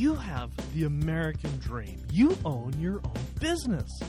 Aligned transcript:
You 0.00 0.14
have 0.14 0.50
the 0.72 0.84
American 0.84 1.58
dream. 1.58 2.00
You 2.10 2.34
own 2.46 2.72
your 2.80 3.02
own 3.04 3.22
business. 3.38 4.00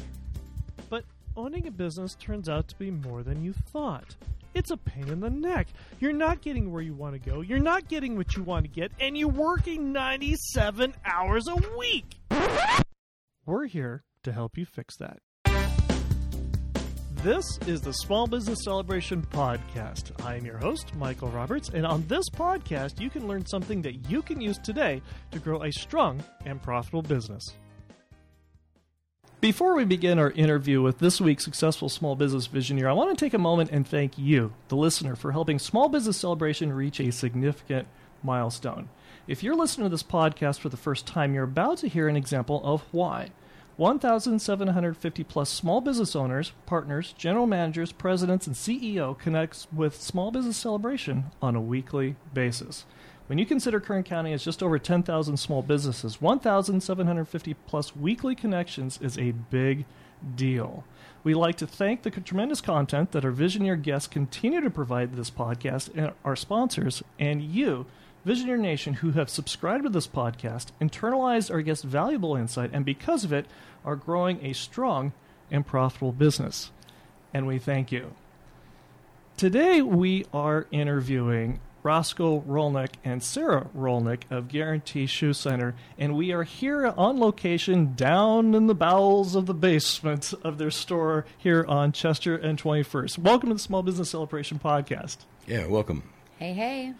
But 0.89 1.03
owning 1.35 1.67
a 1.67 1.71
business 1.71 2.15
turns 2.15 2.47
out 2.47 2.69
to 2.69 2.77
be 2.77 2.91
more 2.91 3.23
than 3.23 3.43
you 3.43 3.51
thought. 3.73 4.15
It's 4.53 4.71
a 4.71 4.77
pain 4.77 5.09
in 5.09 5.19
the 5.19 5.29
neck. 5.29 5.67
You're 5.99 6.13
not 6.13 6.39
getting 6.39 6.71
where 6.71 6.81
you 6.81 6.93
want 6.93 7.21
to 7.21 7.29
go. 7.29 7.41
You're 7.41 7.59
not 7.59 7.89
getting 7.89 8.15
what 8.15 8.37
you 8.37 8.43
want 8.43 8.63
to 8.63 8.71
get, 8.71 8.93
and 9.01 9.17
you're 9.17 9.27
working 9.27 9.91
97 9.91 10.93
hours 11.03 11.49
a 11.49 11.57
week. 11.77 12.21
We're 13.45 13.65
here 13.65 14.05
to 14.23 14.31
help 14.31 14.57
you 14.57 14.65
fix 14.65 14.95
that. 14.95 15.19
This 17.23 17.59
is 17.67 17.81
the 17.81 17.93
Small 17.93 18.25
Business 18.25 18.63
Celebration 18.63 19.21
Podcast. 19.21 20.11
I 20.25 20.37
am 20.37 20.43
your 20.43 20.57
host, 20.57 20.95
Michael 20.95 21.29
Roberts, 21.29 21.69
and 21.69 21.85
on 21.85 22.03
this 22.07 22.27
podcast, 22.31 22.99
you 22.99 23.11
can 23.11 23.27
learn 23.27 23.45
something 23.45 23.83
that 23.83 24.09
you 24.09 24.23
can 24.23 24.41
use 24.41 24.57
today 24.57 25.03
to 25.29 25.37
grow 25.37 25.61
a 25.61 25.71
strong 25.71 26.23
and 26.47 26.59
profitable 26.59 27.03
business. 27.03 27.53
Before 29.39 29.75
we 29.75 29.85
begin 29.85 30.17
our 30.17 30.31
interview 30.31 30.81
with 30.81 30.97
this 30.97 31.21
week's 31.21 31.45
successful 31.45 31.89
small 31.89 32.15
business 32.15 32.47
visioneer, 32.47 32.89
I 32.89 32.93
want 32.93 33.15
to 33.15 33.23
take 33.23 33.35
a 33.35 33.37
moment 33.37 33.69
and 33.69 33.87
thank 33.87 34.17
you, 34.17 34.51
the 34.69 34.75
listener, 34.75 35.15
for 35.15 35.31
helping 35.31 35.59
Small 35.59 35.89
Business 35.89 36.17
Celebration 36.17 36.73
reach 36.73 36.99
a 36.99 37.11
significant 37.11 37.87
milestone. 38.23 38.89
If 39.27 39.43
you're 39.43 39.55
listening 39.55 39.85
to 39.85 39.91
this 39.91 40.01
podcast 40.01 40.59
for 40.59 40.69
the 40.69 40.75
first 40.75 41.05
time, 41.05 41.35
you're 41.35 41.43
about 41.43 41.77
to 41.79 41.87
hear 41.87 42.07
an 42.07 42.17
example 42.17 42.61
of 42.63 42.81
why. 42.91 43.29
1,750 43.81 45.23
plus 45.23 45.49
small 45.49 45.81
business 45.81 46.15
owners, 46.15 46.51
partners, 46.67 47.15
general 47.17 47.47
managers, 47.47 47.91
presidents, 47.91 48.45
and 48.45 48.55
CEO 48.55 49.17
connects 49.17 49.65
with 49.73 49.99
Small 49.99 50.29
Business 50.29 50.55
Celebration 50.55 51.31
on 51.41 51.55
a 51.55 51.61
weekly 51.61 52.15
basis. 52.31 52.85
When 53.25 53.39
you 53.39 53.45
consider 53.47 53.79
Kern 53.79 54.03
County 54.03 54.33
as 54.33 54.43
just 54.43 54.61
over 54.61 54.77
10,000 54.77 55.35
small 55.35 55.63
businesses, 55.63 56.21
1,750 56.21 57.55
plus 57.65 57.95
weekly 57.95 58.35
connections 58.35 58.99
is 59.01 59.17
a 59.17 59.31
big 59.31 59.85
deal. 60.35 60.83
We 61.23 61.33
like 61.33 61.55
to 61.55 61.65
thank 61.65 62.03
the 62.03 62.11
tremendous 62.11 62.61
content 62.61 63.13
that 63.13 63.25
our 63.25 63.31
Visioneer 63.31 63.81
guests 63.81 64.07
continue 64.07 64.61
to 64.61 64.69
provide 64.69 65.15
this 65.15 65.31
podcast 65.31 65.89
and 65.95 66.13
our 66.23 66.35
sponsors, 66.35 67.01
and 67.17 67.41
you, 67.41 67.87
Visioneer 68.25 68.59
Nation, 68.59 68.95
who 68.95 69.11
have 69.11 69.29
subscribed 69.29 69.83
to 69.83 69.89
this 69.89 70.07
podcast, 70.07 70.67
internalized 70.79 71.49
our 71.51 71.61
guests' 71.61 71.83
valuable 71.83 72.35
insight, 72.35 72.69
and 72.71 72.85
because 72.85 73.23
of 73.23 73.33
it, 73.33 73.47
are 73.83 73.95
growing 73.95 74.43
a 74.45 74.53
strong 74.53 75.13
and 75.49 75.65
profitable 75.65 76.11
business. 76.11 76.71
And 77.33 77.47
we 77.47 77.57
thank 77.57 77.91
you. 77.91 78.13
Today, 79.37 79.81
we 79.81 80.25
are 80.31 80.67
interviewing 80.71 81.59
Roscoe 81.81 82.41
Rolnick 82.41 82.91
and 83.03 83.23
Sarah 83.23 83.67
Rolnick 83.75 84.21
of 84.29 84.49
Guarantee 84.49 85.07
Shoe 85.07 85.33
Center, 85.33 85.73
and 85.97 86.15
we 86.15 86.31
are 86.31 86.43
here 86.43 86.85
on 86.85 87.19
location 87.19 87.95
down 87.95 88.53
in 88.53 88.67
the 88.67 88.75
bowels 88.75 89.35
of 89.35 89.47
the 89.47 89.55
basement 89.55 90.31
of 90.43 90.59
their 90.59 90.69
store 90.69 91.25
here 91.39 91.65
on 91.67 91.91
Chester 91.91 92.35
and 92.35 92.61
21st. 92.61 93.17
Welcome 93.17 93.49
to 93.49 93.55
the 93.55 93.59
Small 93.59 93.81
Business 93.81 94.11
Celebration 94.11 94.59
Podcast. 94.59 95.17
Yeah, 95.47 95.65
welcome. 95.65 96.03
Hey, 96.37 96.53
hey. 96.53 96.93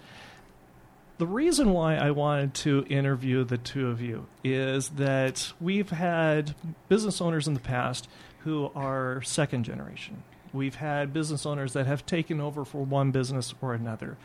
The 1.21 1.27
reason 1.27 1.71
why 1.71 1.97
I 1.97 2.09
wanted 2.09 2.55
to 2.55 2.83
interview 2.89 3.43
the 3.43 3.59
two 3.59 3.89
of 3.89 4.01
you 4.01 4.25
is 4.43 4.89
that 4.89 5.53
we've 5.61 5.91
had 5.91 6.55
business 6.89 7.21
owners 7.21 7.47
in 7.47 7.53
the 7.53 7.59
past 7.59 8.09
who 8.39 8.71
are 8.73 9.21
second 9.21 9.65
generation. 9.65 10.23
We've 10.51 10.73
had 10.73 11.13
business 11.13 11.45
owners 11.45 11.73
that 11.73 11.85
have 11.85 12.07
taken 12.07 12.41
over 12.41 12.65
for 12.65 12.83
one 12.83 13.11
business 13.11 13.53
or 13.61 13.75
another. 13.75 14.17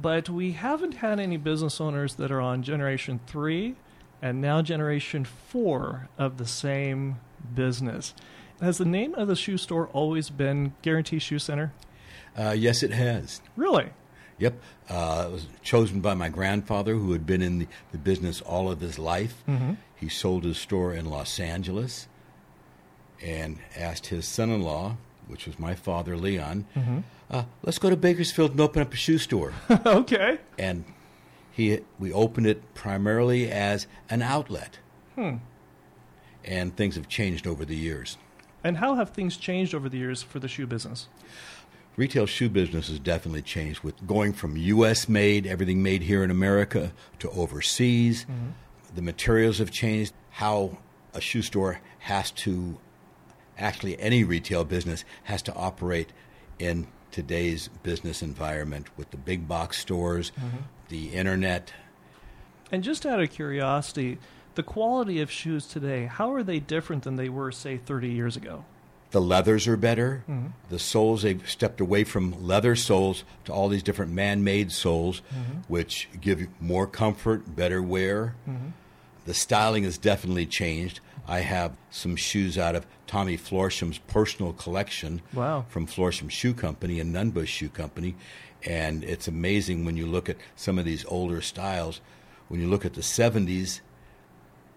But 0.00 0.30
we 0.30 0.52
haven't 0.52 0.94
had 0.94 1.20
any 1.20 1.36
business 1.36 1.82
owners 1.82 2.14
that 2.14 2.30
are 2.30 2.40
on 2.40 2.62
generation 2.62 3.20
three 3.26 3.76
and 4.22 4.40
now 4.40 4.62
generation 4.62 5.26
four 5.26 6.08
of 6.16 6.38
the 6.38 6.46
same 6.46 7.20
business. 7.54 8.14
Has 8.62 8.78
the 8.78 8.86
name 8.86 9.14
of 9.16 9.28
the 9.28 9.36
shoe 9.36 9.58
store 9.58 9.88
always 9.88 10.30
been 10.30 10.72
Guarantee 10.80 11.18
Shoe 11.18 11.40
Center? 11.40 11.74
Uh, 12.34 12.54
yes, 12.56 12.82
it 12.82 12.92
has. 12.92 13.42
Really? 13.54 13.90
Yep. 14.38 14.60
Uh, 14.88 15.26
it 15.28 15.32
was 15.32 15.46
chosen 15.62 16.00
by 16.00 16.14
my 16.14 16.28
grandfather, 16.28 16.94
who 16.94 17.12
had 17.12 17.26
been 17.26 17.42
in 17.42 17.58
the, 17.58 17.66
the 17.92 17.98
business 17.98 18.40
all 18.40 18.70
of 18.70 18.80
his 18.80 18.98
life. 18.98 19.42
Mm-hmm. 19.48 19.72
He 19.96 20.08
sold 20.08 20.44
his 20.44 20.58
store 20.58 20.94
in 20.94 21.06
Los 21.06 21.40
Angeles 21.40 22.06
and 23.22 23.58
asked 23.76 24.06
his 24.06 24.26
son 24.26 24.50
in 24.50 24.62
law, 24.62 24.96
which 25.26 25.46
was 25.46 25.58
my 25.58 25.74
father, 25.74 26.16
Leon, 26.16 26.66
Mm-hmm. 26.76 26.98
uh, 27.30 27.44
let's 27.62 27.78
go 27.78 27.90
to 27.90 27.96
Bakersfield 27.96 28.52
and 28.52 28.60
open 28.60 28.80
up 28.80 28.92
a 28.92 28.96
shoe 28.96 29.18
store. 29.18 29.52
okay. 29.86 30.38
and 30.58 30.84
he, 31.50 31.80
we 31.98 32.12
opened 32.12 32.46
it 32.46 32.74
primarily 32.74 33.50
as 33.50 33.88
an 34.08 34.22
outlet. 34.22 34.78
Hmm. 35.16 35.36
And 36.44 36.76
things 36.76 36.94
have 36.94 37.08
changed 37.08 37.46
over 37.48 37.64
the 37.64 37.74
years. 37.76 38.16
And 38.62 38.76
how 38.78 38.94
have 38.94 39.10
things 39.10 39.36
changed 39.36 39.74
over 39.74 39.88
the 39.88 39.98
years 39.98 40.22
for 40.22 40.38
the 40.38 40.46
shoe 40.48 40.66
business? 40.68 41.08
Retail 41.98 42.26
shoe 42.26 42.48
business 42.48 42.86
has 42.86 43.00
definitely 43.00 43.42
changed 43.42 43.80
with 43.80 44.06
going 44.06 44.32
from 44.32 44.56
U.S. 44.56 45.08
made, 45.08 45.48
everything 45.48 45.82
made 45.82 46.02
here 46.02 46.22
in 46.22 46.30
America, 46.30 46.92
to 47.18 47.28
overseas. 47.30 48.22
Mm-hmm. 48.22 48.50
The 48.94 49.02
materials 49.02 49.58
have 49.58 49.72
changed. 49.72 50.12
How 50.30 50.78
a 51.12 51.20
shoe 51.20 51.42
store 51.42 51.80
has 51.98 52.30
to, 52.30 52.78
actually, 53.58 53.98
any 53.98 54.22
retail 54.22 54.64
business 54.64 55.04
has 55.24 55.42
to 55.42 55.54
operate 55.56 56.12
in 56.60 56.86
today's 57.10 57.68
business 57.82 58.22
environment 58.22 58.96
with 58.96 59.10
the 59.10 59.16
big 59.16 59.48
box 59.48 59.78
stores, 59.78 60.30
mm-hmm. 60.38 60.58
the 60.90 61.08
internet. 61.08 61.72
And 62.70 62.84
just 62.84 63.06
out 63.06 63.20
of 63.20 63.28
curiosity, 63.30 64.18
the 64.54 64.62
quality 64.62 65.20
of 65.20 65.32
shoes 65.32 65.66
today, 65.66 66.06
how 66.06 66.32
are 66.32 66.44
they 66.44 66.60
different 66.60 67.02
than 67.02 67.16
they 67.16 67.28
were, 67.28 67.50
say, 67.50 67.76
30 67.76 68.08
years 68.08 68.36
ago? 68.36 68.64
The 69.10 69.20
leathers 69.20 69.66
are 69.66 69.76
better. 69.76 70.22
Mhm. 70.28 70.52
The 70.68 70.78
soles, 70.78 71.22
they've 71.22 71.48
stepped 71.48 71.80
away 71.80 72.04
from 72.04 72.46
leather 72.46 72.76
soles 72.76 73.24
to 73.46 73.52
all 73.52 73.68
these 73.68 73.82
different 73.82 74.12
man 74.12 74.44
made 74.44 74.70
soles, 74.70 75.22
which 75.66 76.08
give 76.20 76.40
you 76.40 76.48
more 76.60 76.86
comfort, 76.86 77.56
better 77.56 77.80
wear. 77.82 78.34
The 79.24 79.34
styling 79.34 79.84
has 79.84 79.96
definitely 79.98 80.46
changed. 80.46 81.00
I 81.26 81.40
have 81.40 81.76
some 81.90 82.16
shoes 82.16 82.56
out 82.58 82.74
of 82.74 82.86
Tommy 83.06 83.36
Florsheim's 83.36 83.98
personal 83.98 84.52
collection 84.54 85.20
Wow. 85.34 85.64
from 85.68 85.86
Florsheim 85.86 86.30
Shoe 86.30 86.54
Company 86.54 87.00
and 87.00 87.12
Nunn 87.12 87.30
Bush 87.30 87.50
Shoe 87.50 87.68
Company. 87.68 88.14
And 88.64 89.04
it's 89.04 89.28
amazing 89.28 89.84
when 89.84 89.96
you 89.96 90.06
look 90.06 90.28
at 90.28 90.36
some 90.56 90.78
of 90.78 90.84
these 90.84 91.04
older 91.06 91.40
styles. 91.42 92.00
When 92.48 92.60
you 92.60 92.66
look 92.68 92.84
at 92.86 92.94
the 92.94 93.02
70s, 93.02 93.80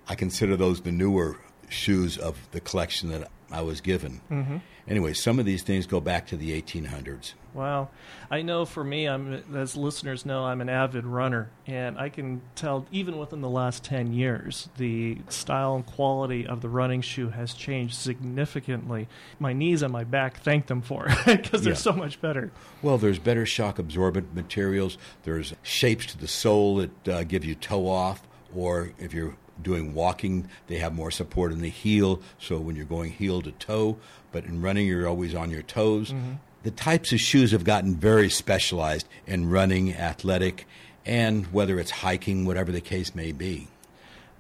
I 0.07 0.15
consider 0.15 0.55
those 0.57 0.81
the 0.81 0.91
newer 0.91 1.37
shoes 1.69 2.17
of 2.17 2.47
the 2.51 2.59
collection 2.59 3.09
that 3.11 3.29
I 3.51 3.61
was 3.61 3.81
given. 3.81 4.21
Mm-hmm. 4.31 4.57
Anyway, 4.87 5.13
some 5.13 5.39
of 5.39 5.45
these 5.45 5.61
things 5.63 5.85
go 5.85 5.99
back 5.99 6.25
to 6.27 6.37
the 6.37 6.59
1800s. 6.59 7.33
Wow. 7.53 7.89
I 8.29 8.41
know 8.41 8.65
for 8.65 8.83
me, 8.83 9.05
I'm 9.07 9.43
as 9.55 9.75
listeners 9.75 10.25
know, 10.25 10.45
I'm 10.45 10.61
an 10.61 10.69
avid 10.69 11.05
runner, 11.05 11.49
and 11.67 11.97
I 11.99 12.09
can 12.09 12.41
tell 12.55 12.85
even 12.91 13.17
within 13.17 13.41
the 13.41 13.49
last 13.49 13.83
10 13.83 14.13
years, 14.13 14.69
the 14.77 15.17
style 15.29 15.75
and 15.75 15.85
quality 15.85 16.47
of 16.47 16.61
the 16.61 16.69
running 16.69 17.01
shoe 17.01 17.29
has 17.29 17.53
changed 17.53 17.95
significantly. 17.95 19.07
My 19.39 19.53
knees 19.53 19.81
and 19.81 19.91
my 19.93 20.03
back 20.03 20.37
thank 20.39 20.67
them 20.67 20.81
for 20.81 21.07
because 21.25 21.61
they're 21.63 21.73
Yeah. 21.73 21.77
so 21.77 21.93
much 21.93 22.21
better. 22.21 22.51
Well, 22.81 22.97
there's 22.97 23.19
better 23.19 23.45
shock 23.45 23.79
absorbent 23.79 24.33
materials. 24.33 24.97
There's 25.23 25.53
shapes 25.61 26.05
to 26.07 26.17
the 26.17 26.27
sole 26.27 26.77
that 26.77 27.07
uh, 27.07 27.23
give 27.23 27.43
you 27.45 27.55
toe 27.55 27.87
off, 27.87 28.25
or 28.55 28.91
if 28.97 29.13
you're 29.13 29.35
doing 29.63 29.93
walking, 29.93 30.47
they 30.67 30.77
have 30.77 30.93
more 30.93 31.11
support 31.11 31.51
in 31.51 31.61
the 31.61 31.69
heel. 31.69 32.21
So 32.39 32.57
when 32.57 32.75
you're 32.75 32.85
going 32.85 33.11
heel 33.11 33.41
to 33.41 33.51
toe, 33.51 33.97
but 34.31 34.45
in 34.45 34.61
running, 34.61 34.87
you're 34.87 35.07
always 35.07 35.35
on 35.35 35.51
your 35.51 35.61
toes. 35.61 36.11
Mm-hmm. 36.11 36.33
The 36.63 36.71
types 36.71 37.11
of 37.11 37.19
shoes 37.19 37.51
have 37.51 37.63
gotten 37.63 37.95
very 37.95 38.29
specialized 38.29 39.07
in 39.25 39.49
running, 39.49 39.95
athletic, 39.95 40.67
and 41.05 41.47
whether 41.47 41.79
it's 41.79 41.91
hiking, 41.91 42.45
whatever 42.45 42.71
the 42.71 42.81
case 42.81 43.15
may 43.15 43.31
be. 43.31 43.67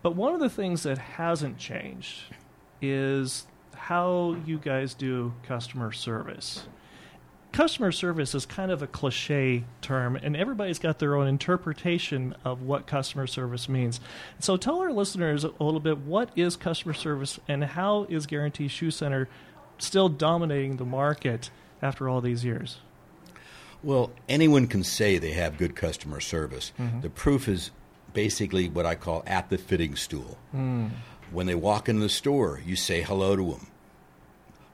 But 0.01 0.15
one 0.15 0.33
of 0.33 0.39
the 0.39 0.49
things 0.49 0.83
that 0.83 0.97
hasn't 0.97 1.57
changed 1.57 2.21
is 2.81 3.45
how 3.75 4.37
you 4.45 4.57
guys 4.57 4.93
do 4.93 5.33
customer 5.47 5.91
service. 5.91 6.63
Customer 7.51 7.91
service 7.91 8.33
is 8.33 8.45
kind 8.45 8.71
of 8.71 8.81
a 8.81 8.87
cliche 8.87 9.65
term, 9.81 10.15
and 10.15 10.37
everybody's 10.37 10.79
got 10.79 10.99
their 10.99 11.15
own 11.15 11.27
interpretation 11.27 12.33
of 12.45 12.61
what 12.61 12.87
customer 12.87 13.27
service 13.27 13.67
means. 13.67 13.99
So 14.39 14.55
tell 14.55 14.79
our 14.79 14.93
listeners 14.93 15.43
a 15.43 15.51
little 15.59 15.81
bit 15.81 15.97
what 15.97 16.29
is 16.37 16.55
customer 16.55 16.93
service 16.93 17.39
and 17.49 17.63
how 17.63 18.05
is 18.09 18.25
Guarantee 18.25 18.69
Shoe 18.69 18.89
Center 18.89 19.27
still 19.79 20.07
dominating 20.07 20.77
the 20.77 20.85
market 20.85 21.49
after 21.81 22.07
all 22.07 22.21
these 22.21 22.45
years? 22.45 22.77
Well, 23.83 24.11
anyone 24.29 24.67
can 24.67 24.83
say 24.83 25.17
they 25.17 25.31
have 25.33 25.57
good 25.57 25.75
customer 25.75 26.21
service. 26.21 26.71
Mhm. 26.79 27.01
The 27.01 27.09
proof 27.09 27.49
is 27.49 27.71
basically 28.13 28.69
what 28.69 28.85
I 28.85 28.95
call 28.95 29.23
at 29.25 29.49
the 29.49 29.57
fitting 29.57 29.95
stool. 29.95 30.37
When 31.31 31.47
they 31.47 31.55
walk 31.55 31.89
in 31.89 31.99
the 31.99 32.09
store, 32.09 32.61
you 32.65 32.75
say 32.75 33.01
hello 33.01 33.35
to 33.35 33.51
them. 33.51 33.67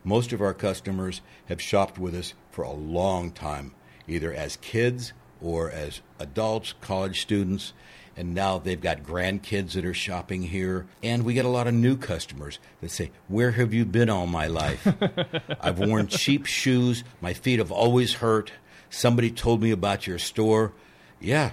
Most 0.07 0.31
of 0.31 0.39
our 0.39 0.53
customers 0.53 1.19
have 1.47 1.61
shopped 1.61 1.99
with 1.99 2.15
us 2.15 2.33
for 2.49 2.63
a 2.63 2.71
long 2.71 3.29
time, 3.29 3.73
either 4.07 4.33
as 4.33 4.55
kids 4.55 5.11
or 5.41 5.69
as 5.69 5.99
adults, 6.17 6.73
college 6.79 7.19
students, 7.19 7.73
and 8.15 8.33
now 8.33 8.57
they've 8.57 8.79
got 8.79 9.03
grandkids 9.03 9.73
that 9.73 9.83
are 9.83 9.93
shopping 9.93 10.43
here. 10.43 10.87
And 11.03 11.25
we 11.25 11.33
get 11.33 11.43
a 11.43 11.49
lot 11.49 11.67
of 11.67 11.73
new 11.73 11.97
customers 11.97 12.57
that 12.79 12.89
say, 12.89 13.11
Where 13.27 13.51
have 13.51 13.73
you 13.73 13.83
been 13.83 14.09
all 14.09 14.27
my 14.27 14.47
life? 14.47 14.87
I've 15.59 15.77
worn 15.79 16.07
cheap 16.07 16.45
shoes, 16.45 17.03
my 17.19 17.33
feet 17.33 17.59
have 17.59 17.73
always 17.73 18.13
hurt. 18.13 18.53
Somebody 18.89 19.29
told 19.29 19.61
me 19.61 19.71
about 19.71 20.07
your 20.07 20.19
store. 20.19 20.71
Yeah. 21.19 21.51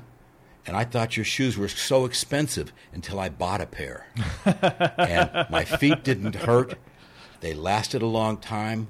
And 0.65 0.77
I 0.77 0.85
thought 0.85 1.17
your 1.17 1.25
shoes 1.25 1.59
were 1.59 1.67
so 1.67 2.05
expensive 2.05 2.73
until 2.93 3.19
I 3.19 3.31
bought 3.31 3.61
a 3.61 3.67
pair. 3.67 4.07
and 4.45 5.47
my 5.51 5.65
feet 5.65 6.05
didn't 6.05 6.37
hurt. 6.37 6.79
They 7.45 7.53
lasted 7.53 8.01
a 8.01 8.07
long 8.07 8.39
time. 8.39 8.89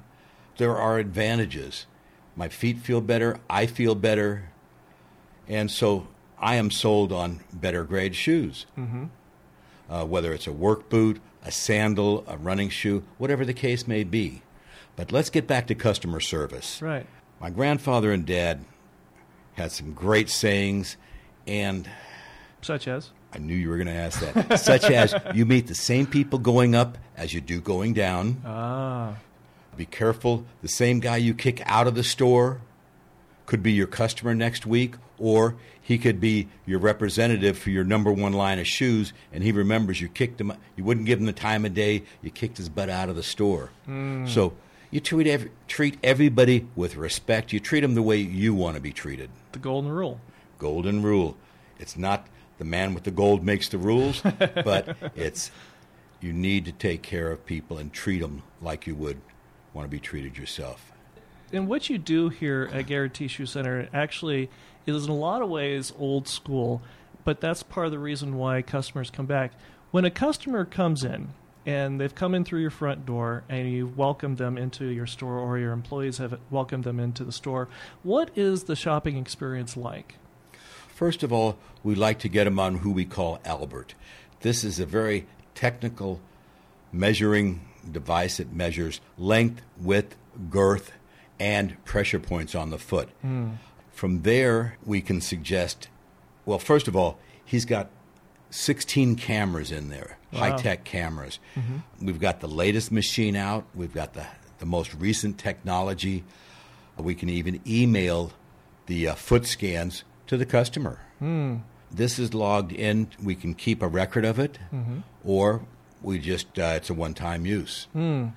There 0.58 0.76
are 0.76 1.00
advantages. 1.00 1.86
My 2.36 2.48
feet 2.48 2.78
feel 2.78 3.00
better. 3.00 3.40
I 3.50 3.66
feel 3.66 3.96
better. 3.96 4.50
And 5.48 5.68
so 5.68 6.06
I 6.38 6.54
am 6.54 6.70
sold 6.70 7.10
on 7.10 7.40
better 7.52 7.82
grade 7.82 8.14
shoes. 8.14 8.66
Mm-hmm. 8.78 9.06
Uh, 9.90 10.04
whether 10.04 10.32
it's 10.32 10.46
a 10.46 10.52
work 10.52 10.88
boot, 10.88 11.20
a 11.44 11.50
sandal, 11.50 12.22
a 12.28 12.36
running 12.36 12.68
shoe, 12.68 13.02
whatever 13.18 13.44
the 13.44 13.52
case 13.52 13.88
may 13.88 14.04
be. 14.04 14.42
But 14.94 15.10
let's 15.10 15.30
get 15.30 15.48
back 15.48 15.66
to 15.66 15.74
customer 15.74 16.20
service. 16.20 16.80
Right. 16.80 17.06
My 17.40 17.50
grandfather 17.50 18.12
and 18.12 18.24
dad 18.24 18.64
had 19.54 19.72
some 19.72 19.94
great 19.94 20.30
sayings, 20.30 20.96
and 21.44 21.90
Such 22.62 22.86
as? 22.86 23.10
I 23.34 23.38
knew 23.38 23.54
you 23.54 23.68
were 23.68 23.76
going 23.76 23.88
to 23.88 23.92
ask 23.92 24.20
that. 24.20 24.60
Such 24.60 24.84
as 24.84 25.14
you 25.34 25.44
meet 25.44 25.66
the 25.66 25.74
same 25.74 26.06
people 26.06 26.38
going 26.38 26.74
up 26.74 26.98
as 27.16 27.34
you 27.34 27.40
do 27.40 27.60
going 27.60 27.92
down. 27.92 28.40
Ah. 28.44 29.16
Be 29.76 29.86
careful. 29.86 30.44
The 30.62 30.68
same 30.68 31.00
guy 31.00 31.16
you 31.16 31.34
kick 31.34 31.60
out 31.66 31.86
of 31.88 31.94
the 31.96 32.04
store 32.04 32.60
could 33.46 33.62
be 33.62 33.72
your 33.72 33.86
customer 33.88 34.34
next 34.34 34.66
week, 34.66 34.94
or 35.18 35.56
he 35.80 35.98
could 35.98 36.20
be 36.20 36.48
your 36.64 36.78
representative 36.78 37.58
for 37.58 37.70
your 37.70 37.84
number 37.84 38.10
one 38.12 38.32
line 38.32 38.58
of 38.58 38.66
shoes, 38.66 39.12
and 39.32 39.42
he 39.42 39.52
remembers 39.52 40.00
you 40.00 40.08
kicked 40.08 40.40
him. 40.40 40.52
You 40.76 40.84
wouldn't 40.84 41.06
give 41.06 41.18
him 41.18 41.26
the 41.26 41.32
time 41.32 41.64
of 41.66 41.74
day. 41.74 42.04
You 42.22 42.30
kicked 42.30 42.56
his 42.56 42.68
butt 42.68 42.88
out 42.88 43.08
of 43.08 43.16
the 43.16 43.22
store. 43.22 43.70
So 43.86 44.54
you 44.90 45.00
treat 45.00 45.26
every, 45.26 45.50
treat 45.66 45.98
everybody 46.02 46.68
with 46.76 46.94
respect. 46.96 47.52
You 47.52 47.58
treat 47.60 47.80
them 47.80 47.94
the 47.94 48.02
way 48.02 48.16
you 48.16 48.54
want 48.54 48.76
to 48.76 48.80
be 48.80 48.92
treated. 48.92 49.28
The 49.52 49.58
golden 49.58 49.90
rule. 49.90 50.20
Golden 50.58 51.02
rule. 51.02 51.36
It's 51.78 51.96
not 51.98 52.28
the 52.58 52.64
man 52.64 52.94
with 52.94 53.04
the 53.04 53.10
gold 53.10 53.44
makes 53.44 53.68
the 53.68 53.78
rules, 53.78 54.22
but 54.64 54.96
it's 55.14 55.50
you 56.20 56.32
need 56.32 56.64
to 56.64 56.72
take 56.72 57.02
care 57.02 57.30
of 57.30 57.44
people 57.44 57.78
and 57.78 57.92
treat 57.92 58.20
them 58.20 58.42
like 58.62 58.86
you 58.86 58.94
would 58.94 59.20
want 59.72 59.86
to 59.86 59.90
be 59.90 60.00
treated 60.00 60.38
yourself. 60.38 60.92
And 61.52 61.68
what 61.68 61.90
you 61.90 61.98
do 61.98 62.30
here 62.30 62.70
at 62.72 62.86
Guarantee 62.86 63.28
Shoe 63.28 63.46
Center 63.46 63.88
actually 63.92 64.50
is 64.86 65.04
in 65.04 65.10
a 65.10 65.14
lot 65.14 65.42
of 65.42 65.48
ways 65.48 65.92
old 65.98 66.26
school, 66.26 66.82
but 67.24 67.40
that's 67.40 67.62
part 67.62 67.86
of 67.86 67.92
the 67.92 67.98
reason 67.98 68.36
why 68.36 68.62
customers 68.62 69.10
come 69.10 69.26
back. 69.26 69.52
When 69.90 70.04
a 70.04 70.10
customer 70.10 70.64
comes 70.64 71.04
in 71.04 71.28
and 71.66 72.00
they've 72.00 72.14
come 72.14 72.34
in 72.34 72.44
through 72.44 72.60
your 72.60 72.70
front 72.70 73.06
door 73.06 73.44
and 73.48 73.70
you 73.70 73.86
welcome 73.86 74.36
them 74.36 74.58
into 74.58 74.86
your 74.86 75.06
store 75.06 75.38
or 75.38 75.58
your 75.58 75.72
employees 75.72 76.18
have 76.18 76.38
welcomed 76.50 76.84
them 76.84 76.98
into 76.98 77.24
the 77.24 77.32
store, 77.32 77.68
what 78.02 78.30
is 78.36 78.64
the 78.64 78.76
shopping 78.76 79.16
experience 79.16 79.76
like? 79.76 80.16
First 80.94 81.22
of 81.22 81.32
all, 81.32 81.58
we 81.82 81.94
like 81.94 82.20
to 82.20 82.28
get 82.28 82.44
them 82.44 82.58
on 82.60 82.76
who 82.76 82.90
we 82.92 83.04
call 83.04 83.40
Albert. 83.44 83.94
This 84.40 84.62
is 84.62 84.78
a 84.78 84.86
very 84.86 85.26
technical 85.54 86.20
measuring 86.92 87.60
device 87.90 88.38
It 88.40 88.52
measures 88.52 89.00
length, 89.18 89.60
width, 89.80 90.16
girth, 90.50 90.92
and 91.40 91.82
pressure 91.84 92.20
points 92.20 92.54
on 92.54 92.70
the 92.70 92.78
foot. 92.78 93.08
From 93.92 94.22
there, 94.22 94.76
we 94.84 95.00
can 95.00 95.20
suggest 95.20 95.88
well, 96.46 96.58
first 96.58 96.88
of 96.88 96.94
all, 96.94 97.18
he's 97.44 97.64
got 97.64 97.88
16 98.50 99.16
cameras 99.16 99.72
in 99.72 99.88
there, 99.88 100.18
Wow. 100.32 100.40
high 100.40 100.56
tech 100.58 100.84
cameras. 100.84 101.38
We've 102.00 102.20
got 102.20 102.40
the 102.40 102.48
latest 102.48 102.92
machine 102.92 103.34
out, 103.34 103.64
we've 103.74 103.94
got 103.94 104.12
the, 104.14 104.26
the 104.58 104.66
most 104.66 104.94
recent 104.94 105.38
technology. 105.38 106.22
We 106.98 107.14
can 107.14 107.30
even 107.30 107.60
email 107.66 108.32
the 108.86 109.08
uh, 109.08 109.14
foot 109.14 109.46
scans 109.46 110.04
to 110.26 110.36
the 110.36 110.46
customer. 110.46 111.00
Hmm. 111.18 111.56
This 111.90 112.18
is 112.18 112.34
logged 112.34 112.72
in. 112.72 113.08
We 113.22 113.34
can 113.34 113.54
keep 113.54 113.82
a 113.82 113.88
record 113.88 114.24
of 114.24 114.38
it, 114.38 114.58
mm-hmm. 114.72 115.00
or 115.24 115.62
we 116.02 116.18
just 116.18 116.58
uh, 116.58 116.74
it's 116.76 116.90
a 116.90 116.94
one-time 116.94 117.46
use. 117.46 117.86
Hmm. 117.92 118.28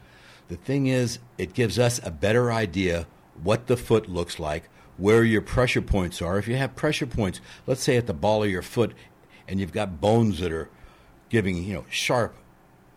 The 0.48 0.58
thing 0.58 0.88
is, 0.88 1.20
it 1.38 1.54
gives 1.54 1.78
us 1.78 2.00
a 2.04 2.12
better 2.12 2.52
idea 2.52 3.08
what 3.42 3.68
the 3.68 3.78
foot 3.78 4.08
looks 4.08 4.40
like, 4.40 4.70
where 4.98 5.24
your 5.24 5.42
pressure 5.42 5.82
points 5.82 6.22
are. 6.22 6.38
If 6.38 6.48
you 6.48 6.56
have 6.56 6.76
pressure 6.76 7.06
points, 7.06 7.42
let's 7.66 7.84
say 7.84 7.98
at 7.98 8.08
the 8.08 8.14
ball 8.14 8.44
of 8.44 8.50
your 8.50 8.62
foot, 8.62 8.94
and 9.48 9.60
you've 9.60 9.74
got 9.74 10.00
bones 10.00 10.40
that 10.40 10.52
are 10.52 10.70
giving 11.30 11.64
you 11.64 11.74
know 11.74 11.86
sharp 11.90 12.36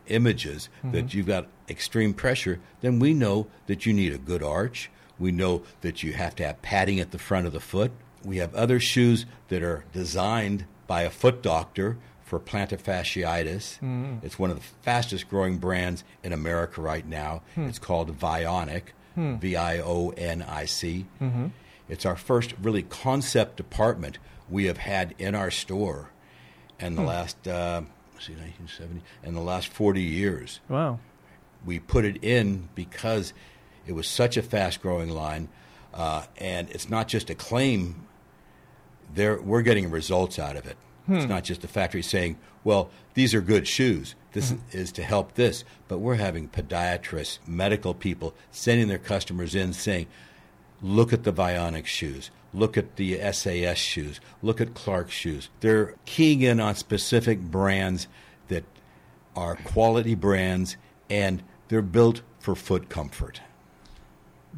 images 0.06 0.68
mm-hmm. 0.78 0.92
that 0.92 1.14
you've 1.14 1.26
got 1.26 1.48
extreme 1.68 2.12
pressure, 2.14 2.60
then 2.80 2.98
we 2.98 3.14
know 3.14 3.46
that 3.66 3.86
you 3.86 3.92
need 3.92 4.12
a 4.12 4.18
good 4.18 4.42
arch. 4.42 4.90
We 5.18 5.32
know 5.32 5.62
that 5.82 6.02
you 6.02 6.14
have 6.14 6.34
to 6.36 6.46
have 6.46 6.62
padding 6.62 6.98
at 7.00 7.10
the 7.10 7.18
front 7.18 7.46
of 7.46 7.52
the 7.52 7.60
foot. 7.60 7.92
We 8.24 8.38
have 8.38 8.54
other 8.54 8.80
shoes 8.80 9.26
that 9.48 9.62
are 9.62 9.84
designed 9.92 10.66
by 10.86 11.02
a 11.02 11.10
foot 11.10 11.42
doctor 11.42 11.96
for 12.22 12.38
plantar 12.38 12.80
fasciitis. 12.80 13.78
Hmm. 13.78 14.16
It's 14.22 14.38
one 14.38 14.50
of 14.50 14.56
the 14.56 14.62
fastest 14.82 15.28
growing 15.28 15.58
brands 15.58 16.04
in 16.22 16.32
America 16.32 16.80
right 16.80 17.06
now. 17.06 17.42
Hmm. 17.54 17.66
It's 17.68 17.78
called 17.78 18.16
Vionic, 18.18 18.82
hmm. 19.14 19.36
V 19.36 19.56
I 19.56 19.80
O 19.80 20.10
N 20.16 20.42
I 20.42 20.64
C. 20.66 21.06
Mm-hmm. 21.20 21.46
It's 21.88 22.06
our 22.06 22.16
first 22.16 22.54
really 22.62 22.82
concept 22.84 23.56
department 23.56 24.18
we 24.48 24.66
have 24.66 24.78
had 24.78 25.14
in 25.18 25.34
our 25.34 25.50
store 25.50 26.10
in 26.78 26.94
the 26.96 27.02
last 27.02 27.46
uh, 27.48 27.82
let's 28.14 28.26
see 28.26 28.32
1970 28.34 29.02
in 29.24 29.34
the 29.34 29.40
last 29.40 29.68
40 29.68 30.00
years 30.02 30.60
Wow. 30.68 30.98
we 31.64 31.78
put 31.78 32.04
it 32.04 32.22
in 32.24 32.68
because 32.74 33.32
it 33.86 33.92
was 33.92 34.06
such 34.08 34.36
a 34.36 34.42
fast 34.42 34.80
growing 34.82 35.10
line 35.10 35.48
uh, 35.92 36.24
and 36.38 36.70
it's 36.70 36.88
not 36.88 37.06
just 37.08 37.28
a 37.30 37.34
claim 37.34 38.06
there 39.14 39.40
we're 39.40 39.62
getting 39.62 39.90
results 39.90 40.38
out 40.38 40.56
of 40.56 40.66
it. 40.66 40.76
It's 41.08 41.24
hmm. 41.24 41.30
not 41.30 41.44
just 41.44 41.62
the 41.62 41.68
factory 41.68 42.02
saying 42.02 42.38
well 42.64 42.90
these 43.14 43.34
are 43.34 43.40
good 43.40 43.66
shoes. 43.66 44.14
This 44.32 44.50
hmm. 44.50 44.58
is 44.72 44.92
to 44.92 45.02
help 45.02 45.34
this. 45.34 45.64
But 45.88 45.98
we're 45.98 46.16
having 46.16 46.48
podiatrists 46.48 47.38
medical 47.46 47.94
people 47.94 48.34
sending 48.50 48.88
their 48.88 48.98
customers 48.98 49.54
in 49.54 49.72
saying 49.72 50.06
look 50.82 51.12
at 51.12 51.24
the 51.24 51.32
Vionic 51.32 51.86
shoes, 51.86 52.30
look 52.54 52.76
at 52.76 52.96
the 52.96 53.20
SAS 53.32 53.78
shoes, 53.78 54.20
look 54.42 54.60
at 54.60 54.74
Clark 54.74 55.10
shoes. 55.10 55.50
They're 55.60 55.94
keying 56.06 56.42
in 56.42 56.60
on 56.60 56.74
specific 56.74 57.40
brands 57.40 58.08
that 58.48 58.64
are 59.36 59.56
quality 59.56 60.14
brands 60.14 60.76
and 61.08 61.42
they're 61.68 61.82
built 61.82 62.22
for 62.38 62.54
foot 62.54 62.88
comfort. 62.88 63.40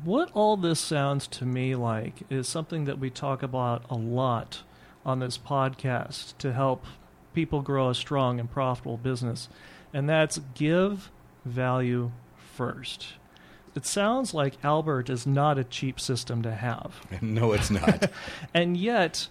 What 0.05 0.31
all 0.33 0.57
this 0.57 0.81
sounds 0.81 1.27
to 1.29 1.45
me 1.45 1.75
like 1.75 2.23
is 2.31 2.49
something 2.49 2.87
that 2.87 2.99
we 2.99 3.11
talk 3.11 3.43
about 3.43 3.85
a 3.91 3.95
lot 3.95 4.63
on 5.05 5.19
this 5.19 5.37
podcast 5.37 6.37
to 6.39 6.53
help 6.53 6.85
people 7.35 7.63
grow 7.63 7.91
a 7.91 7.95
strong 7.95 8.41
and 8.41 8.51
profitable 8.51 8.97
business, 8.97 9.49
and 9.93 10.09
that's 10.09 10.41
give 10.55 11.11
value 11.45 12.11
first. 12.37 13.15
It 13.75 13.87
sounds 13.87 14.35
like 14.35 14.63
Albert 14.65 15.09
is 15.09 15.27
not 15.27 15.59
a 15.59 15.65
cheap 15.65 15.99
system 16.01 16.43
to 16.43 16.53
have. 16.53 17.01
No, 17.23 17.53
it's 17.53 17.71
not. 17.71 18.11
And 18.55 18.77
yet, 18.77 19.29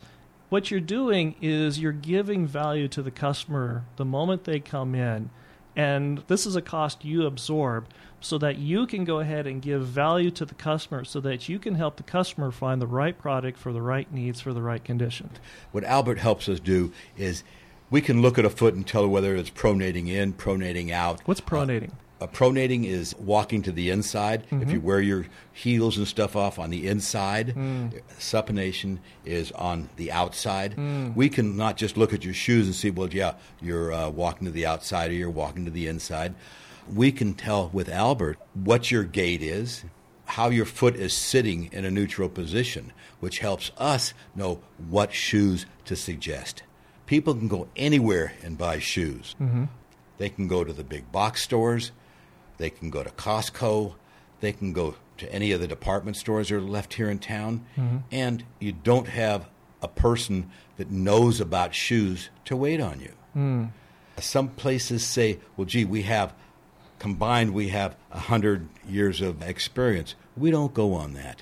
what 0.49 0.71
you're 0.71 0.79
doing 0.79 1.35
is 1.41 1.79
you're 1.79 1.91
giving 1.91 2.47
value 2.47 2.87
to 2.89 3.01
the 3.01 3.11
customer 3.11 3.85
the 3.97 4.05
moment 4.05 4.43
they 4.43 4.59
come 4.59 4.95
in. 4.95 5.29
And 5.75 6.23
this 6.27 6.45
is 6.45 6.55
a 6.55 6.61
cost 6.61 7.05
you 7.05 7.25
absorb 7.25 7.87
so 8.21 8.37
that 8.37 8.57
you 8.57 8.85
can 8.87 9.03
go 9.03 9.19
ahead 9.19 9.47
and 9.47 9.61
give 9.61 9.85
value 9.85 10.31
to 10.31 10.45
the 10.45 10.53
customer 10.55 11.03
so 11.03 11.19
that 11.19 11.49
you 11.49 11.59
can 11.59 11.75
help 11.75 11.97
the 11.97 12.03
customer 12.03 12.51
find 12.51 12.81
the 12.81 12.87
right 12.87 13.17
product 13.17 13.57
for 13.57 13.73
the 13.73 13.81
right 13.81 14.11
needs 14.13 14.39
for 14.39 14.53
the 14.53 14.61
right 14.61 14.83
condition. 14.83 15.29
what 15.71 15.83
Albert 15.83 16.19
helps 16.19 16.47
us 16.47 16.59
do 16.59 16.93
is 17.17 17.43
we 17.89 17.99
can 17.99 18.21
look 18.21 18.37
at 18.37 18.45
a 18.45 18.49
foot 18.49 18.73
and 18.73 18.87
tell 18.87 19.07
whether 19.07 19.35
it's 19.35 19.49
pronating 19.49 20.07
in, 20.07 20.33
pronating 20.33 20.91
out. 20.91 21.19
What's 21.25 21.41
pronating? 21.41 21.91
Uh, 22.21 22.27
pronating 22.27 22.85
is 22.85 23.15
walking 23.15 23.63
to 23.63 23.71
the 23.71 23.89
inside. 23.89 24.45
If 24.51 24.71
you 24.71 24.79
wear 24.79 25.01
your 25.01 25.25
heels 25.51 25.97
and 25.97 26.07
stuff 26.07 26.35
off 26.35 26.59
on 26.59 26.69
the 26.69 26.87
inside, 26.87 27.55
supination 28.19 28.99
is 29.25 29.51
on 29.53 29.89
the 29.95 30.11
outside. 30.11 30.77
We 31.15 31.29
can 31.29 31.57
not 31.57 31.77
just 31.77 31.97
look 31.97 32.13
at 32.13 32.23
your 32.23 32.35
shoes 32.35 32.67
and 32.67 32.75
see, 32.75 32.91
well, 32.91 33.09
yeah, 33.09 33.33
you're 33.59 33.91
uh, 33.91 34.09
walking 34.09 34.45
to 34.45 34.51
the 34.51 34.67
outside 34.67 35.09
or 35.09 35.15
you're 35.15 35.31
walking 35.31 35.65
to 35.65 35.71
the 35.71 35.87
inside. 35.87 36.35
We 36.91 37.11
can 37.11 37.33
tell 37.33 37.69
with 37.73 37.89
Albert 37.89 38.37
what 38.53 38.91
your 38.91 39.03
gait 39.03 39.41
is, 39.41 39.83
how 40.25 40.49
your 40.49 40.65
foot 40.65 40.95
is 40.95 41.13
sitting 41.13 41.69
in 41.71 41.85
a 41.85 41.91
neutral 41.91 42.29
position, 42.29 42.93
which 43.19 43.39
helps 43.39 43.71
us 43.77 44.13
know 44.35 44.61
what 44.89 45.13
shoes 45.13 45.65
to 45.85 45.95
suggest. 45.95 46.63
People 47.05 47.33
can 47.35 47.47
go 47.47 47.67
anywhere 47.75 48.33
and 48.41 48.57
buy 48.57 48.79
shoes. 48.79 49.35
Mm-hmm. 49.41 49.65
They 50.17 50.29
can 50.29 50.47
go 50.47 50.63
to 50.63 50.71
the 50.71 50.83
big 50.83 51.11
box 51.11 51.41
stores. 51.41 51.91
They 52.57 52.69
can 52.69 52.89
go 52.89 53.03
to 53.03 53.09
Costco. 53.09 53.95
They 54.39 54.53
can 54.53 54.71
go 54.71 54.95
to 55.17 55.33
any 55.33 55.51
of 55.51 55.59
the 55.59 55.67
department 55.67 56.15
stores 56.17 56.49
that 56.49 56.55
are 56.55 56.61
left 56.61 56.93
here 56.93 57.09
in 57.09 57.19
town. 57.19 57.65
And 58.11 58.43
you 58.59 58.71
don't 58.71 59.07
have 59.07 59.49
a 59.81 59.87
person 59.87 60.49
that 60.77 60.91
knows 60.91 61.41
about 61.41 61.75
shoes 61.75 62.29
to 62.45 62.55
wait 62.55 62.79
on 62.79 62.99
you. 62.99 63.71
Some 64.19 64.49
places 64.49 65.03
say, 65.03 65.39
well, 65.57 65.65
gee, 65.65 65.85
we 65.85 66.03
have 66.03 66.33
combined, 67.01 67.51
we 67.51 67.69
have 67.69 67.97
100 68.11 68.69
years 68.87 69.21
of 69.21 69.41
experience. 69.41 70.13
We 70.37 70.51
don't 70.51 70.71
go 70.71 70.93
on 70.93 71.13
that. 71.13 71.41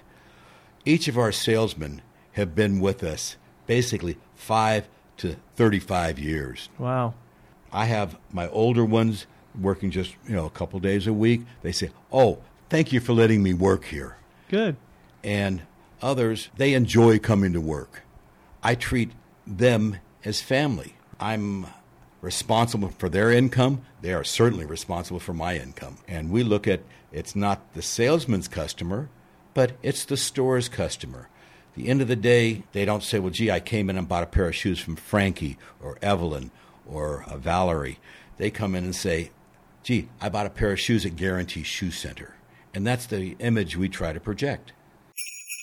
Each 0.85 1.09
of 1.09 1.17
our 1.17 1.33
salesmen 1.33 2.01
have 2.31 2.55
been 2.55 2.79
with 2.79 3.03
us 3.03 3.35
basically 3.67 4.17
5 4.35 4.87
to 5.17 5.35
35 5.57 6.17
years. 6.17 6.69
Wow. 6.77 7.13
I 7.73 7.85
have 7.85 8.17
my 8.31 8.47
older 8.47 8.85
ones 8.85 9.27
working 9.59 9.91
just, 9.91 10.15
you 10.25 10.33
know, 10.33 10.45
a 10.45 10.49
couple 10.49 10.79
days 10.79 11.07
a 11.07 11.13
week. 11.13 11.41
They 11.61 11.73
say, 11.73 11.89
"Oh, 12.09 12.39
thank 12.69 12.93
you 12.93 13.01
for 13.01 13.11
letting 13.11 13.43
me 13.43 13.53
work 13.53 13.83
here." 13.83 14.15
Good. 14.47 14.77
And 15.25 15.63
others, 16.01 16.47
they 16.55 16.73
enjoy 16.73 17.19
coming 17.19 17.51
to 17.51 17.59
work. 17.59 18.03
I 18.63 18.75
treat 18.75 19.11
them 19.45 19.97
as 20.23 20.39
family. 20.39 20.95
I'm 21.19 21.67
responsible 22.21 22.89
for 22.89 23.09
their 23.09 23.31
income. 23.31 23.81
They 24.01 24.13
are 24.13 24.23
certainly 24.23 24.65
responsible 24.65 25.19
for 25.19 25.33
my 25.33 25.57
income. 25.57 25.97
And 26.07 26.31
we 26.31 26.43
look 26.43 26.67
at 26.67 26.81
it's 27.11 27.35
not 27.35 27.73
the 27.73 27.81
salesman's 27.81 28.47
customer, 28.47 29.09
but 29.53 29.73
it's 29.81 30.05
the 30.05 30.17
store's 30.17 30.69
customer. 30.69 31.29
The 31.75 31.87
end 31.87 32.01
of 32.01 32.07
the 32.07 32.15
day, 32.15 32.63
they 32.73 32.85
don't 32.85 33.03
say, 33.03 33.19
"Well, 33.19 33.31
gee, 33.31 33.51
I 33.51 33.59
came 33.59 33.89
in 33.89 33.97
and 33.97 34.07
bought 34.07 34.23
a 34.23 34.27
pair 34.27 34.47
of 34.47 34.55
shoes 34.55 34.79
from 34.79 34.95
Frankie 34.95 35.57
or 35.81 35.97
Evelyn 36.01 36.51
or 36.85 37.23
uh, 37.23 37.37
Valerie." 37.37 37.99
They 38.37 38.51
come 38.51 38.75
in 38.75 38.83
and 38.83 38.95
say, 38.95 39.31
"Gee, 39.83 40.09
I 40.19 40.29
bought 40.29 40.45
a 40.45 40.51
pair 40.51 40.71
of 40.71 40.79
shoes 40.79 41.05
at 41.05 41.15
Guarantee 41.15 41.63
Shoe 41.63 41.91
Center," 41.91 42.35
and 42.73 42.85
that's 42.85 43.05
the 43.05 43.35
image 43.39 43.77
we 43.77 43.87
try 43.87 44.13
to 44.13 44.19
project. 44.19 44.73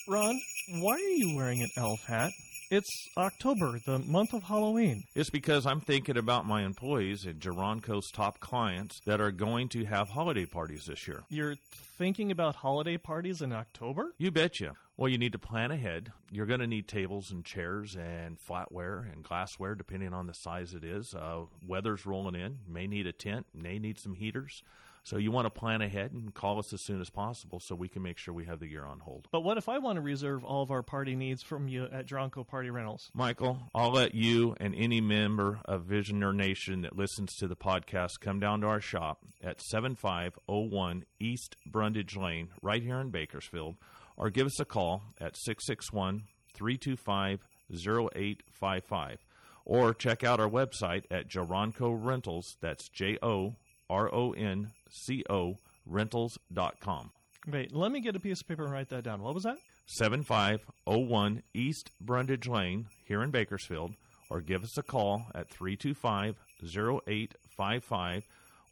Ron, 0.07 0.41
why 0.69 0.93
are 0.93 0.99
you 0.99 1.35
wearing 1.35 1.61
an 1.61 1.69
elf 1.77 2.03
hat? 2.07 2.31
It's 2.69 3.07
October, 3.15 3.79
the 3.85 3.99
month 3.99 4.33
of 4.33 4.43
Halloween. 4.43 5.03
It's 5.15 5.29
because 5.29 5.65
I'm 5.65 5.79
thinking 5.79 6.17
about 6.17 6.45
my 6.45 6.63
employees 6.63 7.25
and 7.25 7.39
Joronco's 7.39 8.11
top 8.11 8.41
clients 8.41 8.99
that 9.05 9.21
are 9.21 9.31
going 9.31 9.69
to 9.69 9.85
have 9.85 10.09
holiday 10.09 10.45
parties 10.45 10.83
this 10.85 11.07
year. 11.07 11.23
You're 11.29 11.55
thinking 11.97 12.29
about 12.29 12.55
holiday 12.55 12.97
parties 12.97 13.41
in 13.41 13.53
October? 13.53 14.11
You 14.17 14.31
betcha. 14.31 14.73
Well, 14.97 15.07
you 15.07 15.17
need 15.17 15.31
to 15.31 15.39
plan 15.39 15.71
ahead. 15.71 16.11
You're 16.29 16.45
going 16.45 16.59
to 16.59 16.67
need 16.67 16.89
tables 16.89 17.31
and 17.31 17.45
chairs 17.45 17.95
and 17.95 18.37
flatware 18.37 19.09
and 19.13 19.23
glassware, 19.23 19.75
depending 19.75 20.13
on 20.13 20.27
the 20.27 20.33
size 20.33 20.73
it 20.73 20.83
is. 20.83 21.13
Uh, 21.13 21.43
weather's 21.65 22.05
rolling 22.05 22.35
in. 22.35 22.59
May 22.67 22.87
need 22.87 23.07
a 23.07 23.13
tent. 23.13 23.45
May 23.53 23.79
need 23.79 23.97
some 23.97 24.15
heaters. 24.15 24.61
So 25.07 25.15
you 25.15 25.31
want 25.31 25.45
to 25.45 25.49
plan 25.49 25.81
ahead 25.81 26.11
and 26.11 26.33
call 26.33 26.59
us 26.59 26.73
as 26.73 26.81
soon 26.81 26.99
as 26.99 27.09
possible 27.09 27.61
so 27.61 27.75
we 27.75 27.87
can 27.87 28.03
make 28.03 28.17
sure 28.17 28.33
we 28.33 28.43
have 28.43 28.59
the 28.59 28.67
gear 28.67 28.83
on 28.83 28.99
hold. 28.99 29.29
But 29.31 29.39
what 29.39 29.57
if 29.57 29.69
I 29.69 29.77
want 29.77 29.95
to 29.95 30.01
reserve 30.01 30.43
all 30.43 30.61
of 30.61 30.69
our 30.69 30.83
party 30.83 31.15
needs 31.15 31.41
from 31.41 31.69
you 31.69 31.85
at 31.85 32.07
Joronco 32.07 32.45
Party 32.45 32.69
Rentals? 32.69 33.09
Michael, 33.13 33.57
I'll 33.73 33.93
let 33.93 34.15
you 34.15 34.57
and 34.59 34.75
any 34.75 34.99
member 34.99 35.61
of 35.63 35.83
Visioneer 35.83 36.35
Nation 36.35 36.81
that 36.81 36.97
listens 36.97 37.33
to 37.37 37.47
the 37.47 37.55
podcast 37.55 38.19
come 38.19 38.41
down 38.41 38.59
to 38.59 38.67
our 38.67 38.81
shop 38.81 39.19
at 39.41 39.61
7501 39.61 41.05
East 41.21 41.55
Brundage 41.65 42.17
Lane, 42.17 42.49
right 42.61 42.83
here 42.83 42.99
in 42.99 43.09
Bakersfield, 43.09 43.77
or 44.17 44.29
give 44.29 44.47
us 44.47 44.59
a 44.59 44.65
call 44.65 45.03
at 45.21 45.37
661 45.37 46.23
325 46.53 47.47
0855. 47.71 49.25
Or 49.63 49.93
check 49.93 50.25
out 50.25 50.41
our 50.41 50.49
website 50.49 51.03
at 51.09 51.29
Joronco 51.29 51.97
Rentals. 51.97 52.57
That's 52.59 52.89
J 52.89 53.17
O 53.21 53.55
R 53.89 54.13
O 54.13 54.31
N 54.31 54.71
C 54.89 55.23
O 55.29 55.55
rentals.com. 55.85 57.11
Wait, 57.49 57.73
let 57.73 57.91
me 57.91 58.01
get 58.01 58.15
a 58.15 58.19
piece 58.19 58.41
of 58.41 58.47
paper 58.47 58.63
and 58.63 58.73
write 58.73 58.89
that 58.89 59.03
down. 59.03 59.21
What 59.21 59.33
was 59.33 59.43
that? 59.43 59.57
7501 59.87 61.43
East 61.53 61.91
Brundage 62.01 62.47
Lane 62.47 62.87
here 63.05 63.23
in 63.23 63.31
Bakersfield, 63.31 63.95
or 64.29 64.41
give 64.41 64.63
us 64.63 64.77
a 64.77 64.83
call 64.83 65.27
at 65.33 65.49
325 65.49 66.35
0855, 66.61 68.23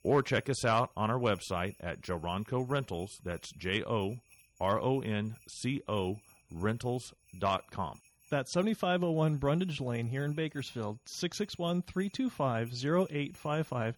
or 0.04 0.22
check 0.22 0.50
us 0.50 0.66
out 0.66 0.92
on 0.98 1.10
our 1.10 1.20
website 1.20 1.76
at 1.80 2.02
Joronco 2.02 2.70
Rentals. 2.70 3.18
That's 3.24 3.50
J 3.54 3.82
O 3.84 4.18
R 4.60 4.80
O 4.82 5.00
N 5.00 5.36
C 5.48 5.82
O 5.88 6.18
rentals.com. 6.52 8.00
That's 8.30 8.52
7501 8.54 9.38
Brundage 9.38 9.80
Lane 9.80 10.08
here 10.08 10.26
in 10.26 10.34
Bakersfield, 10.34 11.00
661 11.06 11.84
325 11.84 12.74
0855, 12.74 13.96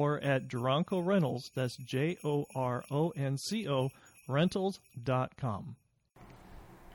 or 0.00 0.18
at 0.20 0.48
Joronco 0.48 1.04
Rentals, 1.04 1.50
that's 1.54 1.76
J 1.76 2.16
O 2.24 2.46
R 2.54 2.82
O 2.90 3.10
N 3.10 3.36
C 3.36 3.68
O, 3.68 3.90
rentals.com. 4.26 5.76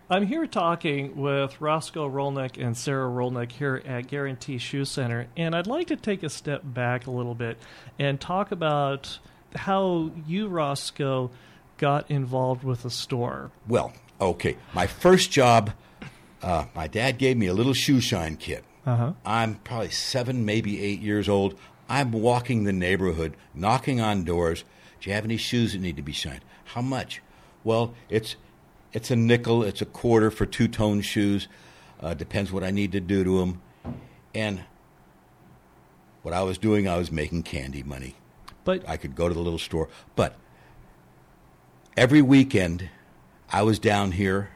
I'm 0.09 0.25
here 0.25 0.47
talking 0.47 1.15
with 1.15 1.61
Roscoe 1.61 2.09
Rolnick 2.09 2.63
and 2.63 2.75
Sarah 2.75 3.07
Rolnick 3.07 3.51
here 3.51 3.79
at 3.85 4.07
Guarantee 4.07 4.57
Shoe 4.57 4.85
Center, 4.85 5.27
and 5.37 5.55
I'd 5.55 5.67
like 5.67 5.85
to 5.87 5.95
take 5.95 6.23
a 6.23 6.29
step 6.29 6.61
back 6.63 7.05
a 7.05 7.11
little 7.11 7.35
bit 7.35 7.59
and 7.99 8.19
talk 8.19 8.51
about 8.51 9.19
how 9.55 10.09
you, 10.25 10.47
Roscoe, 10.47 11.29
got 11.77 12.09
involved 12.09 12.63
with 12.63 12.81
the 12.81 12.89
store. 12.89 13.51
Well, 13.67 13.93
okay. 14.19 14.57
My 14.73 14.87
first 14.87 15.29
job, 15.29 15.73
uh, 16.41 16.65
my 16.73 16.87
dad 16.87 17.19
gave 17.19 17.37
me 17.37 17.45
a 17.45 17.53
little 17.53 17.73
shoe 17.73 18.01
shine 18.01 18.35
kit. 18.35 18.63
Uh-huh. 18.83 19.13
I'm 19.23 19.55
probably 19.55 19.89
seven, 19.91 20.45
maybe 20.45 20.83
eight 20.83 21.01
years 21.01 21.29
old. 21.29 21.55
I'm 21.87 22.11
walking 22.11 22.63
the 22.63 22.73
neighborhood, 22.73 23.35
knocking 23.53 24.01
on 24.01 24.23
doors. 24.23 24.63
Do 24.99 25.09
you 25.09 25.15
have 25.15 25.25
any 25.25 25.37
shoes 25.37 25.73
that 25.73 25.81
need 25.81 25.97
to 25.97 26.01
be 26.01 26.11
shined? 26.11 26.41
How 26.65 26.81
much? 26.81 27.21
Well, 27.63 27.93
it's 28.09 28.35
it's 28.93 29.11
a 29.11 29.15
nickel, 29.15 29.63
it's 29.63 29.81
a 29.81 29.85
quarter 29.85 30.31
for 30.31 30.45
two 30.45 30.67
tone 30.67 31.01
shoes. 31.01 31.47
Uh, 31.99 32.13
depends 32.13 32.51
what 32.51 32.63
I 32.63 32.71
need 32.71 32.91
to 32.93 32.99
do 32.99 33.23
to 33.23 33.39
them. 33.39 33.61
And 34.33 34.63
what 36.21 36.33
I 36.33 36.43
was 36.43 36.57
doing, 36.57 36.87
I 36.87 36.97
was 36.97 37.11
making 37.11 37.43
candy 37.43 37.83
money. 37.83 38.15
But 38.63 38.87
I 38.87 38.97
could 38.97 39.15
go 39.15 39.27
to 39.27 39.33
the 39.33 39.41
little 39.41 39.59
store. 39.59 39.89
But 40.15 40.35
every 41.97 42.21
weekend, 42.21 42.89
I 43.51 43.63
was 43.63 43.79
down 43.79 44.13
here 44.13 44.49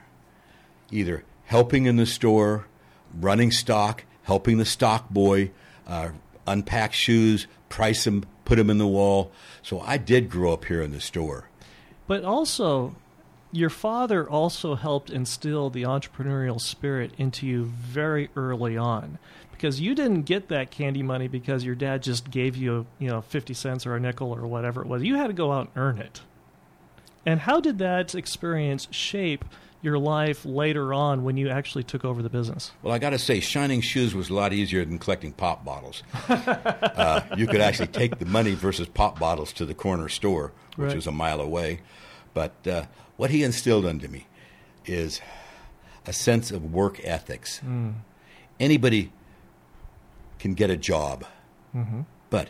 either 0.92 1.24
helping 1.46 1.86
in 1.86 1.98
the 1.98 2.06
store, 2.06 2.66
running 3.14 3.52
stock, 3.52 4.04
helping 4.24 4.58
the 4.58 4.66
stock 4.66 5.10
boy 5.10 5.52
uh, 5.88 6.10
unpack 6.50 6.94
shoes, 6.94 7.48
price 7.70 8.04
them, 8.04 8.26
put 8.46 8.58
them 8.58 8.70
in 8.70 8.78
the 8.78 8.88
wall. 8.88 9.32
So 9.62 9.80
I 9.82 9.98
did 9.98 10.30
grow 10.30 10.54
up 10.54 10.66
here 10.66 10.82
in 10.82 10.92
the 10.92 11.02
store. 11.02 11.50
But 12.08 12.24
also, 12.24 12.96
your 13.52 13.70
father 13.70 14.30
also 14.30 14.76
helped 14.76 15.10
instill 15.10 15.70
the 15.70 15.84
entrepreneurial 15.84 16.60
spirit 16.60 17.12
into 17.18 17.46
you 17.48 17.66
very 17.66 18.30
early 18.36 18.78
on. 18.78 19.20
Because 19.52 19.82
you 19.82 19.94
didn't 19.94 20.22
get 20.22 20.48
that 20.48 20.72
candy 20.72 21.04
money 21.04 21.28
because 21.28 21.66
your 21.66 21.76
dad 21.76 22.02
just 22.02 22.32
gave 22.32 22.56
you, 22.56 22.86
you 22.98 23.10
know, 23.10 23.22
50 23.22 23.54
cents 23.54 23.86
or 23.86 23.96
a 23.96 24.00
nickel 24.00 24.34
or 24.34 24.48
whatever 24.48 24.82
it 24.82 24.88
was. 24.88 25.04
You 25.04 25.16
had 25.16 25.28
to 25.28 25.34
go 25.34 25.52
out 25.52 25.68
and 25.68 25.78
earn 25.78 25.98
it. 25.98 26.22
And 27.26 27.42
how 27.42 27.60
did 27.60 27.78
that 27.80 28.16
experience 28.16 28.88
shape 28.90 29.44
your 29.82 29.98
life 29.98 30.44
later 30.46 30.94
on 30.94 31.24
when 31.24 31.38
you 31.38 31.50
actually 31.50 31.84
took 31.84 32.04
over 32.04 32.22
the 32.22 32.30
business? 32.30 32.72
Well, 32.82 32.94
I 32.94 33.00
got 33.00 33.12
to 33.12 33.20
say, 33.20 33.40
shining 33.40 33.82
shoes 33.82 34.14
was 34.14 34.30
a 34.30 34.34
lot 34.34 34.52
easier 34.54 34.84
than 34.84 35.00
collecting 35.00 35.32
pop 35.32 35.64
bottles. 35.64 36.04
uh, 36.30 37.22
you 37.38 37.48
could 37.48 37.62
actually 37.62 37.88
take 37.88 38.20
the 38.20 38.26
money 38.26 38.56
versus 38.56 38.88
pop 38.88 39.20
bottles 39.20 39.54
to 39.54 39.66
the 39.66 39.74
corner 39.74 40.10
store, 40.10 40.52
which 40.76 40.88
Right. 40.88 40.96
was 40.96 41.08
a 41.08 41.12
mile 41.12 41.40
away. 41.42 41.80
But 42.34 42.68
uh, 42.68 42.84
what 43.18 43.30
he 43.30 43.44
instilled 43.44 43.86
into 43.86 44.08
me 44.10 44.28
is 44.86 45.22
a 46.06 46.14
sense 46.14 46.52
of 46.52 46.74
work 46.74 47.00
ethics. 47.04 47.62
Anybody 48.60 49.12
can 50.40 50.54
get 50.54 50.70
a 50.70 50.78
job, 50.78 51.26
but 52.30 52.50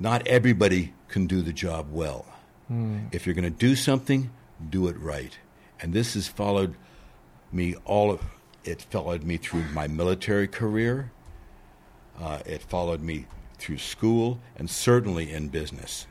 not 0.00 0.26
everybody 0.26 0.92
can 1.08 1.26
do 1.26 1.42
the 1.42 1.52
job 1.52 1.86
well. 1.92 2.26
If 3.12 3.26
you're 3.26 3.34
going 3.34 3.44
to 3.44 3.50
do 3.50 3.76
something, 3.76 4.30
do 4.70 4.88
it 4.88 4.98
right. 4.98 5.36
And 5.82 5.92
this 5.92 6.14
has 6.14 6.28
followed 6.28 6.76
me 7.50 7.74
all 7.84 8.12
of 8.12 8.22
it 8.64 8.82
followed 8.82 9.24
me 9.24 9.36
through 9.36 9.64
my 9.72 9.88
military 9.88 10.46
career. 10.46 11.10
Uh, 12.20 12.38
it 12.46 12.62
followed 12.62 13.00
me 13.00 13.26
through 13.58 13.78
school 13.78 14.38
and 14.56 14.70
certainly 14.70 15.32
in 15.32 15.48
business. 15.48 16.06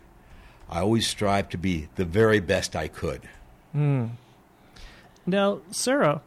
I 0.69 0.81
always 0.81 1.07
strive 1.07 1.47
to 1.49 1.57
be 1.57 1.87
the 1.95 2.03
very 2.03 2.41
best 2.41 2.75
I 2.75 2.89
could. 2.89 3.21
Now, 5.25 5.61
Sarah, 5.71 6.21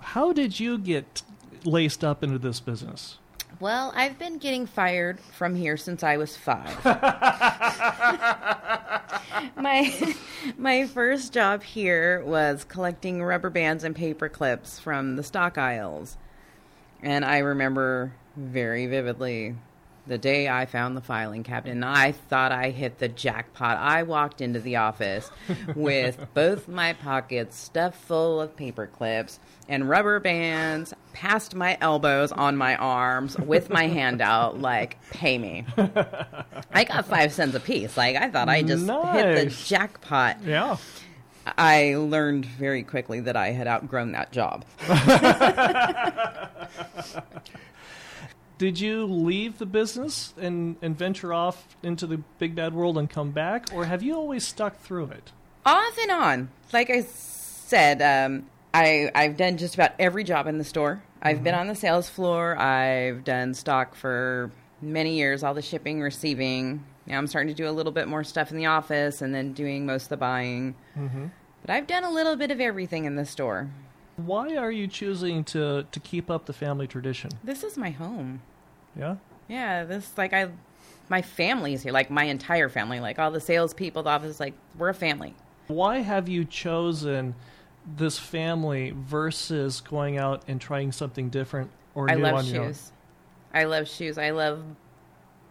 how 0.00 0.32
did 0.32 0.58
you 0.58 0.78
get 0.78 1.22
laced 1.64 2.02
up 2.02 2.24
into 2.24 2.38
this 2.38 2.58
business? 2.58 3.18
Well, 3.60 3.92
I've 3.94 4.18
been 4.18 4.38
getting 4.38 4.66
fired 4.66 5.20
from 5.20 5.54
here 5.54 5.76
since 5.76 6.02
I 6.02 6.16
was 6.16 6.36
five. 6.36 6.84
my 9.56 10.14
my 10.56 10.86
first 10.86 11.32
job 11.32 11.62
here 11.62 12.22
was 12.24 12.64
collecting 12.64 13.22
rubber 13.22 13.50
bands 13.50 13.84
and 13.84 13.94
paper 13.94 14.28
clips 14.28 14.78
from 14.78 15.16
the 15.16 15.22
stock 15.22 15.58
aisles. 15.58 16.16
And 17.02 17.24
I 17.24 17.38
remember 17.38 18.12
very 18.36 18.86
vividly 18.86 19.56
the 20.06 20.18
day 20.18 20.48
I 20.48 20.66
found 20.66 20.96
the 20.96 21.00
filing 21.00 21.44
cabinet 21.44 21.72
and 21.72 21.84
I 21.84 22.12
thought 22.12 22.52
I 22.52 22.70
hit 22.70 22.98
the 22.98 23.08
jackpot. 23.08 23.76
I 23.78 24.02
walked 24.02 24.40
into 24.40 24.60
the 24.60 24.76
office 24.76 25.30
with 25.76 26.26
both 26.34 26.68
my 26.68 26.92
pockets 26.94 27.56
stuffed 27.56 28.00
full 28.00 28.40
of 28.40 28.56
paper 28.56 28.86
clips 28.86 29.38
and 29.68 29.88
rubber 29.88 30.20
bands. 30.20 30.92
past 31.12 31.54
my 31.54 31.78
elbows 31.80 32.32
on 32.32 32.56
my 32.56 32.76
arms 32.76 33.38
with 33.38 33.70
my 33.70 33.86
hand 33.86 34.20
out, 34.20 34.60
like, 34.72 34.98
pay 35.10 35.38
me. 35.38 35.64
I 36.72 36.84
got 36.84 37.06
five 37.06 37.32
cents 37.32 37.54
a 37.54 37.60
piece. 37.60 37.96
Like, 37.96 38.16
I 38.16 38.30
thought 38.30 38.48
I 38.48 38.62
just 38.62 38.86
hit 38.86 39.34
the 39.36 39.46
jackpot. 39.64 40.38
Yeah. 40.44 40.76
I 41.58 41.96
learned 41.96 42.46
very 42.46 42.82
quickly 42.82 43.20
that 43.20 43.36
I 43.36 43.50
had 43.50 43.66
outgrown 43.66 44.12
that 44.12 44.32
job. 44.32 44.64
Did 48.62 48.78
you 48.78 49.06
leave 49.06 49.58
the 49.58 49.66
business 49.66 50.34
and, 50.40 50.76
and 50.82 50.96
venture 50.96 51.34
off 51.34 51.76
into 51.82 52.06
the 52.06 52.18
big 52.38 52.54
bad 52.54 52.72
world 52.72 52.96
and 52.96 53.10
come 53.10 53.32
back, 53.32 53.66
or 53.74 53.86
have 53.86 54.04
you 54.04 54.14
always 54.14 54.46
stuck 54.46 54.78
through 54.78 55.06
it? 55.06 55.32
Off 55.66 55.98
and 56.00 56.12
on. 56.12 56.48
Like 56.72 56.88
I 56.88 57.00
said, 57.00 58.00
um, 58.00 58.46
I, 58.72 59.10
I've 59.16 59.36
done 59.36 59.56
just 59.56 59.74
about 59.74 59.94
every 59.98 60.22
job 60.22 60.46
in 60.46 60.58
the 60.58 60.64
store. 60.64 61.02
I've 61.20 61.42
been 61.42 61.56
on 61.56 61.66
the 61.66 61.74
sales 61.74 62.08
floor. 62.08 62.56
I've 62.56 63.24
done 63.24 63.52
stock 63.54 63.96
for 63.96 64.52
many 64.80 65.16
years, 65.16 65.42
all 65.42 65.54
the 65.54 65.60
shipping, 65.60 66.00
receiving. 66.00 66.84
Now 67.08 67.18
I'm 67.18 67.26
starting 67.26 67.52
to 67.52 67.60
do 67.60 67.68
a 67.68 67.72
little 67.74 67.90
bit 67.90 68.06
more 68.06 68.22
stuff 68.22 68.52
in 68.52 68.56
the 68.56 68.66
office 68.66 69.22
and 69.22 69.34
then 69.34 69.54
doing 69.54 69.86
most 69.86 70.04
of 70.04 70.10
the 70.10 70.18
buying. 70.18 70.76
But 71.62 71.70
I've 71.70 71.88
done 71.88 72.04
a 72.04 72.12
little 72.12 72.36
bit 72.36 72.52
of 72.52 72.60
everything 72.60 73.06
in 73.06 73.16
the 73.16 73.26
store. 73.26 73.70
Why 74.14 74.54
are 74.54 74.70
you 74.70 74.86
choosing 74.86 75.42
to, 75.46 75.84
to 75.90 75.98
keep 75.98 76.30
up 76.30 76.46
the 76.46 76.52
family 76.52 76.86
tradition? 76.86 77.32
This 77.42 77.64
is 77.64 77.76
my 77.76 77.90
home. 77.90 78.40
Yeah? 78.96 79.16
Yeah, 79.48 79.84
this 79.84 80.16
like 80.16 80.32
I, 80.32 80.48
my 81.08 81.22
family's 81.22 81.82
here, 81.82 81.92
like 81.92 82.10
my 82.10 82.24
entire 82.24 82.68
family, 82.68 83.00
like 83.00 83.18
all 83.18 83.30
the 83.30 83.40
salespeople, 83.40 84.02
the 84.02 84.10
office, 84.10 84.40
like 84.40 84.54
we're 84.78 84.88
a 84.88 84.94
family. 84.94 85.34
Why 85.66 85.98
have 85.98 86.28
you 86.28 86.44
chosen 86.44 87.34
this 87.96 88.18
family 88.18 88.92
versus 88.96 89.80
going 89.80 90.16
out 90.18 90.42
and 90.46 90.60
trying 90.60 90.92
something 90.92 91.28
different 91.30 91.70
or 91.94 92.10
I 92.10 92.14
new 92.14 92.22
love 92.22 92.34
on 92.34 92.46
your 92.46 92.62
own? 92.62 92.68
shoes. 92.68 92.92
I 93.52 93.64
love 93.64 93.88
shoes. 93.88 94.18
I 94.18 94.30
love 94.30 94.62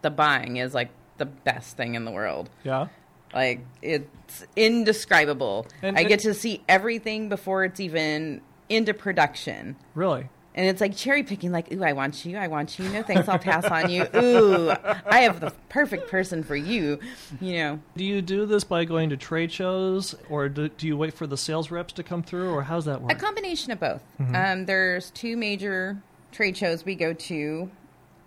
the 0.01 0.10
buying 0.10 0.57
is 0.57 0.74
like 0.74 0.89
the 1.17 1.25
best 1.25 1.77
thing 1.77 1.95
in 1.95 2.05
the 2.05 2.12
world. 2.12 2.50
Yeah? 2.63 2.88
Like 3.33 3.62
it's 3.81 4.45
indescribable. 4.55 5.67
And- 5.81 5.98
I 5.98 6.01
and- 6.01 6.10
get 6.10 6.19
to 6.21 6.33
see 6.33 6.63
everything 6.67 7.29
before 7.29 7.63
it's 7.65 7.79
even 7.79 8.41
into 8.69 8.93
production. 8.93 9.75
Really? 9.95 10.29
And 10.53 10.67
it's 10.67 10.81
like 10.81 10.96
cherry 10.98 11.24
picking, 11.24 11.51
like, 11.51 11.72
ooh, 11.72 11.81
I 11.84 11.93
want 11.93 12.25
you, 12.25 12.38
I 12.38 12.48
want 12.48 12.77
you. 12.77 12.89
No 12.89 13.03
thanks, 13.03 13.29
I'll 13.29 13.39
pass 13.39 13.63
on 13.65 13.89
you. 13.89 14.05
Ooh, 14.15 14.70
I 15.05 15.22
have 15.22 15.39
the 15.39 15.51
perfect 15.70 16.10
person 16.10 16.43
for 16.43 16.58
you. 16.58 17.00
You 17.39 17.53
know, 17.53 17.79
Do 17.96 18.03
you 18.03 18.22
do 18.22 18.46
this 18.46 18.65
by 18.65 18.84
going 18.84 19.10
to 19.12 19.17
trade 19.17 19.51
shows, 19.51 20.13
or 20.29 20.50
do, 20.50 20.67
do 20.67 20.88
you 20.88 20.98
wait 20.98 21.13
for 21.13 21.25
the 21.25 21.38
sales 21.38 21.72
reps 21.72 21.93
to 21.93 22.03
come 22.03 22.22
through, 22.22 22.51
or 22.51 22.63
how's 22.63 22.84
that 22.86 23.01
work? 23.01 23.12
a 23.12 23.15
combination 23.15 23.72
of 23.72 23.79
both. 23.79 24.03
Um, 24.34 24.65
there's 24.65 25.10
two 25.12 25.38
major 25.38 26.01
trade 26.34 26.58
shows 26.58 26.84
we 26.84 26.96
go 26.96 27.13
to 27.13 27.72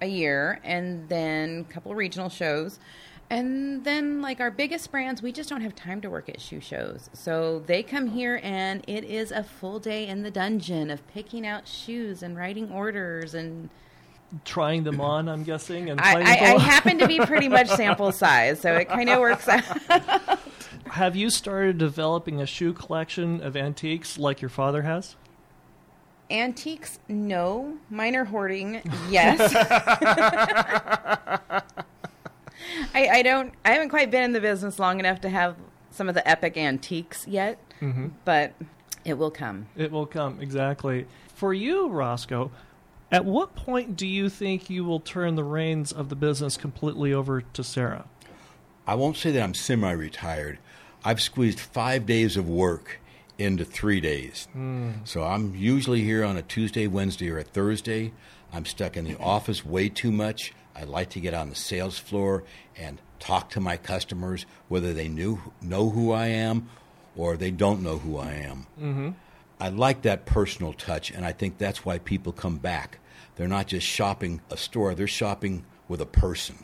a 0.00 0.06
year, 0.06 0.60
and 0.64 1.06
then 1.10 1.66
a 1.68 1.72
couple 1.72 1.94
regional 1.94 2.30
shows. 2.30 2.78
And 3.34 3.82
then, 3.82 4.22
like 4.22 4.38
our 4.38 4.52
biggest 4.52 4.92
brands, 4.92 5.20
we 5.20 5.32
just 5.32 5.48
don't 5.48 5.62
have 5.62 5.74
time 5.74 6.00
to 6.02 6.08
work 6.08 6.28
at 6.28 6.40
shoe 6.40 6.60
shows. 6.60 7.10
So 7.14 7.64
they 7.66 7.82
come 7.82 8.06
here, 8.06 8.38
and 8.44 8.84
it 8.86 9.02
is 9.02 9.32
a 9.32 9.42
full 9.42 9.80
day 9.80 10.06
in 10.06 10.22
the 10.22 10.30
dungeon 10.30 10.88
of 10.88 11.04
picking 11.08 11.44
out 11.44 11.66
shoes 11.66 12.22
and 12.22 12.36
writing 12.36 12.70
orders. 12.70 13.34
And 13.34 13.70
Trying 14.44 14.84
them 14.84 15.00
on, 15.00 15.28
I'm 15.28 15.42
guessing, 15.42 15.90
and 15.90 16.00
I, 16.00 16.20
I, 16.20 16.54
I 16.54 16.58
happen 16.60 16.96
to 16.98 17.08
be 17.08 17.18
pretty 17.18 17.48
much 17.48 17.66
sample 17.76 18.12
size, 18.12 18.60
so 18.60 18.72
it 18.72 18.88
kind 18.88 19.10
of 19.10 19.18
works 19.18 19.48
out. 19.48 19.64
Have 20.86 21.16
you 21.16 21.28
started 21.28 21.76
developing 21.76 22.40
a 22.40 22.46
shoe 22.46 22.72
collection 22.72 23.42
of 23.42 23.56
antiques 23.56 24.16
like 24.16 24.42
your 24.42 24.48
father 24.48 24.82
has? 24.82 25.16
Antiques, 26.30 27.00
no. 27.08 27.78
Minor 27.90 28.26
hoarding, 28.26 28.80
yes. 29.10 29.52
I, 32.94 33.08
I 33.08 33.22
don't. 33.22 33.52
I 33.64 33.72
haven't 33.72 33.90
quite 33.90 34.10
been 34.10 34.22
in 34.22 34.32
the 34.32 34.40
business 34.40 34.78
long 34.78 35.00
enough 35.00 35.20
to 35.22 35.28
have 35.28 35.56
some 35.90 36.08
of 36.08 36.14
the 36.14 36.26
epic 36.28 36.56
antiques 36.56 37.26
yet, 37.26 37.58
mm-hmm. 37.80 38.08
but 38.24 38.54
it 39.04 39.14
will 39.14 39.30
come. 39.30 39.66
It 39.76 39.92
will 39.92 40.06
come, 40.06 40.40
exactly. 40.40 41.06
For 41.34 41.54
you, 41.54 41.88
Roscoe, 41.88 42.50
at 43.12 43.24
what 43.24 43.54
point 43.54 43.96
do 43.96 44.06
you 44.06 44.28
think 44.28 44.68
you 44.68 44.84
will 44.84 45.00
turn 45.00 45.34
the 45.36 45.44
reins 45.44 45.92
of 45.92 46.08
the 46.08 46.16
business 46.16 46.56
completely 46.56 47.12
over 47.12 47.42
to 47.42 47.62
Sarah? 47.62 48.06
I 48.86 48.94
won't 48.96 49.16
say 49.16 49.30
that 49.32 49.42
I'm 49.42 49.54
semi 49.54 49.90
retired. 49.92 50.58
I've 51.04 51.20
squeezed 51.20 51.60
five 51.60 52.06
days 52.06 52.36
of 52.36 52.48
work 52.48 53.00
into 53.38 53.64
three 53.64 54.00
days. 54.00 54.48
So 55.04 55.22
I'm 55.22 55.54
usually 55.54 56.02
here 56.02 56.24
on 56.24 56.36
a 56.36 56.42
Tuesday, 56.42 56.86
Wednesday, 56.86 57.30
or 57.30 57.38
a 57.38 57.44
Thursday. 57.44 58.12
I'm 58.52 58.64
stuck 58.64 58.96
in 58.96 59.04
the 59.04 59.18
office 59.18 59.64
way 59.64 59.88
too 59.88 60.12
much. 60.12 60.54
I 60.74 60.84
like 60.84 61.10
to 61.10 61.20
get 61.20 61.34
on 61.34 61.50
the 61.50 61.54
sales 61.54 61.98
floor 61.98 62.44
and 62.76 63.00
talk 63.20 63.50
to 63.50 63.60
my 63.60 63.76
customers, 63.76 64.46
whether 64.68 64.92
they 64.92 65.08
knew, 65.08 65.40
know 65.62 65.90
who 65.90 66.12
I 66.12 66.26
am 66.28 66.68
or 67.16 67.36
they 67.36 67.50
don't 67.50 67.82
know 67.82 67.98
who 67.98 68.18
I 68.18 68.32
am. 68.32 68.66
Mm-hmm. 68.80 69.10
I 69.60 69.68
like 69.68 70.02
that 70.02 70.26
personal 70.26 70.72
touch, 70.72 71.12
and 71.12 71.24
I 71.24 71.32
think 71.32 71.58
that's 71.58 71.84
why 71.84 71.98
people 71.98 72.32
come 72.32 72.58
back. 72.58 72.98
They're 73.36 73.46
not 73.46 73.68
just 73.68 73.86
shopping 73.86 74.40
a 74.50 74.56
store, 74.56 74.94
they're 74.94 75.06
shopping 75.06 75.64
with 75.88 76.00
a 76.00 76.06
person 76.06 76.56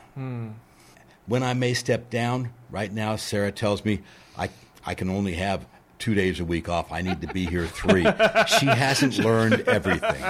when 1.31 1.45
I 1.45 1.55
may 1.55 1.75
step 1.75 2.11
down, 2.11 2.53
right 2.71 2.93
now, 2.93 3.15
Sarah 3.15 3.53
tells 3.53 3.85
me 3.85 4.01
I, 4.37 4.51
I 4.85 4.95
can 4.95 5.09
only 5.09 5.35
have 5.35 5.65
two 6.01 6.13
days 6.13 6.41
a 6.41 6.45
week 6.45 6.69
off. 6.69 6.91
I 6.91 7.03
need 7.03 7.21
to 7.21 7.29
be 7.29 7.47
here 7.47 7.67
three. 7.67 8.03
she 8.59 8.67
hasn't 8.67 9.17
learned 9.17 9.61
everything, 9.69 10.25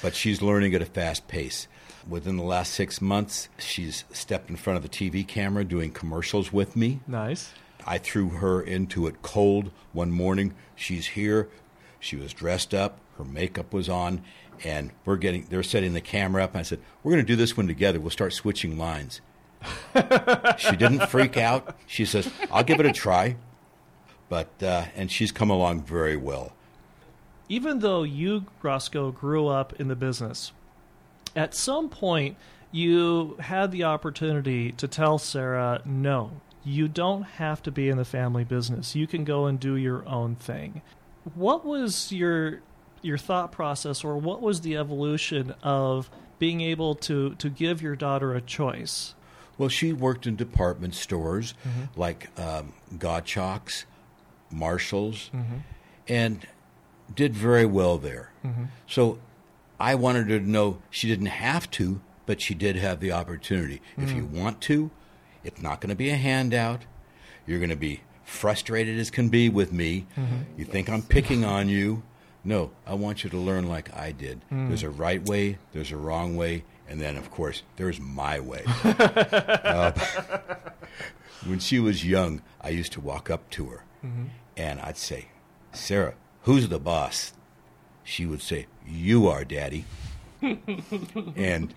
but 0.00 0.14
she's 0.14 0.40
learning 0.40 0.74
at 0.74 0.80
a 0.80 0.86
fast 0.86 1.28
pace. 1.28 1.68
Within 2.08 2.36
the 2.36 2.42
last 2.42 2.72
six 2.72 3.00
months, 3.00 3.48
she's 3.58 4.04
stepped 4.12 4.50
in 4.50 4.56
front 4.56 4.76
of 4.76 4.82
the 4.82 4.88
TV 4.88 5.26
camera 5.26 5.64
doing 5.64 5.90
commercials 5.90 6.52
with 6.52 6.76
me. 6.76 7.00
Nice. 7.06 7.52
I 7.86 7.98
threw 7.98 8.30
her 8.30 8.60
into 8.60 9.06
it 9.06 9.22
cold 9.22 9.70
one 9.92 10.10
morning. 10.10 10.54
She's 10.74 11.08
here. 11.08 11.48
She 11.98 12.16
was 12.16 12.32
dressed 12.32 12.74
up. 12.74 12.98
Her 13.18 13.24
makeup 13.24 13.72
was 13.72 13.88
on, 13.88 14.22
and 14.64 14.90
we're 15.04 15.16
getting. 15.16 15.46
They're 15.50 15.62
setting 15.62 15.92
the 15.92 16.00
camera 16.00 16.44
up. 16.44 16.52
And 16.52 16.60
I 16.60 16.62
said, 16.62 16.80
"We're 17.02 17.12
going 17.12 17.24
to 17.24 17.26
do 17.26 17.36
this 17.36 17.56
one 17.56 17.66
together. 17.66 18.00
We'll 18.00 18.10
start 18.10 18.32
switching 18.32 18.78
lines." 18.78 19.20
she 20.58 20.76
didn't 20.76 21.06
freak 21.08 21.36
out. 21.36 21.76
She 21.86 22.06
says, 22.06 22.30
"I'll 22.50 22.64
give 22.64 22.80
it 22.80 22.86
a 22.86 22.92
try," 22.92 23.36
but 24.30 24.50
uh, 24.62 24.86
and 24.96 25.10
she's 25.10 25.32
come 25.32 25.50
along 25.50 25.82
very 25.82 26.16
well. 26.16 26.52
Even 27.50 27.80
though 27.80 28.04
you, 28.04 28.46
Roscoe, 28.62 29.10
grew 29.10 29.48
up 29.48 29.78
in 29.80 29.88
the 29.88 29.96
business, 29.96 30.52
at 31.34 31.54
some 31.54 31.88
point 31.88 32.36
you 32.72 33.36
had 33.40 33.72
the 33.72 33.84
opportunity 33.84 34.72
to 34.72 34.86
tell 34.86 35.18
Sarah, 35.18 35.82
no, 35.84 36.32
you 36.64 36.88
don't 36.88 37.22
have 37.22 37.62
to 37.64 37.70
be 37.70 37.88
in 37.88 37.96
the 37.96 38.04
family 38.04 38.44
business. 38.44 38.94
You 38.94 39.06
can 39.06 39.24
go 39.24 39.46
and 39.46 39.58
do 39.58 39.76
your 39.76 40.06
own 40.08 40.36
thing. 40.36 40.82
What 41.34 41.64
was 41.64 42.12
your 42.12 42.60
your 43.02 43.18
thought 43.18 43.50
process 43.50 44.04
or 44.04 44.18
what 44.18 44.42
was 44.42 44.60
the 44.60 44.76
evolution 44.76 45.54
of 45.62 46.10
being 46.38 46.60
able 46.60 46.94
to, 46.94 47.34
to 47.36 47.48
give 47.48 47.80
your 47.80 47.96
daughter 47.96 48.34
a 48.34 48.40
choice? 48.40 49.14
Well, 49.56 49.68
she 49.68 49.92
worked 49.92 50.26
in 50.26 50.36
department 50.36 50.94
stores 50.94 51.54
mm-hmm. 51.66 52.00
like 52.00 52.28
um, 52.38 52.72
Gottschalk's, 52.94 53.84
Marshalls, 54.50 55.30
mm-hmm. 55.34 55.58
and 56.08 56.46
did 57.14 57.34
very 57.34 57.66
well 57.66 57.98
there. 57.98 58.32
Mm-hmm. 58.44 58.64
So 58.86 59.18
I 59.80 59.94
wanted 59.94 60.28
her 60.28 60.38
to 60.38 60.48
know 60.48 60.82
she 60.90 61.08
didn't 61.08 61.26
have 61.26 61.70
to, 61.72 62.00
but 62.26 62.40
she 62.40 62.54
did 62.54 62.76
have 62.76 63.00
the 63.00 63.12
opportunity. 63.12 63.80
If 63.96 64.12
you 64.12 64.22
mm-hmm. 64.22 64.38
want 64.38 64.60
to, 64.62 64.90
it's 65.42 65.62
not 65.62 65.80
going 65.80 65.88
to 65.88 65.96
be 65.96 66.10
a 66.10 66.16
handout. 66.16 66.82
You're 67.46 67.58
going 67.58 67.70
to 67.70 67.76
be 67.76 68.02
frustrated 68.22 68.98
as 68.98 69.10
can 69.10 69.30
be 69.30 69.48
with 69.48 69.72
me. 69.72 70.06
Mm-hmm. 70.16 70.36
You 70.58 70.66
think 70.66 70.90
I'm 70.90 71.02
picking 71.02 71.44
on 71.56 71.68
you. 71.68 72.02
No, 72.44 72.70
I 72.86 72.94
want 72.94 73.24
you 73.24 73.30
to 73.30 73.38
learn 73.38 73.68
like 73.68 73.94
I 73.94 74.12
did. 74.12 74.42
Mm. 74.52 74.68
There's 74.68 74.82
a 74.82 74.90
right 74.90 75.26
way, 75.26 75.58
there's 75.72 75.92
a 75.92 75.96
wrong 75.96 76.36
way, 76.36 76.64
and 76.88 77.00
then, 77.00 77.16
of 77.16 77.30
course, 77.30 77.62
there's 77.76 77.98
my 77.98 78.40
way. 78.40 78.64
Uh, 79.70 79.92
when 81.46 81.58
she 81.58 81.78
was 81.78 82.04
young, 82.04 82.42
I 82.60 82.70
used 82.70 82.92
to 82.92 83.00
walk 83.00 83.30
up 83.30 83.48
to 83.50 83.66
her 83.66 83.84
mm-hmm. 84.04 84.24
and 84.56 84.80
I'd 84.80 84.96
say, 84.96 85.28
Sarah, 85.72 86.14
who's 86.42 86.68
the 86.68 86.78
boss? 86.78 87.32
She 88.04 88.26
would 88.26 88.42
say, 88.42 88.66
You 88.86 89.28
are, 89.28 89.44
Daddy. 89.44 89.84
and 90.42 91.74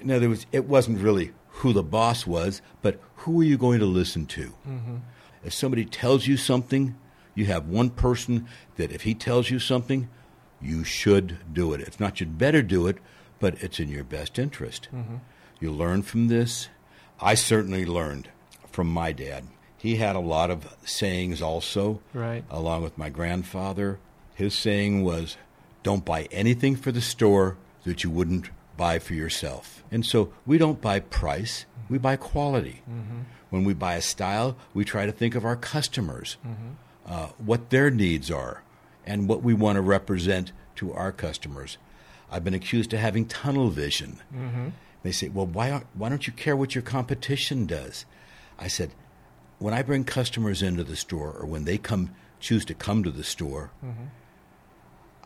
in 0.00 0.10
other 0.10 0.28
words, 0.28 0.46
it 0.52 0.64
wasn't 0.66 1.00
really 1.00 1.32
who 1.48 1.72
the 1.72 1.82
boss 1.82 2.26
was, 2.26 2.62
but 2.82 3.00
who 3.16 3.40
are 3.40 3.44
you 3.44 3.58
going 3.58 3.80
to 3.80 3.86
listen 3.86 4.26
to? 4.26 4.54
Mm-hmm. 4.68 4.96
If 5.44 5.52
somebody 5.52 5.84
tells 5.84 6.26
you 6.26 6.36
something, 6.36 6.96
you 7.34 7.46
have 7.46 7.66
one 7.68 7.90
person 7.90 8.46
that 8.76 8.92
if 8.92 9.02
he 9.02 9.14
tells 9.14 9.50
you 9.50 9.58
something, 9.58 10.08
you 10.60 10.84
should 10.84 11.38
do 11.52 11.72
it. 11.72 11.80
It's 11.80 12.00
not 12.00 12.20
you'd 12.20 12.38
better 12.38 12.62
do 12.62 12.86
it, 12.86 12.98
but 13.40 13.62
it's 13.62 13.80
in 13.80 13.88
your 13.88 14.04
best 14.04 14.38
interest. 14.38 14.88
Mm-hmm. 14.94 15.16
You 15.60 15.72
learn 15.72 16.02
from 16.02 16.28
this. 16.28 16.68
I 17.20 17.34
certainly 17.34 17.84
learned 17.84 18.28
from 18.70 18.88
my 18.88 19.12
dad. 19.12 19.44
He 19.76 19.96
had 19.96 20.16
a 20.16 20.20
lot 20.20 20.50
of 20.50 20.76
sayings 20.84 21.40
also, 21.42 22.00
Right. 22.12 22.44
along 22.50 22.82
with 22.82 22.98
my 22.98 23.10
grandfather. 23.10 23.98
His 24.34 24.54
saying 24.54 25.02
was, 25.04 25.36
don't 25.82 26.04
buy 26.04 26.28
anything 26.30 26.76
for 26.76 26.92
the 26.92 27.00
store 27.00 27.56
that 27.84 28.04
you 28.04 28.10
wouldn't 28.10 28.50
buy 28.76 28.98
for 28.98 29.14
yourself. 29.14 29.82
And 29.90 30.04
so 30.04 30.32
we 30.46 30.58
don't 30.58 30.80
buy 30.80 31.00
price, 31.00 31.66
we 31.88 31.98
buy 31.98 32.16
quality. 32.16 32.82
Mm-hmm. 32.88 33.20
When 33.50 33.64
we 33.64 33.72
buy 33.72 33.94
a 33.94 34.02
style, 34.02 34.56
we 34.74 34.84
try 34.84 35.06
to 35.06 35.12
think 35.12 35.34
of 35.34 35.44
our 35.44 35.56
customers, 35.56 36.36
mm-hmm. 36.46 36.72
uh, 37.06 37.28
what 37.38 37.70
their 37.70 37.90
needs 37.90 38.30
are, 38.30 38.62
and 39.06 39.26
what 39.26 39.42
we 39.42 39.54
want 39.54 39.76
to 39.76 39.82
represent 39.82 40.52
to 40.76 40.92
our 40.92 41.12
customers. 41.12 41.78
I've 42.30 42.44
been 42.44 42.54
accused 42.54 42.92
of 42.92 43.00
having 43.00 43.24
tunnel 43.24 43.70
vision. 43.70 44.20
Mm-hmm. 44.34 44.68
They 45.02 45.12
say, 45.12 45.28
well, 45.30 45.46
why, 45.46 45.70
aren't- 45.70 45.86
why 45.94 46.10
don't 46.10 46.26
you 46.26 46.32
care 46.34 46.56
what 46.56 46.74
your 46.74 46.82
competition 46.82 47.64
does? 47.64 48.04
I 48.58 48.68
said, 48.68 48.90
when 49.58 49.72
I 49.72 49.82
bring 49.82 50.04
customers 50.04 50.62
into 50.62 50.84
the 50.84 50.96
store 50.96 51.32
or 51.32 51.46
when 51.46 51.64
they 51.64 51.78
come 51.78 52.10
choose 52.40 52.64
to 52.66 52.74
come 52.74 53.02
to 53.02 53.10
the 53.10 53.24
store, 53.24 53.70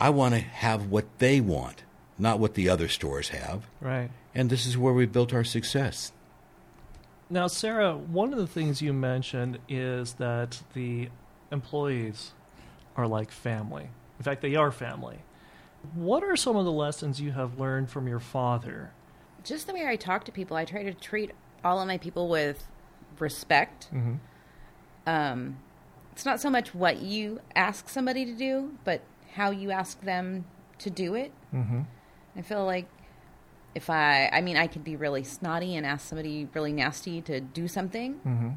I 0.02 0.10
want 0.10 0.34
to 0.34 0.40
have 0.40 0.90
what 0.90 1.04
they 1.20 1.40
want, 1.40 1.84
not 2.18 2.40
what 2.40 2.54
the 2.54 2.68
other 2.68 2.88
stores 2.88 3.28
have. 3.28 3.68
Right. 3.80 4.10
And 4.34 4.50
this 4.50 4.66
is 4.66 4.76
where 4.76 4.92
we 4.92 5.06
built 5.06 5.32
our 5.32 5.44
success. 5.44 6.10
Now, 7.30 7.46
Sarah, 7.46 7.96
one 7.96 8.32
of 8.32 8.38
the 8.40 8.48
things 8.48 8.82
you 8.82 8.92
mentioned 8.92 9.60
is 9.68 10.14
that 10.14 10.60
the 10.74 11.08
employees 11.52 12.32
are 12.96 13.06
like 13.06 13.30
family. 13.30 13.90
In 14.18 14.24
fact, 14.24 14.42
they 14.42 14.56
are 14.56 14.72
family. 14.72 15.18
What 15.94 16.24
are 16.24 16.34
some 16.34 16.56
of 16.56 16.64
the 16.64 16.72
lessons 16.72 17.20
you 17.20 17.30
have 17.30 17.60
learned 17.60 17.88
from 17.88 18.08
your 18.08 18.18
father? 18.18 18.90
Just 19.44 19.68
the 19.68 19.72
way 19.72 19.86
I 19.86 19.94
talk 19.94 20.24
to 20.24 20.32
people, 20.32 20.56
I 20.56 20.64
try 20.64 20.82
to 20.82 20.94
treat 20.94 21.30
all 21.64 21.80
of 21.80 21.86
my 21.86 21.98
people 21.98 22.26
with 22.28 22.66
respect. 23.20 23.86
Mm-hmm. 23.94 24.14
Um, 25.06 25.58
it's 26.10 26.24
not 26.24 26.40
so 26.40 26.50
much 26.50 26.74
what 26.74 27.02
you 27.02 27.40
ask 27.54 27.88
somebody 27.88 28.24
to 28.24 28.34
do, 28.34 28.72
but 28.82 29.02
how 29.32 29.50
you 29.50 29.70
ask 29.70 30.00
them 30.02 30.44
to 30.78 30.90
do 30.90 31.14
it. 31.14 31.32
Mm-hmm. 31.54 31.82
I 32.36 32.42
feel 32.42 32.64
like 32.64 32.86
if 33.74 33.88
I, 33.90 34.28
I 34.32 34.40
mean, 34.42 34.56
I 34.56 34.66
could 34.66 34.84
be 34.84 34.96
really 34.96 35.24
snotty 35.24 35.76
and 35.76 35.86
ask 35.86 36.08
somebody 36.08 36.48
really 36.54 36.72
nasty 36.72 37.20
to 37.22 37.40
do 37.40 37.68
something 37.68 38.14
Mm-hmm. 38.26 38.50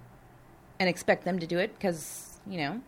and 0.79 0.89
expect 0.89 1.23
them 1.23 1.39
to 1.39 1.47
do 1.47 1.57
it 1.59 1.73
because, 1.73 2.39
you 2.47 2.57
know, 2.57 2.81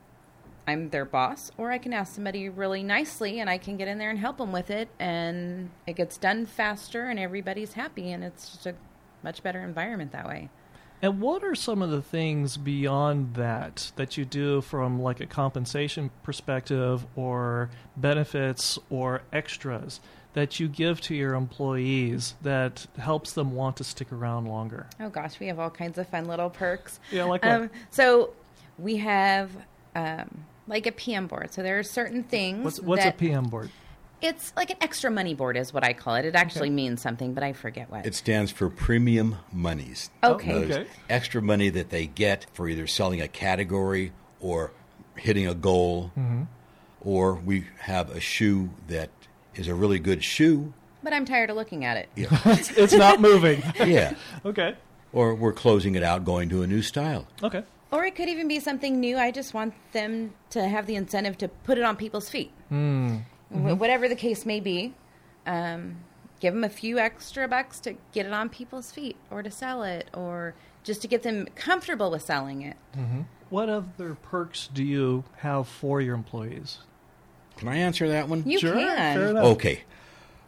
I'm 0.67 0.89
their 0.89 1.05
boss. 1.05 1.51
Or 1.57 1.71
I 1.71 1.77
can 1.77 1.93
ask 1.93 2.13
somebody 2.13 2.49
really 2.49 2.83
nicely 2.83 3.39
and 3.39 3.49
I 3.49 3.57
can 3.57 3.77
get 3.77 3.87
in 3.87 3.97
there 3.97 4.09
and 4.09 4.19
help 4.19 4.37
them 4.37 4.51
with 4.51 4.69
it 4.69 4.89
and 4.99 5.69
it 5.85 5.95
gets 5.95 6.17
done 6.17 6.45
faster 6.45 7.05
and 7.05 7.17
everybody's 7.17 7.73
happy 7.73 8.11
and 8.11 8.23
it's 8.23 8.49
just 8.49 8.65
a 8.67 8.75
much 9.23 9.41
better 9.43 9.61
environment 9.61 10.11
that 10.11 10.27
way. 10.27 10.49
And 11.01 11.21
what 11.21 11.43
are 11.43 11.55
some 11.55 11.81
of 11.81 11.91
the 11.91 12.01
things 12.01 12.57
beyond 12.57 13.35
that 13.35 13.91
that 13.97 14.17
you 14.17 14.25
do 14.25 14.61
from 14.61 14.99
like 15.01 15.19
a 15.19 15.25
compensation 15.27 16.09
perspective 16.23 17.05
or 17.15 17.69
benefits 17.95 18.79
or 18.89 19.21
extras 19.31 19.99
that 20.33 20.59
you 20.59 20.67
give 20.67 21.01
to 21.01 21.15
your 21.15 21.33
employees 21.33 22.35
that 22.41 22.87
helps 22.97 23.33
them 23.33 23.53
want 23.53 23.77
to 23.77 23.83
stick 23.83 24.11
around 24.11 24.45
longer? 24.45 24.87
Oh 24.99 25.09
gosh, 25.09 25.39
we 25.39 25.47
have 25.47 25.59
all 25.59 25.69
kinds 25.69 25.97
of 25.97 26.07
fun 26.07 26.25
little 26.25 26.49
perks. 26.49 26.99
Yeah, 27.11 27.25
like 27.25 27.43
what? 27.43 27.51
Um, 27.51 27.69
so 27.91 28.33
we 28.77 28.97
have 28.97 29.51
um, 29.95 30.45
like 30.67 30.85
a 30.87 30.91
PM 30.91 31.27
board. 31.27 31.53
So 31.53 31.63
there 31.63 31.77
are 31.79 31.83
certain 31.83 32.23
things. 32.23 32.63
What's 32.63 32.79
what's 32.79 33.03
that, 33.03 33.15
a 33.15 33.17
PM 33.17 33.45
board? 33.45 33.69
It's 34.21 34.51
like 34.55 34.69
an 34.71 34.77
extra 34.81 35.11
money 35.11 35.33
board, 35.35 35.57
is 35.57 35.71
what 35.73 35.83
I 35.83 35.93
call 35.93 36.15
it. 36.15 36.25
It 36.25 36.35
actually 36.35 36.69
means 36.71 37.01
something, 37.01 37.33
but 37.33 37.43
I 37.43 37.53
forget 37.53 37.91
what. 37.91 38.05
It 38.05 38.15
stands 38.15 38.51
for 38.51 38.69
premium 38.69 39.35
monies. 39.51 40.09
Okay. 40.23 40.53
Those 40.53 40.71
okay. 40.77 40.87
Extra 41.09 41.41
money 41.41 41.69
that 41.69 41.89
they 41.91 42.07
get 42.07 42.47
for 42.53 42.67
either 42.67 42.87
selling 42.87 43.21
a 43.21 43.27
category 43.27 44.11
or 44.39 44.71
hitting 45.15 45.47
a 45.47 45.53
goal, 45.53 46.11
Mm-hmm. 46.17 46.43
or 47.01 47.35
we 47.35 47.65
have 47.79 48.09
a 48.09 48.19
shoe 48.19 48.69
that 48.87 49.09
is 49.55 49.67
a 49.67 49.75
really 49.75 49.99
good 49.99 50.23
shoe. 50.23 50.73
but 51.03 51.13
I'm 51.13 51.25
tired 51.25 51.49
of 51.49 51.55
looking 51.55 51.85
at 51.85 51.97
it. 51.97 52.09
Yeah. 52.15 52.27
It's 52.45 52.93
not 52.93 53.21
moving. 53.21 53.61
yeah. 53.85 54.15
okay. 54.45 54.75
Or 55.13 55.33
we're 55.35 55.53
closing 55.53 55.95
it 55.95 56.03
out, 56.03 56.25
going 56.25 56.49
to 56.49 56.63
a 56.63 56.67
new 56.67 56.81
style. 56.81 57.27
Okay. 57.43 57.63
Or 57.91 58.03
it 58.03 58.15
could 58.15 58.27
even 58.29 58.47
be 58.47 58.59
something 58.59 58.99
new. 58.99 59.17
I 59.17 59.31
just 59.31 59.53
want 59.53 59.73
them 59.93 60.33
to 60.49 60.67
have 60.67 60.85
the 60.87 60.95
incentive 60.95 61.37
to 61.37 61.47
put 61.47 61.77
it 61.77 61.83
on 61.85 61.95
people's 61.95 62.29
feet. 62.29 62.51
Mm. 62.71 63.21
Wh- 63.49 63.79
Whatever 63.79 64.07
the 64.09 64.15
case 64.15 64.45
may 64.45 64.59
be, 64.59 64.93
um, 65.45 65.97
give 66.39 66.53
them 66.53 66.63
a 66.63 66.69
few 66.69 66.99
extra 66.99 67.47
bucks 67.47 67.79
to 67.81 67.95
get 68.11 68.25
it 68.25 68.33
on 68.33 68.49
people's 68.49 68.91
feet 68.91 69.15
or 69.31 69.41
to 69.43 69.49
sell 69.51 69.83
it 69.83 70.09
or 70.13 70.53
just 70.83 71.01
to 71.01 71.07
get 71.07 71.23
them 71.23 71.47
comfortable 71.55 72.11
with 72.11 72.21
selling 72.21 72.61
it. 72.61 72.77
What 73.49 73.69
other 73.69 74.15
perks 74.15 74.67
do 74.73 74.83
you 74.83 75.23
have 75.37 75.67
for 75.67 76.01
your 76.01 76.15
employees? 76.15 76.79
Can 77.57 77.67
I 77.69 77.77
answer 77.77 78.07
that 78.09 78.27
one? 78.29 78.43
You 78.45 78.59
sure. 78.59 78.73
can. 78.73 79.15
Fair 79.17 79.29
enough. 79.29 79.45
Okay. 79.45 79.81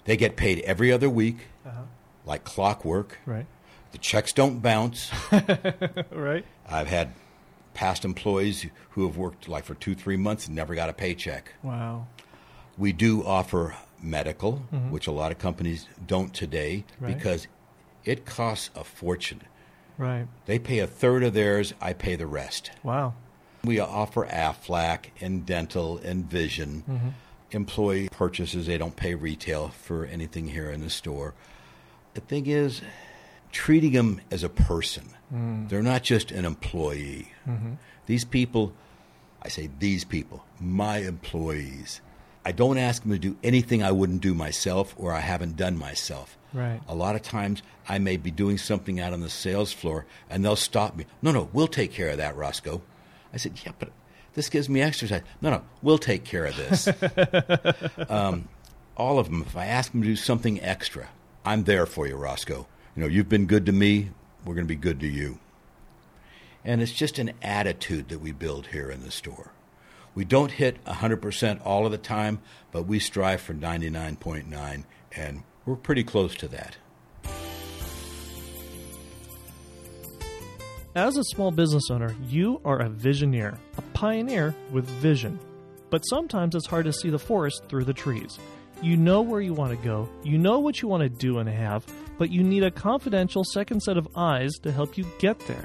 They 0.05 0.17
get 0.17 0.35
paid 0.35 0.59
every 0.59 0.91
other 0.91 1.09
week, 1.09 1.37
Uh-huh. 1.65 1.81
like 2.25 2.43
clockwork. 2.43 3.17
Right. 3.25 3.45
The 3.91 3.97
checks 3.97 4.33
don't 4.33 4.59
bounce. 4.61 5.09
Right. 6.11 6.45
I've 6.69 6.87
had 6.87 7.13
past 7.73 8.03
employees 8.05 8.65
who 8.91 9.07
have 9.07 9.17
worked 9.17 9.47
like 9.47 9.63
for 9.65 9.73
two, 9.75 9.95
three 9.95 10.17
months 10.17 10.47
and 10.47 10.55
never 10.55 10.75
got 10.75 10.89
a 10.89 10.93
paycheck. 10.93 11.53
Wow. 11.63 12.07
We 12.79 12.93
do 12.93 13.23
offer 13.23 13.75
medical, 14.01 14.63
mm-hmm. 14.73 14.89
which 14.89 15.05
a 15.05 15.11
lot 15.11 15.31
of 15.31 15.37
companies 15.37 15.85
don't 16.07 16.33
today 16.33 16.85
Right. 16.99 17.15
because 17.15 17.47
it 18.05 18.25
costs 18.25 18.71
a 18.75 18.83
fortune. 18.83 19.41
Right. 19.97 20.27
They 20.45 20.57
pay 20.57 20.79
a 20.79 20.87
third 20.87 21.23
of 21.23 21.33
theirs, 21.33 21.73
I 21.81 21.91
pay 21.93 22.15
the 22.15 22.25
rest. 22.25 22.71
Wow. 22.83 23.13
We 23.65 23.79
offer 23.79 24.25
AFLAC 24.25 25.07
and 25.19 25.45
dental 25.45 25.97
and 25.97 26.25
vision. 26.25 26.83
Mm-hmm. 26.89 27.09
Employee 27.51 28.07
purchases, 28.09 28.65
they 28.67 28.77
don't 28.77 28.95
pay 28.95 29.13
retail 29.13 29.69
for 29.69 30.05
anything 30.05 30.47
here 30.47 30.71
in 30.71 30.79
the 30.79 30.89
store. 30.89 31.33
The 32.13 32.21
thing 32.21 32.47
is, 32.47 32.81
treating 33.51 33.91
them 33.91 34.21
as 34.31 34.43
a 34.43 34.49
person. 34.49 35.09
Mm. 35.33 35.67
They're 35.67 35.83
not 35.83 36.03
just 36.03 36.31
an 36.31 36.45
employee. 36.45 37.33
Mm-hmm. 37.47 37.73
These 38.05 38.23
people, 38.23 38.73
I 39.41 39.49
say 39.49 39.69
these 39.79 40.05
people, 40.05 40.45
my 40.61 40.99
employees, 40.99 42.01
I 42.45 42.51
don't 42.51 42.77
ask 42.77 43.01
them 43.03 43.11
to 43.11 43.19
do 43.19 43.37
anything 43.43 43.83
I 43.83 43.91
wouldn't 43.91 44.21
do 44.21 44.33
myself 44.33 44.95
or 44.97 45.13
I 45.13 45.19
haven't 45.19 45.57
done 45.57 45.77
myself. 45.77 46.37
Right. 46.53 46.81
A 46.87 46.95
lot 46.95 47.15
of 47.15 47.21
times 47.21 47.61
I 47.87 47.99
may 47.99 48.17
be 48.17 48.31
doing 48.31 48.57
something 48.57 48.99
out 48.99 49.13
on 49.13 49.21
the 49.21 49.29
sales 49.29 49.71
floor 49.71 50.05
and 50.29 50.43
they'll 50.43 50.55
stop 50.55 50.95
me. 50.95 51.05
No, 51.21 51.31
no, 51.31 51.49
we'll 51.53 51.67
take 51.67 51.91
care 51.91 52.09
of 52.09 52.17
that, 52.17 52.35
Roscoe. 52.35 52.81
I 53.33 53.37
said, 53.37 53.59
yeah, 53.63 53.73
but 53.77 53.91
this 54.33 54.49
gives 54.49 54.69
me 54.69 54.81
exercise. 54.81 55.21
No, 55.41 55.49
no, 55.49 55.63
we'll 55.81 55.97
take 55.97 56.23
care 56.23 56.45
of 56.45 56.55
this. 56.55 56.87
um, 58.09 58.47
all 58.97 59.19
of 59.19 59.29
them, 59.29 59.43
if 59.45 59.55
I 59.55 59.65
ask 59.65 59.91
them 59.91 60.01
to 60.01 60.07
do 60.07 60.15
something 60.15 60.61
extra, 60.61 61.09
I'm 61.45 61.65
there 61.65 61.85
for 61.85 62.07
you, 62.07 62.15
Roscoe. 62.15 62.67
You 62.95 63.03
know, 63.03 63.07
you've 63.07 63.29
been 63.29 63.45
good 63.45 63.65
to 63.67 63.71
me, 63.71 64.11
we're 64.45 64.55
going 64.55 64.65
to 64.65 64.73
be 64.73 64.75
good 64.75 64.99
to 65.01 65.07
you. 65.07 65.39
And 66.65 66.81
it's 66.81 66.91
just 66.91 67.19
an 67.19 67.33
attitude 67.41 68.09
that 68.09 68.19
we 68.19 68.31
build 68.31 68.67
here 68.67 68.89
in 68.89 69.03
the 69.03 69.11
store. 69.11 69.51
We 70.19 70.25
don't 70.25 70.51
hit 70.51 70.83
100% 70.83 71.65
all 71.65 71.85
of 71.85 71.93
the 71.93 71.97
time, 71.97 72.39
but 72.73 72.83
we 72.83 72.99
strive 72.99 73.39
for 73.39 73.53
99.9, 73.53 74.83
and 75.15 75.43
we're 75.65 75.77
pretty 75.77 76.03
close 76.03 76.35
to 76.35 76.49
that. 76.49 76.75
As 80.93 81.15
a 81.15 81.23
small 81.23 81.51
business 81.51 81.89
owner, 81.89 82.13
you 82.27 82.59
are 82.65 82.81
a 82.81 82.89
visioneer, 82.89 83.57
a 83.77 83.81
pioneer 83.93 84.53
with 84.73 84.89
vision. 84.89 85.39
But 85.89 86.01
sometimes 86.01 86.53
it's 86.53 86.67
hard 86.67 86.83
to 86.83 86.91
see 86.91 87.09
the 87.09 87.17
forest 87.17 87.63
through 87.69 87.85
the 87.85 87.93
trees. 87.93 88.39
You 88.81 88.97
know 88.97 89.21
where 89.21 89.39
you 89.39 89.53
want 89.53 89.71
to 89.71 89.87
go, 89.87 90.09
you 90.21 90.37
know 90.37 90.59
what 90.59 90.81
you 90.81 90.89
want 90.89 91.03
to 91.03 91.07
do 91.07 91.37
and 91.37 91.47
have, 91.47 91.85
but 92.17 92.29
you 92.29 92.43
need 92.43 92.65
a 92.65 92.71
confidential 92.71 93.45
second 93.45 93.81
set 93.83 93.95
of 93.95 94.09
eyes 94.17 94.51
to 94.63 94.71
help 94.73 94.97
you 94.97 95.05
get 95.19 95.39
there. 95.47 95.63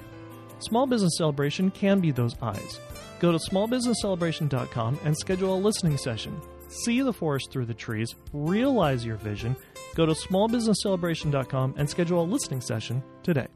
Small 0.60 0.86
Business 0.86 1.18
Celebration 1.18 1.72
can 1.72 1.98
be 1.98 2.12
those 2.12 2.36
eyes. 2.40 2.78
Go 3.24 3.32
to 3.32 3.38
smallbusinesscelebration.com 3.38 5.00
and 5.02 5.16
schedule 5.16 5.54
a 5.54 5.56
listening 5.56 5.96
session. 5.96 6.38
See 6.68 7.00
the 7.00 7.10
forest 7.10 7.50
through 7.50 7.64
the 7.64 7.72
trees, 7.72 8.14
realize 8.34 9.02
your 9.02 9.16
vision. 9.16 9.56
Go 9.94 10.04
to 10.04 10.12
smallbusinesscelebration.com 10.12 11.76
and 11.78 11.88
schedule 11.88 12.22
a 12.22 12.26
listening 12.26 12.60
session 12.60 13.02
today. 13.22 13.46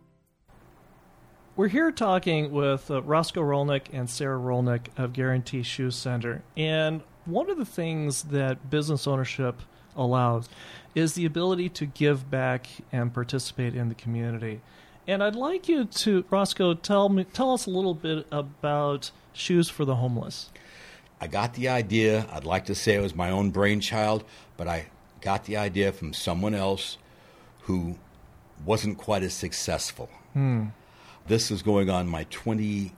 We're 1.54 1.68
here 1.68 1.92
talking 1.92 2.50
with 2.50 2.90
uh, 2.90 3.02
Roscoe 3.02 3.42
Rolnick 3.42 3.88
and 3.92 4.08
Sarah 4.08 4.38
Rolnick 4.38 4.86
of 4.96 5.12
Guarantee 5.12 5.62
Shoe 5.62 5.90
Center. 5.90 6.42
And 6.56 7.02
one 7.26 7.50
of 7.50 7.58
the 7.58 7.66
things 7.66 8.22
that 8.22 8.70
business 8.70 9.06
ownership 9.06 9.60
allows 9.94 10.48
is 10.94 11.12
the 11.12 11.26
ability 11.26 11.68
to 11.68 11.84
give 11.84 12.30
back 12.30 12.68
and 12.90 13.12
participate 13.12 13.74
in 13.74 13.90
the 13.90 13.94
community. 13.94 14.62
And 15.06 15.22
I'd 15.22 15.36
like 15.36 15.68
you 15.68 15.84
to, 15.84 16.24
Roscoe, 16.30 16.72
tell 16.72 17.10
me, 17.10 17.24
tell 17.24 17.52
us 17.52 17.66
a 17.66 17.70
little 17.70 17.94
bit 17.94 18.26
about 18.32 19.10
Shoes 19.38 19.68
for 19.68 19.84
the 19.84 19.96
Homeless. 19.96 20.50
I 21.20 21.26
got 21.26 21.54
the 21.54 21.68
idea. 21.68 22.26
I'd 22.32 22.44
like 22.44 22.66
to 22.66 22.74
say 22.74 22.94
it 22.94 23.00
was 23.00 23.14
my 23.14 23.30
own 23.30 23.50
brainchild, 23.50 24.24
but 24.56 24.68
I 24.68 24.86
got 25.20 25.44
the 25.44 25.56
idea 25.56 25.92
from 25.92 26.12
someone 26.12 26.54
else 26.54 26.98
who 27.62 27.96
wasn't 28.64 28.98
quite 28.98 29.22
as 29.22 29.34
successful. 29.34 30.10
This 31.26 31.50
is 31.50 31.62
going 31.62 31.90
on 31.90 32.08
my 32.08 32.24
27th 32.24 32.92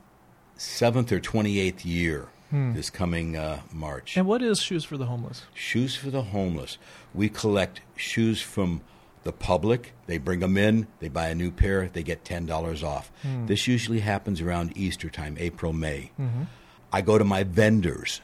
or 1.12 1.20
28th 1.20 1.85
year 1.85 2.29
this 2.53 2.90
coming 2.90 3.37
uh, 3.37 3.61
March. 3.72 4.16
And 4.16 4.26
what 4.26 4.42
is 4.42 4.61
Shoes 4.61 4.85
for 4.85 4.96
the 4.96 5.07
Homeless? 5.07 5.44
Shoes 5.55 5.94
for 5.94 6.11
the 6.11 6.22
homeless. 6.22 6.79
We 7.14 7.29
collect 7.29 7.81
shoes 7.96 8.42
from 8.42 8.81
the 9.22 9.33
public. 9.33 9.92
They 10.06 10.18
bring 10.18 10.40
them 10.40 10.56
in. 10.56 10.87
They 11.00 11.09
buy 11.09 11.28
a 11.28 11.35
new 11.35 11.50
pair. 11.50 11.88
They 11.92 12.02
get 12.02 12.24
ten 12.24 12.46
dollars 12.46 12.83
off. 12.83 13.11
This 13.46 13.66
usually 13.68 14.00
happens 14.00 14.40
around 14.40 14.76
Easter 14.76 15.11
time, 15.11 15.37
April, 15.38 15.72
May. 15.72 16.11
I 16.92 17.00
go 17.02 17.18
to 17.18 17.24
my 17.24 17.42
vendors, 17.44 18.20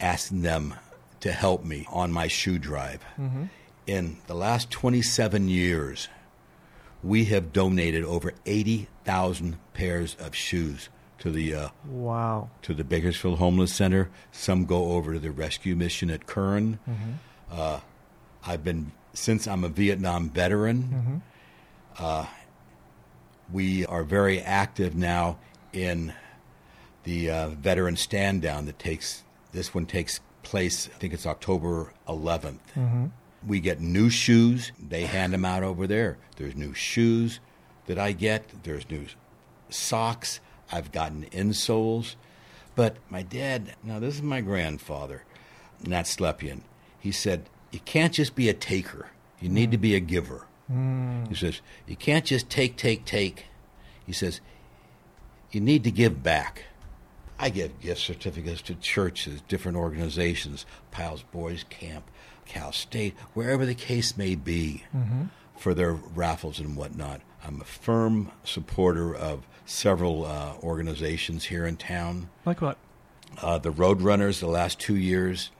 asking 0.00 0.42
them 0.42 0.74
to 1.20 1.32
help 1.32 1.64
me 1.64 1.86
on 1.90 2.12
my 2.12 2.28
shoe 2.28 2.58
drive. 2.58 3.04
In 3.86 4.18
the 4.26 4.34
last 4.34 4.70
27 4.70 5.48
years, 5.48 6.08
we 7.02 7.24
have 7.26 7.52
donated 7.52 8.04
over 8.04 8.32
80,000 8.46 9.56
pairs 9.74 10.16
of 10.20 10.34
shoes 10.34 10.88
to 11.18 11.30
the 11.30 11.54
uh, 11.54 11.68
Wow. 11.86 12.50
to 12.62 12.72
the 12.72 12.84
Bakersfield 12.84 13.38
Homeless 13.38 13.74
Center. 13.74 14.08
Some 14.32 14.64
go 14.64 14.92
over 14.92 15.12
to 15.14 15.18
the 15.18 15.30
rescue 15.30 15.74
mission 15.76 16.08
at 16.10 16.26
Kern. 16.26 16.78
Uh, 17.50 17.80
I've 18.46 18.62
been 18.64 18.92
since 19.12 19.46
I'm 19.46 19.64
a 19.64 19.68
Vietnam 19.68 20.30
veteran. 20.30 21.22
Uh, 21.98 22.26
we 23.52 23.84
are 23.86 24.04
very 24.04 24.40
active 24.40 24.94
now 24.94 25.38
in 25.72 26.12
the 27.04 27.30
uh, 27.30 27.48
veteran 27.50 27.96
stand 27.96 28.42
down 28.42 28.66
that 28.66 28.78
takes 28.78 29.24
this 29.52 29.74
one 29.74 29.86
takes 29.86 30.20
place. 30.42 30.88
I 30.94 30.98
think 30.98 31.12
it's 31.12 31.26
October 31.26 31.92
11th. 32.08 33.10
We 33.46 33.58
get 33.60 33.80
new 33.80 34.10
shoes. 34.10 34.70
They 34.78 35.04
hand 35.04 35.32
them 35.32 35.44
out 35.44 35.62
over 35.62 35.86
there. 35.86 36.18
There's 36.36 36.54
new 36.54 36.74
shoes 36.74 37.40
that 37.86 37.98
I 37.98 38.12
get. 38.12 38.62
There's 38.62 38.88
new 38.90 39.06
socks. 39.70 40.40
I've 40.70 40.92
gotten 40.92 41.24
insoles. 41.30 42.14
But 42.76 42.96
my 43.08 43.22
dad, 43.22 43.74
now 43.82 43.98
this 43.98 44.14
is 44.14 44.22
my 44.22 44.40
grandfather, 44.40 45.24
Nat 45.84 46.02
Slepian. 46.04 46.60
He 47.00 47.10
said, 47.12 47.48
You 47.70 47.80
can't 47.80 48.12
just 48.12 48.34
be 48.34 48.48
a 48.48 48.54
taker, 48.54 49.08
you 49.40 49.48
need 49.48 49.70
to 49.70 49.78
be 49.78 49.94
a 49.94 50.00
giver. 50.00 50.46
He 51.28 51.34
says, 51.34 51.60
You 51.86 51.96
can't 51.96 52.24
just 52.24 52.48
take, 52.48 52.76
take, 52.76 53.04
take. 53.04 53.46
He 54.06 54.12
says, 54.12 54.40
You 55.50 55.60
need 55.60 55.82
to 55.84 55.90
give 55.90 56.22
back. 56.22 56.64
I 57.40 57.48
give 57.48 57.80
gift 57.80 58.00
certificates 58.02 58.62
to 58.62 58.74
churches, 58.74 59.40
different 59.48 59.78
organizations, 59.78 60.66
Pyles 60.90 61.22
Boys 61.22 61.64
Camp, 61.70 62.08
Cal 62.44 62.70
State, 62.70 63.14
wherever 63.34 63.64
the 63.66 63.74
case 63.74 64.16
may 64.16 64.34
be, 64.34 64.84
for 65.56 65.72
their 65.74 65.92
raffles 65.92 66.60
and 66.60 66.76
whatnot. 66.76 67.22
I'm 67.44 67.60
a 67.60 67.64
firm 67.64 68.30
supporter 68.44 69.14
of 69.14 69.46
several 69.64 70.26
uh, 70.26 70.52
organizations 70.62 71.46
here 71.46 71.64
in 71.66 71.76
town. 71.78 72.28
Like 72.44 72.60
what? 72.60 72.76
Uh, 73.40 73.58
the 73.58 73.72
Roadrunners, 73.72 74.40
the 74.40 74.46
last 74.46 74.78
two 74.78 74.96
years, 74.96 75.50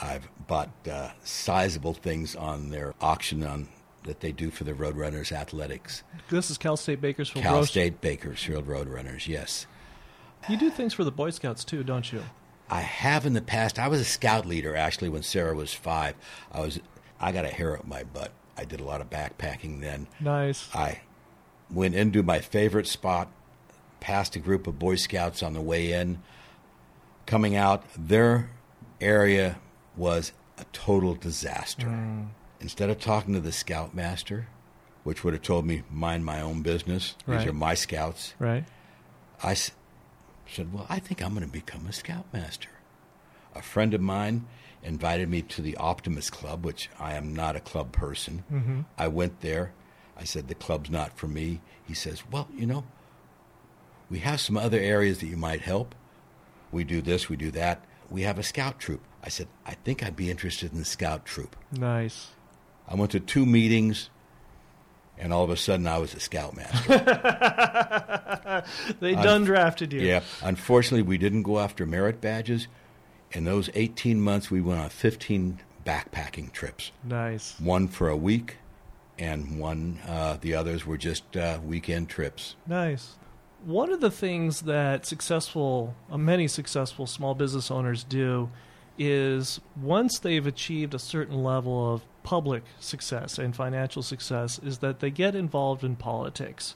I've 0.00 0.28
bought 0.46 0.70
uh, 0.90 1.10
sizable 1.24 1.94
things 1.94 2.36
on 2.36 2.70
their 2.70 2.94
auction 3.00 3.44
on 3.44 3.68
that 4.04 4.20
they 4.20 4.32
do 4.32 4.50
for 4.50 4.64
the 4.64 4.72
Roadrunners 4.72 5.32
athletics. 5.32 6.02
This 6.30 6.50
is 6.50 6.58
Cal 6.58 6.76
State 6.76 7.00
Bakersfield 7.00 7.42
Cal 7.44 7.56
Roast. 7.56 7.70
State 7.70 8.00
Bakersfield 8.00 8.66
Roadrunners, 8.66 9.26
yes. 9.26 9.66
You 10.48 10.56
do 10.56 10.70
things 10.70 10.94
for 10.94 11.04
the 11.04 11.10
Boy 11.10 11.30
Scouts 11.30 11.64
too, 11.64 11.82
don't 11.82 12.10
you? 12.12 12.22
I 12.70 12.80
have 12.80 13.26
in 13.26 13.32
the 13.32 13.42
past. 13.42 13.78
I 13.78 13.88
was 13.88 14.00
a 14.00 14.04
scout 14.04 14.46
leader 14.46 14.76
actually 14.76 15.08
when 15.08 15.22
Sarah 15.22 15.54
was 15.54 15.74
five. 15.74 16.14
I 16.52 16.60
was. 16.60 16.80
I 17.20 17.32
got 17.32 17.44
a 17.44 17.48
hair 17.48 17.76
up 17.76 17.86
my 17.86 18.04
butt. 18.04 18.30
I 18.56 18.64
did 18.64 18.80
a 18.80 18.84
lot 18.84 19.00
of 19.00 19.10
backpacking 19.10 19.80
then. 19.80 20.06
Nice. 20.20 20.68
I 20.74 21.00
went 21.70 21.94
into 21.94 22.22
my 22.22 22.38
favorite 22.38 22.86
spot, 22.86 23.30
passed 24.00 24.36
a 24.36 24.38
group 24.38 24.66
of 24.66 24.78
Boy 24.78 24.94
Scouts 24.94 25.42
on 25.42 25.54
the 25.54 25.60
way 25.60 25.92
in. 25.92 26.22
Coming 27.26 27.56
out, 27.56 27.84
their 27.96 28.50
area 29.00 29.58
was 29.98 30.32
a 30.56 30.64
total 30.72 31.14
disaster. 31.14 31.86
Hmm. 31.86 32.22
Instead 32.60 32.90
of 32.90 32.98
talking 32.98 33.34
to 33.34 33.40
the 33.40 33.52
scoutmaster, 33.52 34.48
which 35.04 35.22
would 35.22 35.32
have 35.34 35.42
told 35.42 35.64
me 35.66 35.82
mind 35.90 36.24
my 36.24 36.40
own 36.40 36.62
business, 36.62 37.14
Right. 37.26 37.38
these 37.40 37.48
are 37.48 37.52
my 37.52 37.74
scouts. 37.74 38.34
Right. 38.38 38.64
I 39.42 39.52
s- 39.52 39.70
said, 40.50 40.72
Well, 40.72 40.86
I 40.88 40.98
think 40.98 41.22
I'm 41.22 41.34
going 41.34 41.46
to 41.46 41.52
become 41.52 41.86
a 41.86 41.92
scoutmaster. 41.92 42.70
A 43.54 43.62
friend 43.62 43.94
of 43.94 44.00
mine 44.00 44.46
invited 44.82 45.28
me 45.28 45.42
to 45.42 45.62
the 45.62 45.76
Optimist 45.76 46.32
Club, 46.32 46.64
which 46.64 46.88
I 46.98 47.14
am 47.14 47.34
not 47.34 47.56
a 47.56 47.60
club 47.60 47.92
person. 47.92 48.44
Mm-hmm. 48.52 48.80
I 48.96 49.08
went 49.08 49.40
there. 49.40 49.72
I 50.16 50.24
said, 50.24 50.48
The 50.48 50.54
club's 50.54 50.90
not 50.90 51.16
for 51.16 51.28
me. 51.28 51.60
He 51.84 51.94
says, 51.94 52.22
Well, 52.30 52.48
you 52.54 52.66
know, 52.66 52.84
we 54.10 54.18
have 54.20 54.40
some 54.40 54.56
other 54.56 54.78
areas 54.80 55.18
that 55.20 55.26
you 55.26 55.36
might 55.36 55.60
help. 55.60 55.94
We 56.72 56.82
do 56.84 57.00
this, 57.00 57.28
we 57.28 57.36
do 57.36 57.50
that. 57.52 57.84
We 58.10 58.22
have 58.22 58.38
a 58.38 58.42
scout 58.42 58.78
troop. 58.78 59.00
I 59.22 59.28
said, 59.28 59.48
I 59.66 59.74
think 59.74 60.02
I'd 60.02 60.16
be 60.16 60.30
interested 60.30 60.72
in 60.72 60.78
the 60.78 60.84
scout 60.84 61.26
troop. 61.26 61.56
Nice. 61.72 62.28
I 62.88 62.94
went 62.94 63.10
to 63.12 63.20
two 63.20 63.44
meetings, 63.44 64.08
and 65.18 65.32
all 65.32 65.44
of 65.44 65.50
a 65.50 65.56
sudden 65.56 65.86
I 65.86 65.98
was 65.98 66.14
a 66.14 66.20
scoutmaster. 66.20 67.04
They 69.00 69.14
done 69.14 69.44
drafted 69.44 69.92
you. 69.92 70.00
Yeah. 70.00 70.22
Unfortunately, 70.42 71.02
we 71.02 71.18
didn't 71.18 71.42
go 71.42 71.58
after 71.58 71.86
merit 71.86 72.20
badges. 72.20 72.66
In 73.32 73.44
those 73.44 73.70
18 73.74 74.20
months, 74.20 74.50
we 74.50 74.60
went 74.60 74.80
on 74.80 74.88
15 74.88 75.60
backpacking 75.84 76.52
trips. 76.52 76.90
Nice. 77.04 77.58
One 77.60 77.88
for 77.88 78.08
a 78.08 78.16
week, 78.16 78.56
and 79.18 79.58
one, 79.58 80.00
uh, 80.06 80.38
the 80.40 80.54
others 80.54 80.86
were 80.86 80.96
just 80.96 81.36
uh, 81.36 81.58
weekend 81.64 82.08
trips. 82.08 82.56
Nice. 82.66 83.16
One 83.64 83.92
of 83.92 84.00
the 84.00 84.10
things 84.10 84.62
that 84.62 85.04
successful, 85.04 85.94
uh, 86.10 86.16
many 86.16 86.46
successful 86.46 87.06
small 87.06 87.34
business 87.34 87.70
owners 87.70 88.04
do 88.04 88.50
is 88.98 89.60
once 89.80 90.18
they've 90.18 90.46
achieved 90.46 90.94
a 90.94 90.98
certain 90.98 91.42
level 91.42 91.94
of 91.94 92.02
public 92.22 92.62
success 92.78 93.38
and 93.38 93.54
financial 93.54 94.02
success, 94.02 94.58
is 94.58 94.78
that 94.78 95.00
they 95.00 95.10
get 95.10 95.34
involved 95.34 95.82
in 95.82 95.96
politics. 95.96 96.74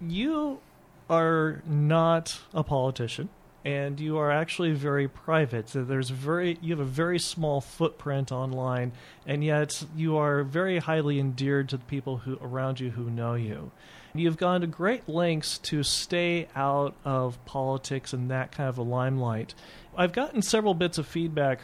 You 0.00 0.60
are 1.08 1.62
not 1.66 2.40
a 2.52 2.62
politician 2.62 3.28
and 3.64 3.98
you 3.98 4.18
are 4.18 4.30
actually 4.30 4.72
very 4.72 5.08
private. 5.08 5.70
So 5.70 5.84
there's 5.84 6.10
very 6.10 6.58
you 6.60 6.76
have 6.76 6.86
a 6.86 6.90
very 6.90 7.18
small 7.18 7.60
footprint 7.60 8.30
online 8.30 8.92
and 9.26 9.42
yet 9.42 9.84
you 9.96 10.16
are 10.16 10.42
very 10.42 10.78
highly 10.78 11.18
endeared 11.18 11.70
to 11.70 11.78
the 11.78 11.84
people 11.84 12.18
who 12.18 12.38
around 12.42 12.80
you 12.80 12.90
who 12.90 13.10
know 13.10 13.34
you. 13.34 13.70
You've 14.14 14.36
gone 14.36 14.60
to 14.60 14.66
great 14.68 15.08
lengths 15.08 15.58
to 15.58 15.82
stay 15.82 16.46
out 16.54 16.94
of 17.04 17.44
politics 17.46 18.12
and 18.12 18.30
that 18.30 18.52
kind 18.52 18.68
of 18.68 18.78
a 18.78 18.82
limelight. 18.82 19.54
I've 19.96 20.12
gotten 20.12 20.40
several 20.40 20.74
bits 20.74 20.98
of 20.98 21.06
feedback 21.06 21.60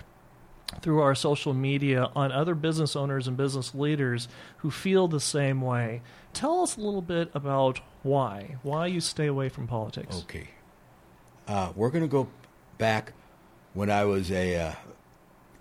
through 0.80 1.00
our 1.00 1.14
social 1.14 1.54
media 1.54 2.10
on 2.14 2.32
other 2.32 2.54
business 2.54 2.96
owners 2.96 3.28
and 3.28 3.36
business 3.36 3.74
leaders 3.74 4.28
who 4.58 4.70
feel 4.70 5.08
the 5.08 5.20
same 5.20 5.60
way. 5.60 6.02
Tell 6.32 6.62
us 6.62 6.76
a 6.76 6.80
little 6.80 7.02
bit 7.02 7.30
about 7.34 7.80
why. 8.02 8.56
Why 8.62 8.86
you 8.86 9.00
stay 9.00 9.26
away 9.26 9.48
from 9.48 9.66
politics. 9.66 10.20
Okay. 10.24 10.48
Uh, 11.46 11.72
we're 11.74 11.90
going 11.90 12.04
to 12.04 12.08
go 12.08 12.28
back 12.78 13.12
when 13.74 13.90
I 13.90 14.04
was 14.04 14.30
a 14.30 14.56
uh, 14.56 14.72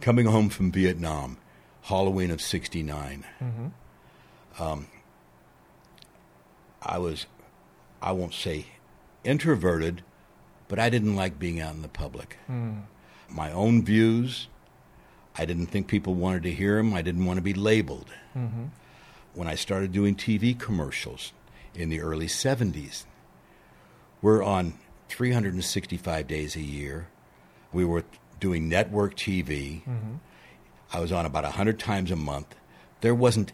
coming 0.01 0.25
home 0.25 0.49
from 0.49 0.71
Vietnam, 0.71 1.37
Halloween 1.83 2.31
of 2.31 2.41
'69. 2.41 3.25
Um, 4.59 4.87
I 6.81 6.97
was, 6.97 7.25
I 8.01 8.11
won't 8.11 8.33
say 8.33 8.67
introverted, 9.23 10.03
but 10.67 10.79
I 10.79 10.89
didn't 10.89 11.15
like 11.15 11.39
being 11.39 11.59
out 11.59 11.73
in 11.73 11.81
the 11.81 11.87
public. 11.87 12.37
Hmm. 12.47 12.79
My 13.27 13.51
own 13.51 13.83
views, 13.83 14.47
I 15.35 15.45
didn't 15.45 15.67
think 15.67 15.87
people 15.87 16.15
wanted 16.15 16.43
to 16.43 16.51
hear 16.51 16.77
them. 16.77 16.93
I 16.93 17.01
didn't 17.01 17.25
want 17.25 17.37
to 17.37 17.43
be 17.43 17.53
labeled. 17.53 18.11
Mm-hmm. 18.37 18.65
When 19.33 19.47
I 19.47 19.55
started 19.55 19.91
doing 19.91 20.15
TV 20.15 20.57
commercials 20.57 21.31
in 21.75 21.89
the 21.89 22.01
early 22.01 22.25
70s, 22.25 23.05
we're 24.21 24.43
on 24.43 24.73
365 25.07 26.27
days 26.27 26.55
a 26.55 26.61
year. 26.61 27.07
We 27.71 27.85
were 27.85 28.03
doing 28.39 28.67
network 28.67 29.15
TV. 29.15 29.83
Mm-hmm. 29.83 30.15
I 30.91 30.99
was 30.99 31.11
on 31.11 31.25
about 31.25 31.43
100 31.43 31.79
times 31.79 32.11
a 32.11 32.15
month. 32.15 32.55
There 33.01 33.15
wasn't 33.15 33.53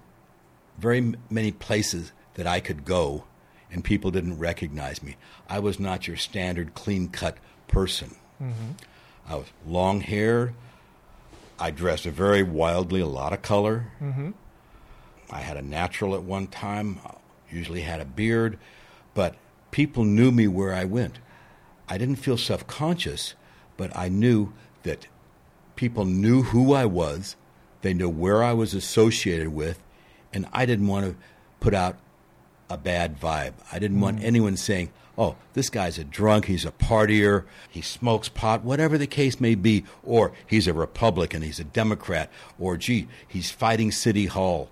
very 0.77 1.13
many 1.29 1.51
places 1.51 2.13
that 2.35 2.47
I 2.47 2.59
could 2.59 2.85
go 2.85 3.25
and 3.71 3.83
people 3.83 4.11
didn't 4.11 4.37
recognize 4.37 5.03
me. 5.03 5.17
I 5.49 5.59
was 5.59 5.79
not 5.79 6.07
your 6.07 6.17
standard 6.17 6.73
clean 6.73 7.09
cut 7.09 7.37
person. 7.67 8.15
Mm-hmm. 8.41 8.71
I 9.27 9.35
was 9.35 9.47
long 9.65 10.01
hair. 10.01 10.53
I 11.59 11.71
dressed 11.71 12.05
very 12.05 12.43
wildly, 12.43 13.01
a 13.01 13.07
lot 13.07 13.33
of 13.33 13.41
color. 13.41 13.91
Mm-hmm. 14.01 14.31
I 15.31 15.39
had 15.39 15.57
a 15.57 15.61
natural 15.61 16.15
at 16.15 16.23
one 16.23 16.47
time, 16.47 16.99
usually 17.49 17.81
had 17.81 17.99
a 17.99 18.05
beard, 18.05 18.59
but 19.13 19.35
people 19.71 20.03
knew 20.03 20.31
me 20.31 20.47
where 20.47 20.73
I 20.73 20.85
went. 20.85 21.19
I 21.89 21.97
didn't 21.97 22.17
feel 22.17 22.37
self 22.37 22.67
conscious, 22.67 23.33
but 23.77 23.95
I 23.95 24.09
knew 24.09 24.53
that 24.83 25.07
people 25.75 26.05
knew 26.05 26.43
who 26.43 26.73
I 26.73 26.85
was, 26.85 27.35
they 27.81 27.93
knew 27.93 28.09
where 28.09 28.43
I 28.43 28.53
was 28.53 28.73
associated 28.73 29.49
with, 29.49 29.81
and 30.33 30.47
I 30.53 30.65
didn't 30.65 30.87
want 30.87 31.05
to 31.05 31.15
put 31.59 31.73
out 31.73 31.97
a 32.69 32.77
bad 32.77 33.19
vibe. 33.19 33.53
I 33.71 33.79
didn't 33.79 33.99
want 33.99 34.19
mm. 34.19 34.23
anyone 34.23 34.57
saying, 34.57 34.91
oh, 35.17 35.35
this 35.53 35.69
guy's 35.69 35.97
a 35.97 36.03
drunk, 36.03 36.45
he's 36.45 36.65
a 36.65 36.71
partier, 36.71 37.45
he 37.69 37.81
smokes 37.81 38.29
pot, 38.29 38.63
whatever 38.63 38.97
the 38.97 39.07
case 39.07 39.39
may 39.39 39.55
be, 39.55 39.85
or 40.03 40.33
he's 40.45 40.67
a 40.67 40.73
Republican, 40.73 41.41
he's 41.41 41.59
a 41.59 41.63
Democrat, 41.63 42.29
or 42.59 42.77
gee, 42.77 43.07
he's 43.27 43.51
fighting 43.51 43.91
City 43.91 44.25
Hall. 44.25 44.69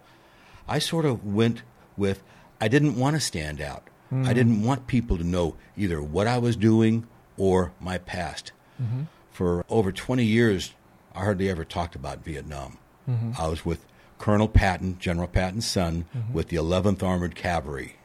I 0.67 0.79
sort 0.79 1.05
of 1.05 1.25
went 1.25 1.63
with, 1.97 2.23
I 2.59 2.67
didn't 2.67 2.97
want 2.97 3.15
to 3.15 3.19
stand 3.19 3.61
out. 3.61 3.87
I 4.11 4.15
mm. 4.15 4.35
didn't 4.35 4.63
want 4.63 4.85
people 4.85 5.17
to 5.17 5.23
know 5.23 5.55
either 5.75 6.01
what 6.01 6.27
I 6.27 6.37
was 6.37 6.55
doing 6.55 7.07
or 7.35 7.73
my 7.79 7.97
past. 7.97 8.51
Mm-hmm. 8.81 9.03
For 9.31 9.65
over 9.69 9.91
20 9.91 10.23
years, 10.23 10.73
I 11.15 11.19
hardly 11.19 11.49
ever 11.49 11.65
talked 11.65 11.95
about 11.95 12.23
Vietnam. 12.23 12.77
Mm-hmm. 13.09 13.31
I 13.41 13.47
was 13.47 13.65
with 13.65 13.85
Colonel 14.23 14.47
Patton, 14.47 14.99
General 14.99 15.27
Patton's 15.27 15.67
son, 15.67 16.05
with 16.31 16.47
the 16.47 16.55
11th 16.55 17.03
Armored 17.03 17.35
Cavalry 17.35 17.97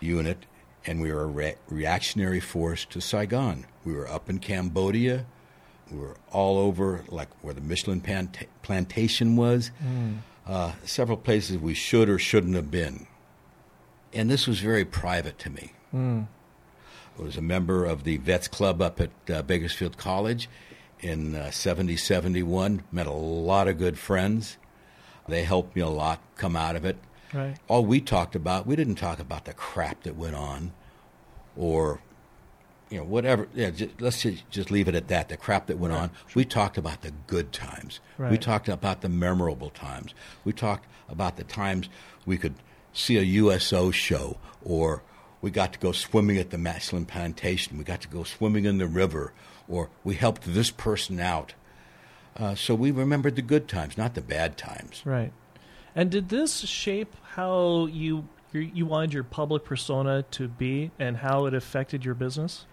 unit, 0.00 0.46
and 0.86 1.02
we 1.02 1.12
were 1.12 1.24
a 1.24 1.26
re- 1.26 1.56
reactionary 1.68 2.40
force 2.40 2.86
to 2.86 3.02
Saigon. 3.02 3.66
We 3.84 3.92
were 3.92 4.08
up 4.08 4.30
in 4.30 4.38
Cambodia. 4.38 5.26
We 5.90 5.98
were 5.98 6.16
all 6.30 6.56
over, 6.56 7.04
like 7.08 7.28
where 7.42 7.52
the 7.52 7.60
Michelin 7.60 8.00
plant- 8.00 8.46
plantation 8.62 9.36
was. 9.36 9.70
Uh, 10.46 10.72
several 10.86 11.18
places 11.18 11.58
we 11.58 11.74
should 11.74 12.08
or 12.08 12.18
shouldn't 12.18 12.54
have 12.54 12.70
been. 12.70 13.06
And 14.14 14.30
this 14.30 14.46
was 14.46 14.60
very 14.60 14.86
private 14.86 15.38
to 15.40 15.50
me. 15.50 15.72
I 17.18 17.22
was 17.22 17.36
a 17.36 17.42
member 17.42 17.84
of 17.84 18.04
the 18.04 18.16
Vets 18.16 18.48
Club 18.48 18.80
up 18.80 19.02
at 19.02 19.10
uh, 19.30 19.42
Bakersfield 19.42 19.98
College 19.98 20.48
in 21.00 21.34
uh, 21.34 21.50
70, 21.50 21.98
71. 21.98 22.84
Met 22.90 23.06
a 23.06 23.12
lot 23.12 23.68
of 23.68 23.76
good 23.76 23.98
friends. 23.98 24.56
They 25.32 25.44
helped 25.44 25.74
me 25.74 25.80
a 25.80 25.88
lot 25.88 26.20
come 26.36 26.56
out 26.56 26.76
of 26.76 26.84
it. 26.84 26.98
Right. 27.32 27.56
All 27.66 27.84
we 27.86 28.02
talked 28.02 28.36
about, 28.36 28.66
we 28.66 28.76
didn't 28.76 28.96
talk 28.96 29.18
about 29.18 29.46
the 29.46 29.54
crap 29.54 30.02
that 30.02 30.14
went 30.14 30.36
on 30.36 30.72
or, 31.56 32.02
you 32.90 32.98
know, 32.98 33.04
whatever. 33.04 33.48
Yeah, 33.54 33.70
just, 33.70 33.98
let's 33.98 34.20
just, 34.20 34.48
just 34.50 34.70
leave 34.70 34.88
it 34.88 34.94
at 34.94 35.08
that, 35.08 35.30
the 35.30 35.38
crap 35.38 35.68
that 35.68 35.78
went 35.78 35.94
on. 35.94 36.10
We 36.34 36.44
talked 36.44 36.76
about 36.76 37.00
the 37.00 37.12
good 37.26 37.50
times. 37.50 38.00
We 38.18 38.36
talked 38.36 38.68
about 38.68 39.00
the 39.00 39.08
memorable 39.08 39.70
times. 39.70 40.12
We 40.44 40.52
talked 40.52 40.86
about 41.08 41.38
the 41.38 41.44
times 41.44 41.88
we 42.26 42.36
could 42.36 42.54
see 42.92 43.16
a 43.16 43.22
USO 43.22 43.90
show 43.90 44.36
or 44.62 45.02
we 45.40 45.50
got 45.50 45.72
to 45.72 45.78
go 45.78 45.92
swimming 45.92 46.36
at 46.36 46.50
the 46.50 46.58
Michelin 46.58 47.06
plantation. 47.06 47.78
We 47.78 47.84
got 47.84 48.02
to 48.02 48.08
go 48.08 48.22
swimming 48.22 48.66
in 48.66 48.76
the 48.76 48.86
river 48.86 49.32
or 49.66 49.88
we 50.04 50.16
helped 50.16 50.42
this 50.44 50.70
person 50.70 51.18
out. 51.18 51.54
Uh, 52.36 52.54
so 52.54 52.74
we 52.74 52.90
remembered 52.90 53.36
the 53.36 53.42
good 53.42 53.68
times, 53.68 53.98
not 53.98 54.14
the 54.14 54.22
bad 54.22 54.56
times. 54.56 55.02
Right. 55.04 55.32
And 55.94 56.10
did 56.10 56.28
this 56.30 56.60
shape 56.60 57.14
how 57.34 57.86
you 57.86 58.28
you 58.52 58.84
wanted 58.84 59.14
your 59.14 59.24
public 59.24 59.64
persona 59.64 60.24
to 60.30 60.46
be 60.46 60.90
and 60.98 61.16
how 61.18 61.46
it 61.46 61.54
affected 61.54 62.04
your 62.04 62.14
business? 62.14 62.66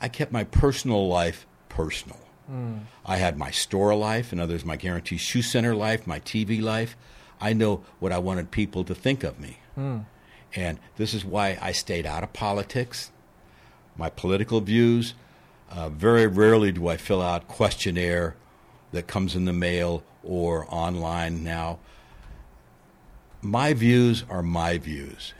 I 0.00 0.08
kept 0.08 0.32
my 0.32 0.44
personal 0.44 1.08
life 1.08 1.46
personal. 1.68 2.18
I 3.06 3.16
had 3.16 3.38
my 3.38 3.50
store 3.50 3.94
life, 3.94 4.30
in 4.30 4.38
others, 4.38 4.66
my 4.66 4.76
Guarantee 4.76 5.16
Shoe 5.16 5.40
Center 5.40 5.74
life, 5.74 6.06
my 6.06 6.20
TV 6.20 6.60
life. 6.60 6.94
I 7.40 7.54
know 7.54 7.82
what 8.00 8.12
I 8.12 8.18
wanted 8.18 8.50
people 8.50 8.84
to 8.84 8.94
think 8.94 9.24
of 9.24 9.40
me. 9.40 9.60
And 10.54 10.78
this 10.96 11.14
is 11.14 11.24
why 11.24 11.58
I 11.60 11.72
stayed 11.72 12.04
out 12.04 12.22
of 12.22 12.34
politics, 12.34 13.10
my 13.96 14.10
political 14.10 14.60
views. 14.60 15.14
Uh, 15.70 15.88
very 15.88 16.26
rarely 16.26 16.70
do 16.70 16.86
I 16.88 16.98
fill 16.98 17.22
out 17.22 17.48
questionnaire 17.48 18.36
that 18.94 19.06
comes 19.06 19.36
in 19.36 19.44
the 19.44 19.52
mail 19.52 20.02
or 20.22 20.66
online 20.68 21.44
now. 21.44 21.78
My 23.42 23.74
views 23.74 24.24
are 24.30 24.42
my 24.42 24.78
views. 24.78 25.34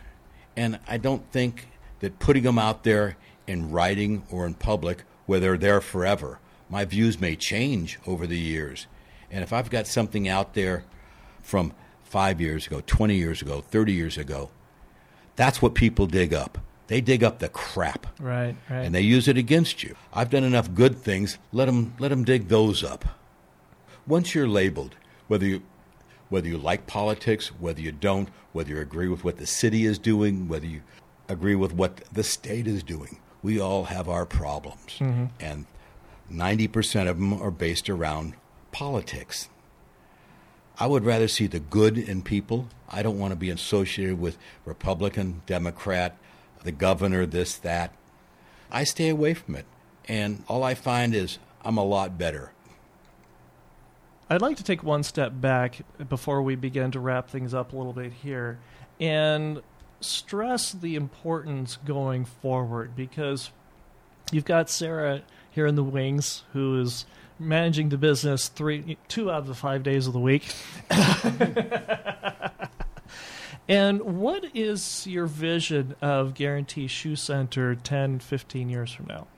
And 0.57 0.79
I 0.87 0.99
don't 0.99 1.29
think 1.33 1.69
that 2.01 2.19
putting 2.19 2.43
them 2.45 2.59
out 2.59 2.85
there 2.85 3.17
in 3.47 3.71
writing 3.71 4.25
or 4.31 4.47
in 4.47 4.55
public, 4.55 5.05
where 5.27 5.41
they're 5.41 5.57
there 5.59 5.81
forever, 5.81 6.39
my 6.69 6.85
views 6.85 7.21
may 7.21 7.35
change 7.37 7.99
over 8.07 8.27
the 8.27 8.39
years. 8.39 8.87
And 9.31 9.43
if 9.43 9.53
I've 9.53 9.71
got 9.71 9.87
something 9.87 10.29
out 10.29 10.55
there 10.55 10.85
from 11.43 11.73
five 12.05 12.41
years 12.41 12.67
ago, 12.67 12.83
20 12.87 13.15
years 13.17 13.43
ago, 13.43 13.61
30 13.63 13.93
years 13.93 14.19
ago, 14.19 14.51
that's 15.37 15.61
what 15.61 15.75
people 15.75 16.07
dig 16.07 16.33
up. 16.33 16.59
They 16.87 17.01
dig 17.01 17.25
up 17.25 17.39
the 17.39 17.49
crap 17.49 18.07
Right. 18.21 18.55
Right. 18.69 18.83
and 18.85 18.95
they 18.95 19.01
use 19.01 19.27
it 19.27 19.39
against 19.39 19.83
you. 19.83 19.97
I've 20.13 20.29
done 20.31 20.45
enough 20.45 20.73
good 20.75 20.99
things. 20.99 21.39
Let 21.53 21.65
them 21.65 21.95
let 21.99 22.09
them 22.09 22.25
dig 22.25 22.49
those 22.49 22.85
up. 22.85 23.05
Once 24.07 24.35
you're 24.35 24.49
labeled, 24.49 24.95
whether 25.29 25.47
you 25.47 25.63
whether 26.29 26.49
you 26.49 26.59
like 26.59 26.87
politics, 26.87 27.49
whether 27.61 27.81
you 27.81 27.93
don't, 27.93 28.29
whether 28.53 28.71
you 28.71 28.81
agree 28.81 29.09
with 29.09 29.25
what 29.25 29.37
the 29.37 29.47
city 29.47 29.85
is 29.85 29.99
doing, 29.99 30.49
whether 30.49 30.67
you 30.67 30.81
agree 31.29 31.55
with 31.55 31.73
what 31.73 32.03
the 32.13 32.23
state 32.23 32.67
is 32.67 32.83
doing, 32.83 33.19
we 33.43 33.61
all 33.61 33.85
have 33.85 34.09
our 34.09 34.27
problems, 34.27 34.99
mm-hmm. 34.99 35.27
and 35.39 35.67
ninety 36.29 36.67
percent 36.67 37.09
of 37.09 37.19
them 37.19 37.33
are 37.33 37.51
based 37.51 37.89
around 37.89 38.35
politics. 38.73 39.49
I 40.79 40.87
would 40.89 41.05
rather 41.05 41.29
see 41.29 41.47
the 41.47 41.61
good 41.61 41.97
in 41.97 42.23
people. 42.23 42.69
I 42.91 43.03
don't 43.03 43.19
want 43.19 43.31
to 43.31 43.37
be 43.37 43.51
associated 43.51 44.19
with 44.19 44.37
Republican, 44.65 45.43
Democrat, 45.47 46.17
the 46.65 46.73
governor, 46.73 47.27
this, 47.27 47.57
that. 47.59 47.95
I 48.73 48.83
stay 48.83 49.09
away 49.09 49.35
from 49.35 49.55
it. 49.55 49.67
And 50.07 50.43
all 50.49 50.65
I 50.65 50.75
find 50.75 51.15
is 51.15 51.39
I'm 51.65 51.79
a 51.79 51.85
lot 51.85 52.19
better. 52.19 52.51
I'd 54.35 54.43
like 54.43 54.57
to 54.57 54.65
take 54.65 54.83
one 54.83 55.05
step 55.05 55.31
back 55.33 55.83
before 56.09 56.43
we 56.43 56.57
begin 56.57 56.91
to 56.91 56.99
wrap 56.99 57.31
things 57.31 57.55
up 57.55 57.73
a 57.73 57.77
little 57.77 57.93
bit 57.93 58.13
here 58.13 58.59
and 58.99 59.63
stress 60.01 60.73
the 60.73 60.97
importance 60.97 61.79
going 61.85 62.25
forward 62.25 62.97
because 62.97 63.53
you've 64.33 64.45
got 64.45 64.69
Sarah 64.69 65.23
here 65.53 65.69
in 65.69 65.77
the 65.77 65.85
wings 65.85 66.43
who 66.53 66.81
is 66.81 67.07
managing 67.39 67.91
the 67.91 67.97
business 67.97 68.49
three 68.49 68.99
two 69.07 69.31
out 69.31 69.39
of 69.39 69.47
the 69.47 69.55
5 69.55 69.85
days 69.85 70.09
of 70.09 70.13
the 70.13 70.19
week. 70.19 70.53
and 73.69 74.03
what 74.03 74.45
is 74.53 75.07
your 75.07 75.27
vision 75.27 75.95
of 76.03 76.35
Guarantee 76.35 76.89
Shoe 76.89 77.15
Center 77.15 77.77
10 77.77 78.19
15 78.19 78.69
years 78.69 78.93
from 78.93 79.07
now? 79.07 79.29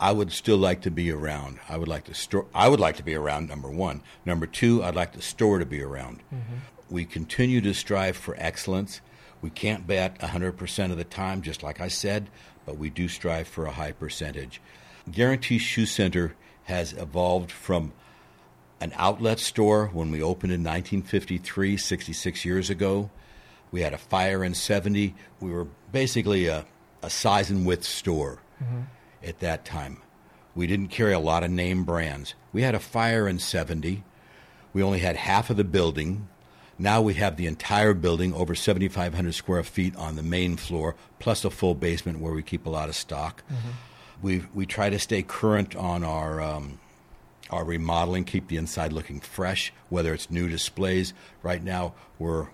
I 0.00 0.12
would 0.12 0.32
still 0.32 0.58
like 0.58 0.82
to 0.82 0.90
be 0.90 1.10
around. 1.10 1.58
I 1.68 1.76
would 1.76 1.88
like 1.88 2.04
to 2.04 2.14
store. 2.14 2.46
I 2.54 2.68
would 2.68 2.80
like 2.80 2.96
to 2.96 3.02
be 3.02 3.14
around. 3.14 3.48
Number 3.48 3.70
one. 3.70 4.02
Number 4.24 4.46
two. 4.46 4.82
I'd 4.82 4.94
like 4.94 5.12
the 5.12 5.22
store 5.22 5.58
to 5.58 5.66
be 5.66 5.82
around. 5.82 6.20
Mm-hmm. 6.32 6.54
We 6.90 7.04
continue 7.04 7.60
to 7.62 7.74
strive 7.74 8.16
for 8.16 8.36
excellence. 8.38 9.00
We 9.40 9.50
can't 9.50 9.86
bet 9.86 10.18
100% 10.18 10.90
of 10.90 10.96
the 10.96 11.04
time, 11.04 11.42
just 11.42 11.62
like 11.62 11.80
I 11.80 11.88
said, 11.88 12.28
but 12.66 12.76
we 12.76 12.90
do 12.90 13.08
strive 13.08 13.46
for 13.46 13.66
a 13.66 13.72
high 13.72 13.92
percentage. 13.92 14.60
Guarantee 15.10 15.58
Shoe 15.58 15.86
Center 15.86 16.34
has 16.64 16.92
evolved 16.92 17.52
from 17.52 17.92
an 18.80 18.92
outlet 18.96 19.38
store 19.38 19.86
when 19.92 20.10
we 20.10 20.22
opened 20.22 20.52
in 20.52 20.60
1953, 20.60 21.76
66 21.76 22.44
years 22.44 22.70
ago. 22.70 23.10
We 23.70 23.82
had 23.82 23.94
a 23.94 23.98
fire 23.98 24.42
in 24.44 24.54
70. 24.54 25.14
We 25.40 25.50
were 25.50 25.66
basically 25.92 26.46
a, 26.46 26.64
a 27.02 27.10
size 27.10 27.50
and 27.50 27.66
width 27.66 27.84
store 27.84 28.38
mm-hmm. 28.62 28.82
At 29.22 29.40
that 29.40 29.64
time. 29.64 29.98
We 30.54 30.66
didn't 30.66 30.88
carry 30.88 31.12
a 31.12 31.18
lot 31.18 31.44
of 31.44 31.50
name 31.50 31.84
brands. 31.84 32.34
We 32.52 32.62
had 32.62 32.74
a 32.74 32.80
fire 32.80 33.28
in 33.28 33.38
70. 33.38 34.02
We 34.72 34.82
only 34.82 34.98
had 34.98 35.16
half 35.16 35.50
of 35.50 35.56
the 35.56 35.64
building. 35.64 36.28
Now 36.78 37.00
we 37.00 37.14
have 37.14 37.36
the 37.36 37.46
entire 37.46 37.94
building, 37.94 38.32
over 38.34 38.54
7,500 38.54 39.34
square 39.34 39.62
feet 39.62 39.96
on 39.96 40.16
the 40.16 40.22
main 40.22 40.56
floor, 40.56 40.94
plus 41.18 41.44
a 41.44 41.50
full 41.50 41.74
basement 41.74 42.20
where 42.20 42.32
we 42.32 42.42
keep 42.42 42.66
a 42.66 42.70
lot 42.70 42.88
of 42.88 42.94
stock. 42.94 43.42
We 44.22 44.44
we 44.54 44.66
try 44.66 44.90
to 44.90 44.98
stay 44.98 45.22
current 45.22 45.76
on 45.76 46.04
our 46.04 46.40
um, 46.40 46.80
our 47.50 47.64
remodeling, 47.64 48.24
keep 48.24 48.48
the 48.48 48.56
inside 48.56 48.92
looking 48.92 49.20
fresh, 49.20 49.72
whether 49.88 50.12
it's 50.12 50.30
new 50.30 50.48
displays. 50.48 51.14
Right 51.42 51.62
now, 51.62 51.94
we're 52.18 52.48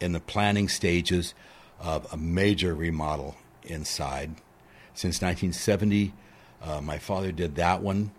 in 0.00 0.12
the 0.12 0.20
planning 0.20 0.68
stages 0.68 1.34
of 1.80 2.06
a 2.12 2.16
major 2.16 2.74
remodel 2.74 3.36
inside. 3.64 4.36
Since 4.98 5.22
1970, 5.22 6.12
uh, 6.60 6.80
my 6.80 6.98
father 6.98 7.30
did 7.30 7.54
that 7.54 7.80
one. 7.82 8.10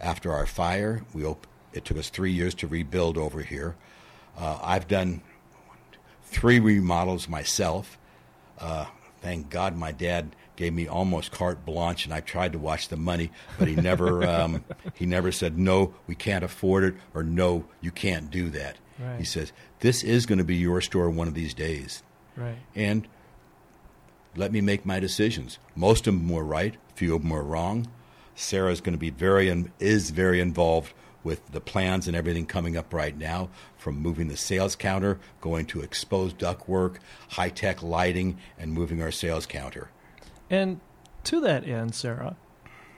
After 0.00 0.32
our 0.32 0.44
fire, 0.44 1.04
we 1.14 1.24
op- 1.24 1.46
it 1.72 1.84
took 1.84 1.96
us 1.98 2.10
three 2.10 2.32
years 2.32 2.52
to 2.54 2.66
rebuild 2.66 3.16
over 3.16 3.42
here. 3.42 3.76
Uh, 4.36 4.58
I've 4.60 4.88
done 4.88 5.22
three 6.24 6.58
remodels 6.58 7.28
myself. 7.28 7.96
Uh, 8.58 8.86
thank 9.22 9.50
God 9.50 9.76
my 9.76 9.92
dad 9.92 10.34
gave 10.56 10.72
me 10.74 10.88
almost 10.88 11.30
carte 11.30 11.64
blanche, 11.64 12.06
and 12.06 12.12
I 12.12 12.18
tried 12.22 12.50
to 12.54 12.58
watch 12.58 12.88
the 12.88 12.96
money, 12.96 13.30
but 13.56 13.68
he 13.68 13.76
never 13.76 14.26
um, 14.28 14.64
he 14.94 15.06
never 15.06 15.30
said 15.30 15.56
no, 15.56 15.94
we 16.08 16.16
can't 16.16 16.42
afford 16.42 16.82
it, 16.82 16.94
or 17.14 17.22
no, 17.22 17.66
you 17.80 17.92
can't 17.92 18.32
do 18.32 18.50
that. 18.50 18.78
Right. 18.98 19.20
He 19.20 19.24
says 19.24 19.52
this 19.78 20.02
is 20.02 20.26
going 20.26 20.38
to 20.38 20.44
be 20.44 20.56
your 20.56 20.80
store 20.80 21.08
one 21.08 21.28
of 21.28 21.34
these 21.34 21.54
days, 21.54 22.02
Right. 22.36 22.56
and 22.74 23.06
let 24.36 24.52
me 24.52 24.60
make 24.60 24.86
my 24.86 25.00
decisions. 25.00 25.58
Most 25.74 26.06
of 26.06 26.14
them 26.14 26.28
were 26.28 26.44
right, 26.44 26.76
few 26.94 27.14
of 27.14 27.22
them 27.22 27.30
were 27.30 27.42
wrong. 27.42 27.88
Sarah's 28.34 28.80
going 28.80 28.92
to 28.92 28.98
be 28.98 29.10
very 29.10 29.48
in, 29.48 29.72
is 29.78 30.10
very 30.10 30.40
involved 30.40 30.92
with 31.24 31.50
the 31.50 31.60
plans 31.60 32.06
and 32.06 32.16
everything 32.16 32.46
coming 32.46 32.76
up 32.76 32.94
right 32.94 33.16
now 33.18 33.48
from 33.76 33.96
moving 33.96 34.28
the 34.28 34.36
sales 34.36 34.76
counter, 34.76 35.18
going 35.40 35.66
to 35.66 35.80
exposed 35.80 36.38
ductwork, 36.38 36.98
high 37.30 37.48
tech 37.48 37.82
lighting, 37.82 38.38
and 38.58 38.72
moving 38.72 39.02
our 39.02 39.10
sales 39.10 39.46
counter. 39.46 39.90
And 40.48 40.80
to 41.24 41.40
that 41.40 41.66
end, 41.66 41.94
Sarah, 41.94 42.36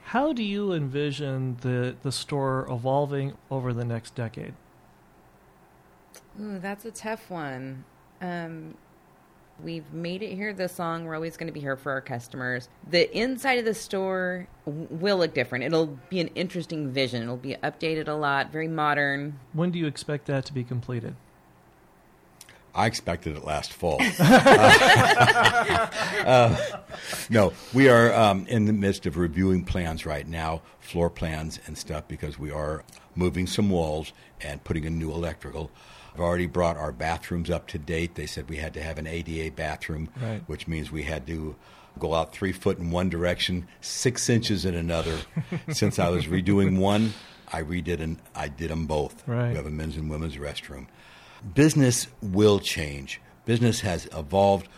how 0.04 0.32
do 0.32 0.42
you 0.42 0.72
envision 0.72 1.56
the, 1.62 1.96
the 2.02 2.12
store 2.12 2.66
evolving 2.70 3.34
over 3.50 3.72
the 3.72 3.84
next 3.84 4.14
decade? 4.14 4.54
Ooh, 6.40 6.58
that's 6.58 6.84
a 6.84 6.90
tough 6.90 7.30
one. 7.30 7.84
Um, 8.20 8.74
we've 9.62 9.92
made 9.92 10.22
it 10.22 10.34
here 10.34 10.52
this 10.52 10.78
long. 10.78 11.04
We're 11.04 11.14
always 11.14 11.36
going 11.36 11.48
to 11.48 11.52
be 11.52 11.60
here 11.60 11.76
for 11.76 11.92
our 11.92 12.00
customers. 12.00 12.68
The 12.88 13.16
inside 13.16 13.58
of 13.58 13.64
the 13.64 13.74
store 13.74 14.46
will 14.64 15.18
look 15.18 15.34
different. 15.34 15.64
It'll 15.64 15.98
be 16.08 16.20
an 16.20 16.28
interesting 16.28 16.92
vision. 16.92 17.22
It'll 17.22 17.36
be 17.36 17.56
updated 17.62 18.08
a 18.08 18.12
lot, 18.12 18.52
very 18.52 18.68
modern. 18.68 19.38
When 19.52 19.70
do 19.70 19.78
you 19.78 19.86
expect 19.86 20.26
that 20.26 20.44
to 20.46 20.54
be 20.54 20.64
completed? 20.64 21.16
I 22.74 22.86
expected 22.86 23.36
it 23.36 23.44
last 23.44 23.72
fall. 23.72 23.98
uh, 24.20 25.88
uh, 26.24 26.56
no, 27.28 27.52
we 27.74 27.88
are 27.88 28.14
um, 28.14 28.46
in 28.46 28.66
the 28.66 28.72
midst 28.72 29.06
of 29.06 29.16
reviewing 29.16 29.64
plans 29.64 30.06
right 30.06 30.26
now, 30.26 30.62
floor 30.78 31.10
plans 31.10 31.58
and 31.66 31.76
stuff, 31.76 32.06
because 32.06 32.38
we 32.38 32.52
are 32.52 32.84
moving 33.16 33.48
some 33.48 33.68
walls 33.70 34.12
and 34.40 34.62
putting 34.62 34.84
in 34.84 34.96
new 34.98 35.10
electrical. 35.10 35.72
I've 36.18 36.24
already 36.24 36.46
brought 36.46 36.76
our 36.76 36.90
bathrooms 36.90 37.48
up 37.48 37.68
to 37.68 37.78
date. 37.78 38.16
They 38.16 38.26
said 38.26 38.48
we 38.50 38.56
had 38.56 38.74
to 38.74 38.82
have 38.82 38.98
an 38.98 39.06
ADA 39.06 39.52
bathroom, 39.54 40.08
Right. 40.20 40.42
which 40.48 40.66
means 40.66 40.90
we 40.90 41.04
had 41.04 41.28
to 41.28 41.54
go 41.96 42.12
out 42.12 42.32
three 42.32 42.50
foot 42.50 42.76
in 42.78 42.90
one 42.90 43.08
direction, 43.08 43.68
six 43.80 44.28
inches 44.28 44.64
in 44.64 44.74
another. 44.74 45.16
Since 45.68 46.00
I 46.00 46.08
was 46.08 46.26
redoing 46.26 46.76
one, 46.78 47.14
I 47.52 47.62
redid 47.62 48.00
and 48.00 48.16
I 48.34 48.48
did 48.48 48.68
them 48.72 48.86
both. 48.86 49.22
Right. 49.28 49.50
We 49.50 49.54
have 49.58 49.66
a 49.66 49.70
men's 49.70 49.96
and 49.96 50.10
women's 50.10 50.36
restroom. 50.38 50.88
Business 51.54 52.08
will 52.20 52.58
change. 52.58 53.20
Business 53.44 53.82
has 53.82 54.06
evolved. 54.12 54.68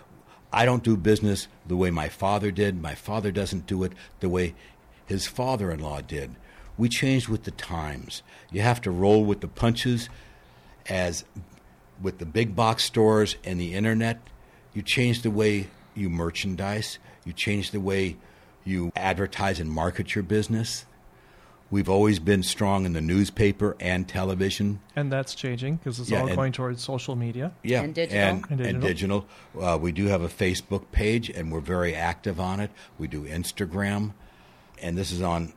I 0.53 0.67
don't 0.67 0.83
do 0.85 0.95
business 0.95 1.49
the 1.67 1.77
way 1.77 1.91
my 1.91 2.11
father 2.11 2.51
did. 2.51 2.83
My 2.83 2.95
father 2.95 3.33
doesn't 3.33 3.67
do 3.67 3.83
it 3.85 3.95
the 4.21 4.29
way 4.29 4.55
his 5.07 5.27
father 5.27 5.71
in 5.71 5.81
law 5.81 6.03
did. 6.03 6.33
We 6.77 6.91
changed 6.91 7.29
with 7.29 7.45
the 7.45 7.51
times. 7.51 8.23
You 8.53 8.61
have 8.61 8.83
to 8.83 8.91
roll 8.91 9.25
with 9.25 9.41
the 9.41 9.49
punches 9.49 10.11
as 10.89 11.25
with 12.03 12.19
the 12.19 12.27
big 12.27 12.57
box 12.57 12.85
stores 12.85 13.37
and 13.45 13.61
the 13.61 13.75
internet, 13.75 14.21
you 14.75 14.83
change 14.83 15.23
the 15.23 15.31
way 15.31 15.69
you 15.95 16.09
merchandise, 16.09 16.99
you 17.25 17.33
change 17.33 17.71
the 17.73 17.81
way 17.81 18.17
you 18.65 18.93
advertise 18.97 19.61
and 19.61 19.71
market 19.71 20.15
your 20.15 20.25
business. 20.25 20.85
We've 21.73 21.89
always 21.89 22.19
been 22.19 22.43
strong 22.43 22.85
in 22.85 22.95
the 22.95 23.01
newspaper 23.01 23.77
and 23.79 24.09
television. 24.09 24.81
And 24.97 25.13
that's 25.13 25.37
changing 25.37 25.77
because 25.77 26.01
it's 26.01 26.11
Yeah, 26.11 26.23
all 26.23 26.27
and- 26.27 26.37
going 26.37 26.53
towards 26.53 26.83
social 26.83 27.15
media. 27.15 27.53
Yeah, 27.63 27.83
And 27.83 27.95
digital. 27.95 28.19
and, 28.21 28.45
And 28.51 28.61
and 28.61 28.81
digital. 28.81 29.21
digital. 29.55 29.65
Uh, 29.75 29.79
we 29.79 29.93
do 29.93 30.07
have 30.07 30.23
a 30.23 30.29
Facebook 30.29 30.91
page, 30.91 31.31
and 31.31 31.53
we're 31.53 31.61
very 31.61 31.95
active 31.95 32.41
on 32.41 32.59
it. 32.59 32.71
We 32.99 33.07
do 33.07 33.23
Instagram, 33.23 34.15
and 34.83 34.99
this 34.99 35.13
is 35.13 35.23
on 35.23 35.53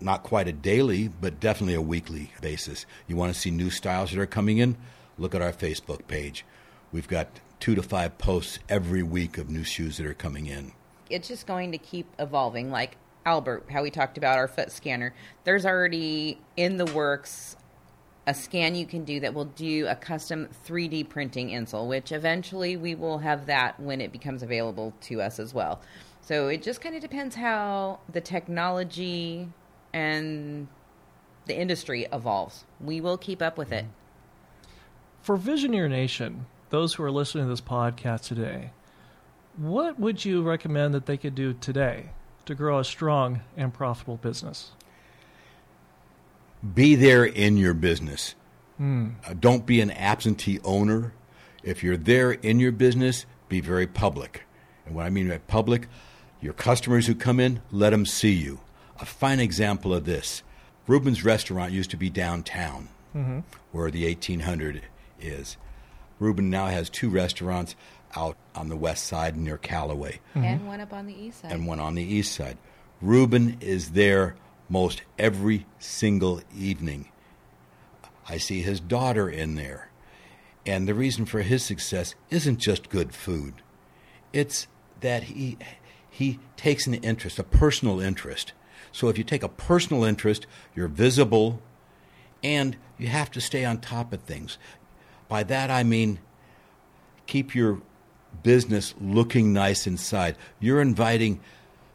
not 0.00 0.22
quite 0.22 0.48
a 0.48 0.52
daily, 0.52 1.08
but 1.08 1.40
definitely 1.40 1.74
a 1.74 1.82
weekly 1.82 2.32
basis. 2.40 2.86
You 3.06 3.16
want 3.16 3.32
to 3.32 3.38
see 3.38 3.50
new 3.50 3.70
styles 3.70 4.10
that 4.10 4.20
are 4.20 4.26
coming 4.26 4.58
in? 4.58 4.76
Look 5.18 5.34
at 5.34 5.42
our 5.42 5.52
Facebook 5.52 6.06
page. 6.06 6.44
We've 6.92 7.08
got 7.08 7.28
two 7.60 7.74
to 7.74 7.82
five 7.82 8.18
posts 8.18 8.58
every 8.68 9.02
week 9.02 9.38
of 9.38 9.50
new 9.50 9.64
shoes 9.64 9.96
that 9.96 10.06
are 10.06 10.14
coming 10.14 10.46
in. 10.46 10.72
It's 11.10 11.28
just 11.28 11.46
going 11.46 11.72
to 11.72 11.78
keep 11.78 12.06
evolving. 12.18 12.70
Like 12.70 12.96
Albert, 13.26 13.66
how 13.70 13.82
we 13.82 13.90
talked 13.90 14.16
about 14.16 14.38
our 14.38 14.48
foot 14.48 14.70
scanner. 14.70 15.14
There's 15.44 15.66
already 15.66 16.38
in 16.56 16.76
the 16.76 16.86
works 16.86 17.56
a 18.28 18.34
scan 18.34 18.74
you 18.74 18.84
can 18.84 19.04
do 19.04 19.20
that 19.20 19.32
will 19.32 19.46
do 19.46 19.86
a 19.86 19.94
custom 19.94 20.48
3D 20.66 21.08
printing 21.08 21.48
insole, 21.48 21.88
which 21.88 22.12
eventually 22.12 22.76
we 22.76 22.94
will 22.94 23.18
have 23.18 23.46
that 23.46 23.80
when 23.80 24.02
it 24.02 24.12
becomes 24.12 24.42
available 24.42 24.92
to 25.00 25.22
us 25.22 25.38
as 25.38 25.54
well. 25.54 25.80
So 26.20 26.48
it 26.48 26.62
just 26.62 26.82
kind 26.82 26.94
of 26.94 27.00
depends 27.00 27.34
how 27.36 28.00
the 28.12 28.20
technology 28.20 29.48
and 29.92 30.68
the 31.46 31.56
industry 31.56 32.06
evolves. 32.12 32.64
We 32.80 33.00
will 33.00 33.18
keep 33.18 33.42
up 33.42 33.58
with 33.58 33.72
it. 33.72 33.86
For 35.22 35.36
Visioneer 35.36 35.88
Nation, 35.88 36.46
those 36.70 36.94
who 36.94 37.02
are 37.02 37.10
listening 37.10 37.44
to 37.44 37.50
this 37.50 37.60
podcast 37.60 38.26
today, 38.26 38.70
what 39.56 39.98
would 39.98 40.24
you 40.24 40.42
recommend 40.42 40.94
that 40.94 41.06
they 41.06 41.16
could 41.16 41.34
do 41.34 41.52
today 41.52 42.10
to 42.46 42.54
grow 42.54 42.78
a 42.78 42.84
strong 42.84 43.40
and 43.56 43.74
profitable 43.74 44.16
business? 44.16 44.72
Be 46.74 46.94
there 46.94 47.24
in 47.24 47.56
your 47.56 47.74
business. 47.74 48.34
Uh, 49.26 49.34
don't 49.38 49.66
be 49.66 49.80
an 49.80 49.90
absentee 49.90 50.60
owner. 50.64 51.12
If 51.62 51.82
you're 51.82 51.96
there 51.96 52.32
in 52.32 52.60
your 52.60 52.72
business, 52.72 53.26
be 53.48 53.60
very 53.60 53.86
public. 53.86 54.44
And 54.86 54.94
what 54.94 55.06
I 55.06 55.10
mean 55.10 55.28
by 55.28 55.38
public, 55.38 55.88
your 56.40 56.52
customers 56.52 57.06
who 57.06 57.14
come 57.14 57.40
in, 57.40 57.60
let 57.72 57.90
them 57.90 58.06
see 58.06 58.32
you. 58.32 58.60
A 59.00 59.06
fine 59.06 59.40
example 59.40 59.94
of 59.94 60.04
this 60.04 60.42
Reuben's 60.86 61.24
restaurant 61.24 61.72
used 61.72 61.90
to 61.90 61.96
be 61.96 62.10
downtown, 62.10 62.88
mm-hmm. 63.14 63.40
where 63.72 63.90
the 63.90 64.06
1800 64.06 64.82
is. 65.20 65.56
Reuben 66.18 66.50
now 66.50 66.66
has 66.66 66.90
two 66.90 67.10
restaurants 67.10 67.76
out 68.16 68.36
on 68.54 68.68
the 68.68 68.76
west 68.76 69.04
side 69.04 69.36
near 69.36 69.58
Calloway 69.58 70.20
mm-hmm. 70.34 70.44
And 70.44 70.66
one 70.66 70.80
up 70.80 70.92
on 70.92 71.06
the 71.06 71.14
east 71.14 71.42
side. 71.42 71.52
and 71.52 71.66
one 71.66 71.78
on 71.78 71.94
the 71.94 72.02
east 72.02 72.32
side. 72.32 72.56
Reuben 73.00 73.58
is 73.60 73.90
there 73.92 74.36
most 74.68 75.02
every 75.18 75.66
single 75.78 76.40
evening. 76.56 77.10
I 78.28 78.38
see 78.38 78.62
his 78.62 78.80
daughter 78.80 79.28
in 79.28 79.54
there. 79.54 79.90
And 80.66 80.86
the 80.86 80.94
reason 80.94 81.24
for 81.24 81.42
his 81.42 81.62
success 81.62 82.14
isn't 82.30 82.58
just 82.58 82.90
good 82.90 83.14
food. 83.14 83.54
It's 84.32 84.66
that 85.00 85.24
he 85.24 85.56
he 86.10 86.40
takes 86.56 86.86
an 86.86 86.94
interest, 86.94 87.38
a 87.38 87.44
personal 87.44 88.00
interest. 88.00 88.52
So 88.92 89.08
if 89.08 89.18
you 89.18 89.24
take 89.24 89.42
a 89.42 89.48
personal 89.48 90.04
interest, 90.04 90.46
you're 90.74 90.88
visible 90.88 91.60
and 92.42 92.76
you 92.98 93.08
have 93.08 93.30
to 93.32 93.40
stay 93.40 93.64
on 93.64 93.78
top 93.78 94.12
of 94.12 94.22
things. 94.22 94.58
By 95.28 95.42
that 95.44 95.70
I 95.70 95.82
mean 95.82 96.20
keep 97.26 97.54
your 97.54 97.80
business 98.42 98.94
looking 99.00 99.52
nice 99.52 99.86
inside. 99.86 100.36
You're 100.58 100.80
inviting 100.80 101.40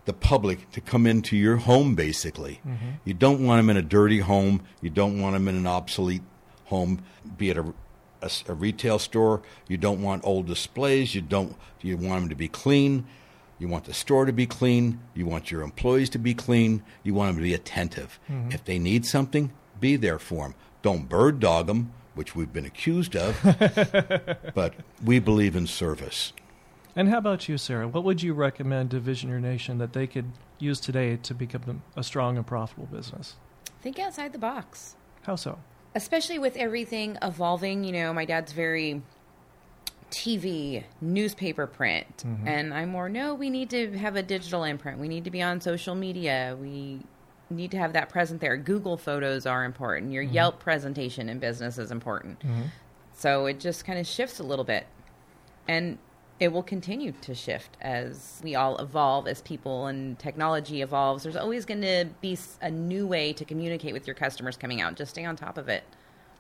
the 0.06 0.14
public 0.14 0.70
to 0.72 0.82
come 0.82 1.08
into 1.08 1.38
your 1.38 1.58
home, 1.58 1.96
basically. 1.96 2.62
Mm-hmm. 2.68 2.90
You 3.06 3.14
don't 3.14 3.46
want 3.46 3.60
them 3.60 3.70
in 3.70 3.78
a 3.78 3.82
dirty 3.82 4.20
home. 4.20 4.64
You 4.82 4.90
don't 4.90 5.22
want 5.22 5.34
them 5.34 5.48
in 5.48 5.56
an 5.56 5.68
obsolete 5.68 6.24
home, 6.66 7.02
be 7.38 7.50
it 7.50 7.58
a, 7.58 7.74
a 8.22 8.30
a 8.48 8.54
retail 8.54 9.00
store. 9.00 9.42
You 9.68 9.78
don't 9.78 10.02
want 10.02 10.26
old 10.26 10.46
displays. 10.46 11.16
You 11.16 11.22
don't. 11.22 11.56
You 11.82 11.98
want 11.98 12.22
them 12.22 12.30
to 12.30 12.36
be 12.36 12.48
clean. 12.48 13.06
You 13.64 13.70
want 13.70 13.86
the 13.86 13.94
store 13.94 14.26
to 14.26 14.34
be 14.34 14.46
clean. 14.46 15.00
You 15.14 15.26
want 15.26 15.50
your 15.50 15.62
employees 15.62 16.10
to 16.10 16.18
be 16.18 16.34
clean. 16.34 16.84
You 17.02 17.14
want 17.14 17.30
them 17.30 17.38
to 17.38 17.44
be 17.44 17.54
attentive. 17.54 18.20
Mm-hmm. 18.30 18.52
If 18.52 18.66
they 18.66 18.78
need 18.78 19.06
something, 19.06 19.54
be 19.80 19.96
there 19.96 20.20
for 20.20 20.48
them. 20.48 20.56
Don't 20.82 21.08
bird 21.08 21.40
dog 21.40 21.68
them, 21.68 21.94
which 22.14 22.36
we've 22.36 22.52
been 22.52 22.66
accused 22.66 23.16
of. 23.16 23.40
but 24.54 24.74
we 25.02 25.20
believe 25.20 25.56
in 25.56 25.66
service. 25.66 26.34
And 26.94 27.08
how 27.08 27.20
about 27.20 27.48
you, 27.48 27.58
Sarah? 27.58 27.88
What 27.88 28.04
would 28.04 28.22
you 28.22 28.34
recommend 28.34 28.92
to 28.92 29.00
Visioneer 29.00 29.40
Nation 29.40 29.78
that 29.78 29.94
they 29.94 30.08
could 30.08 30.34
use 30.60 30.82
today 30.82 31.16
to 31.24 31.34
become 31.34 31.84
a 31.96 32.04
strong 32.04 32.36
and 32.36 32.46
profitable 32.46 32.88
business? 32.88 33.36
Think 33.82 33.98
outside 33.98 34.34
the 34.34 34.40
box. 34.40 34.98
How 35.22 35.38
so? 35.38 35.58
especially 35.96 36.40
with 36.40 36.58
everything 36.58 37.18
evolving 37.22 37.84
you 37.84 37.92
know 37.92 38.14
my 38.14 38.26
dad's 38.26 38.52
very 38.52 39.02
tv 40.14 40.84
newspaper 41.02 41.66
print. 41.66 42.18
Mm-hmm. 42.18 42.48
And 42.48 42.74
i'm 42.74 42.90
more 42.90 43.10
no 43.10 43.34
we 43.34 43.50
need 43.50 43.70
to 43.72 43.98
have 43.98 44.16
a 44.16 44.24
digital 44.24 44.64
imprint. 44.64 45.00
We 45.00 45.08
need 45.08 45.24
to 45.24 45.32
be 45.32 45.42
on 45.42 45.60
social 45.60 45.96
media. 45.96 46.56
We 46.60 47.02
need 47.50 47.72
to 47.72 47.78
have 47.78 47.94
that 47.94 48.10
present 48.10 48.42
there. 48.42 48.58
Google 48.58 48.98
photos 48.98 49.46
are 49.46 49.64
important. 49.64 50.12
Your 50.12 50.24
mm-hmm. 50.24 50.34
yelp 50.34 50.60
presentation 50.60 51.30
in 51.30 51.40
business 51.40 51.78
is 51.78 51.92
important. 51.92 52.40
Mm-hmm. 52.40 52.64
So 53.16 53.46
it 53.46 53.60
just 53.60 53.86
kind 53.86 54.00
of 54.00 54.08
shifts 54.08 54.40
a 54.40 54.44
little 54.44 54.66
bit. 54.66 54.86
And 55.68 55.98
it 56.40 56.52
will 56.52 56.64
continue 56.64 57.14
to 57.22 57.34
shift 57.36 57.78
as 57.80 58.42
we 58.44 58.56
all 58.56 58.78
evolve 58.78 59.28
as 59.28 59.42
people 59.42 59.88
and 59.88 60.18
technology 60.20 60.82
evolves. 60.82 61.24
There's 61.24 61.36
always 61.36 61.66
going 61.66 61.82
to 61.82 62.10
be 62.22 62.38
a 62.62 62.72
new 62.72 63.08
way 63.08 63.34
to 63.34 63.46
communicate 63.46 63.94
with 63.94 64.08
your 64.08 64.16
customers 64.16 64.58
coming 64.58 64.82
out. 64.82 64.96
Just 64.96 65.12
stay 65.12 65.26
on 65.26 65.36
top 65.36 65.58
of 65.58 65.70
it. 65.70 65.84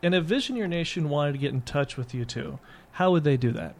And 0.01 0.13
if 0.13 0.25
Visioneer 0.25 0.67
Nation 0.67 1.07
wanted 1.07 1.33
to 1.33 1.37
get 1.37 1.53
in 1.53 1.61
touch 1.61 1.95
with 1.95 2.13
you 2.13 2.25
two, 2.25 2.59
how 2.93 3.11
would 3.11 3.23
they 3.23 3.37
do 3.37 3.51
that? 3.51 3.75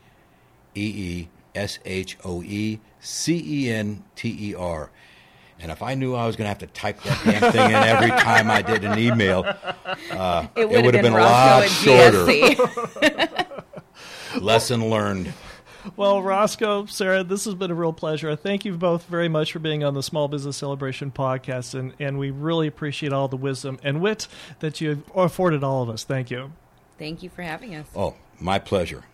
E 0.76 0.82
E 0.82 1.30
S 1.55 1.80
H 1.86 2.18
O 2.24 2.41
E 2.43 2.80
C 2.99 3.66
E 3.66 3.72
N 3.72 4.03
T 4.16 4.51
E 4.51 4.55
R. 4.55 4.91
And 5.62 5.72
if 5.72 5.82
I 5.82 5.93
knew 5.93 6.16
I 6.16 6.26
was 6.26 6.38
going 6.38 6.45
to 6.45 6.49
have 6.49 6.60
to 6.60 6.68
type 6.68 7.01
that 7.03 7.22
damn 7.26 7.51
thing 7.51 7.70
in 7.70 7.76
every 7.76 8.10
time 8.22 8.49
I 8.49 8.62
did 8.62 8.86
an 8.86 8.97
email, 8.97 9.43
uh, 10.12 10.47
It 10.55 10.62
it 10.62 10.70
would 10.70 10.86
would 10.86 10.95
have 10.95 11.03
have 11.03 11.03
been, 11.03 11.14
been 11.14 11.22
a 11.22 11.26
lot 11.26 11.68
shorter. 11.68 12.26
Lesson 14.39 14.89
learned. 14.89 15.34
Well, 15.95 16.22
Roscoe, 16.22 16.86
Sarah, 16.86 17.24
this 17.24 17.45
has 17.45 17.55
been 17.55 17.72
a 17.72 17.76
real 17.76 17.93
pleasure. 17.93 18.36
Thank 18.36 18.64
you 18.64 18.78
both 18.78 19.05
very 19.05 19.28
much 19.28 19.51
for 19.51 19.60
being 19.60 19.84
on 19.84 19.95
the 19.95 20.03
Small 20.03 20.28
Business 20.28 20.55
Celebration 20.57 21.12
podcast, 21.12 21.74
and, 21.78 21.93
and 21.99 22.20
we 22.20 22.32
really 22.32 22.68
appreciate 22.68 23.12
all 23.12 23.28
the 23.28 23.38
wisdom 23.38 23.80
and 23.84 24.01
wit 24.01 24.28
that 24.60 24.80
you 24.82 24.89
have 24.89 25.03
afforded 25.16 25.64
all 25.64 25.82
of 25.84 25.89
us. 25.89 26.03
Thank 26.03 26.30
you. 26.32 26.51
Thank 26.99 27.23
you 27.23 27.29
for 27.29 27.41
having 27.41 27.75
us. 27.75 27.87
Oh, 27.95 28.15
my 28.39 28.59
pleasure. 28.59 29.05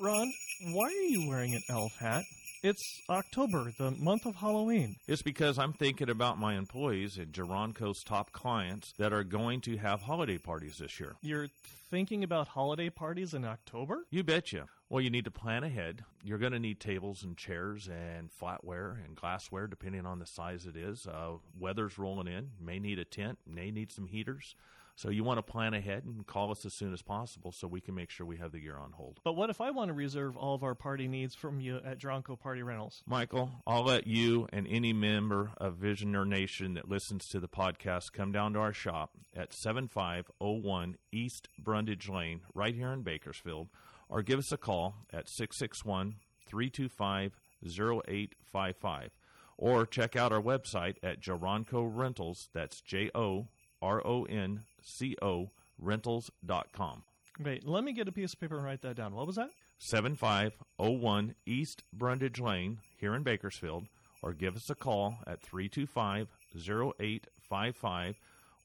Ron, 0.00 0.32
why 0.72 0.84
are 0.84 0.90
you 0.90 1.28
wearing 1.28 1.54
an 1.54 1.62
elf 1.68 1.96
hat? 1.98 2.24
It's 2.62 3.00
October, 3.08 3.72
the 3.78 3.90
month 3.92 4.26
of 4.26 4.34
Halloween. 4.34 4.96
It's 5.08 5.22
because 5.22 5.58
I'm 5.58 5.72
thinking 5.72 6.10
about 6.10 6.38
my 6.38 6.56
employees 6.56 7.16
and 7.16 7.32
Joronco's 7.32 8.02
top 8.04 8.32
clients 8.32 8.92
that 8.98 9.14
are 9.14 9.24
going 9.24 9.62
to 9.62 9.78
have 9.78 10.02
holiday 10.02 10.36
parties 10.36 10.76
this 10.76 11.00
year. 11.00 11.16
You're 11.22 11.48
thinking 11.90 12.22
about 12.22 12.48
holiday 12.48 12.90
parties 12.90 13.32
in 13.32 13.46
October? 13.46 14.04
You 14.10 14.22
betcha. 14.22 14.66
Well, 14.90 15.00
you 15.00 15.08
need 15.08 15.24
to 15.24 15.30
plan 15.30 15.64
ahead. 15.64 16.04
You're 16.22 16.38
going 16.38 16.52
to 16.52 16.58
need 16.58 16.80
tables 16.80 17.22
and 17.22 17.34
chairs 17.34 17.88
and 17.88 18.28
flatware 18.30 19.02
and 19.04 19.16
glassware, 19.16 19.66
depending 19.66 20.04
on 20.04 20.18
the 20.18 20.26
size 20.26 20.66
it 20.66 20.76
is. 20.76 21.06
Uh, 21.06 21.36
weather's 21.58 21.96
rolling 21.98 22.26
in. 22.26 22.50
May 22.60 22.78
need 22.78 22.98
a 22.98 23.04
tent. 23.06 23.38
May 23.46 23.70
need 23.70 23.90
some 23.90 24.06
heaters. 24.06 24.54
So 25.00 25.08
you 25.08 25.24
want 25.24 25.38
to 25.38 25.42
plan 25.42 25.72
ahead 25.72 26.04
and 26.04 26.26
call 26.26 26.50
us 26.50 26.66
as 26.66 26.74
soon 26.74 26.92
as 26.92 27.00
possible 27.00 27.52
so 27.52 27.66
we 27.66 27.80
can 27.80 27.94
make 27.94 28.10
sure 28.10 28.26
we 28.26 28.36
have 28.36 28.52
the 28.52 28.60
gear 28.60 28.76
on 28.76 28.92
hold. 28.92 29.18
But 29.24 29.32
what 29.32 29.48
if 29.48 29.58
I 29.58 29.70
want 29.70 29.88
to 29.88 29.94
reserve 29.94 30.36
all 30.36 30.54
of 30.54 30.62
our 30.62 30.74
party 30.74 31.08
needs 31.08 31.34
from 31.34 31.58
you 31.58 31.80
at 31.82 31.98
Joronco 31.98 32.38
Party 32.38 32.62
Rentals? 32.62 33.02
Michael, 33.06 33.50
I'll 33.66 33.82
let 33.82 34.06
you 34.06 34.46
and 34.52 34.66
any 34.68 34.92
member 34.92 35.52
of 35.56 35.76
Visioneer 35.76 36.26
Nation 36.26 36.74
that 36.74 36.90
listens 36.90 37.28
to 37.28 37.40
the 37.40 37.48
podcast 37.48 38.12
come 38.12 38.30
down 38.30 38.52
to 38.52 38.58
our 38.58 38.74
shop 38.74 39.12
at 39.34 39.54
7501 39.54 40.96
East 41.10 41.48
Brundage 41.58 42.10
Lane, 42.10 42.42
right 42.52 42.74
here 42.74 42.92
in 42.92 43.00
Bakersfield, 43.00 43.70
or 44.10 44.20
give 44.20 44.38
us 44.38 44.52
a 44.52 44.58
call 44.58 44.96
at 45.10 45.30
661 45.30 46.16
325 46.46 47.40
0855. 47.64 49.10
Or 49.56 49.86
check 49.86 50.14
out 50.14 50.30
our 50.30 50.42
website 50.42 50.96
at 51.02 51.22
Joronco 51.22 51.90
Rentals. 51.90 52.50
That's 52.52 52.82
J 52.82 53.10
O 53.14 53.48
R 53.80 54.06
O 54.06 54.24
N 54.24 54.64
C 54.82 55.16
O 55.22 55.50
rentals.com. 55.78 57.02
Wait, 57.42 57.66
let 57.66 57.84
me 57.84 57.92
get 57.92 58.08
a 58.08 58.12
piece 58.12 58.34
of 58.34 58.40
paper 58.40 58.56
and 58.56 58.64
write 58.64 58.82
that 58.82 58.96
down. 58.96 59.14
What 59.14 59.26
was 59.26 59.36
that? 59.36 59.50
7501 59.78 61.34
East 61.46 61.82
Brundage 61.92 62.38
Lane 62.38 62.78
here 62.98 63.14
in 63.14 63.22
Bakersfield, 63.22 63.86
or 64.22 64.34
give 64.34 64.56
us 64.56 64.68
a 64.68 64.74
call 64.74 65.16
at 65.26 65.40
325 65.40 66.28
0855, 66.54 68.16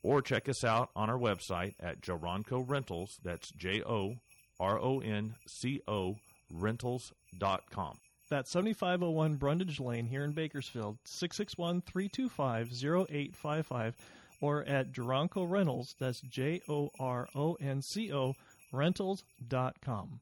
or 0.04 0.22
check 0.22 0.50
us 0.50 0.64
out 0.66 0.90
on 0.96 1.10
our 1.10 1.18
website 1.18 1.76
at 1.80 2.02
Joronco 2.02 2.68
Rentals. 2.68 3.18
That's 3.24 3.50
J 3.52 3.82
O 3.84 4.18
R 4.60 4.80
O 4.80 5.00
N 5.00 5.36
C 5.48 5.82
O 5.88 6.18
rentals.com. 6.52 7.98
That's 8.30 8.52
7501 8.52 9.36
Brundage 9.36 9.80
Lane 9.80 10.08
here 10.08 10.24
in 10.24 10.32
Bakersfield, 10.32 10.98
661 11.06 11.82
325 11.82 12.72
0855, 12.74 13.96
or 14.42 14.64
at 14.64 14.92
Joronco 14.92 15.50
Rentals, 15.50 15.96
that's 16.00 16.22
J 16.22 16.62
O 16.68 16.92
R 17.00 17.28
O 17.36 17.56
N 17.56 17.82
C 17.82 18.12
O, 18.14 18.36
rentals.com. 18.72 20.20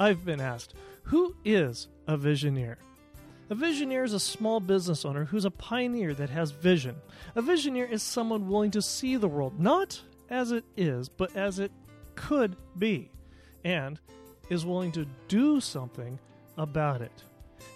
I've 0.00 0.24
been 0.24 0.40
asked, 0.40 0.74
who 1.04 1.36
is 1.44 1.88
a 2.06 2.18
visioneer? 2.18 2.76
A 3.50 3.54
visioneer 3.54 4.04
is 4.04 4.14
a 4.14 4.20
small 4.20 4.58
business 4.58 5.04
owner 5.04 5.26
who's 5.26 5.44
a 5.44 5.50
pioneer 5.50 6.14
that 6.14 6.30
has 6.30 6.50
vision. 6.50 6.96
A 7.36 7.42
visioneer 7.42 7.88
is 7.90 8.02
someone 8.02 8.48
willing 8.48 8.70
to 8.72 8.82
see 8.82 9.16
the 9.16 9.28
world 9.28 9.60
not 9.60 10.00
as 10.30 10.50
it 10.50 10.64
is, 10.76 11.08
but 11.08 11.36
as 11.36 11.58
it 11.58 11.70
could 12.14 12.56
be, 12.78 13.10
and 13.62 14.00
is 14.48 14.64
willing 14.64 14.92
to 14.92 15.06
do 15.28 15.60
something 15.60 16.18
about 16.56 17.02
it. 17.02 17.22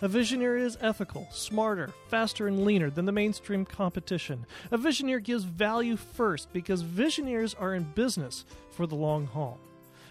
A 0.00 0.08
visionary 0.08 0.62
is 0.62 0.78
ethical, 0.80 1.26
smarter, 1.32 1.90
faster, 2.08 2.46
and 2.46 2.64
leaner 2.64 2.88
than 2.88 3.04
the 3.04 3.12
mainstream 3.12 3.64
competition. 3.64 4.46
A 4.70 4.78
visionary 4.78 5.20
gives 5.20 5.44
value 5.44 5.96
first 5.96 6.52
because 6.52 6.82
visionaries 6.82 7.54
are 7.54 7.74
in 7.74 7.82
business 7.82 8.44
for 8.70 8.86
the 8.86 8.94
long 8.94 9.26
haul. 9.26 9.58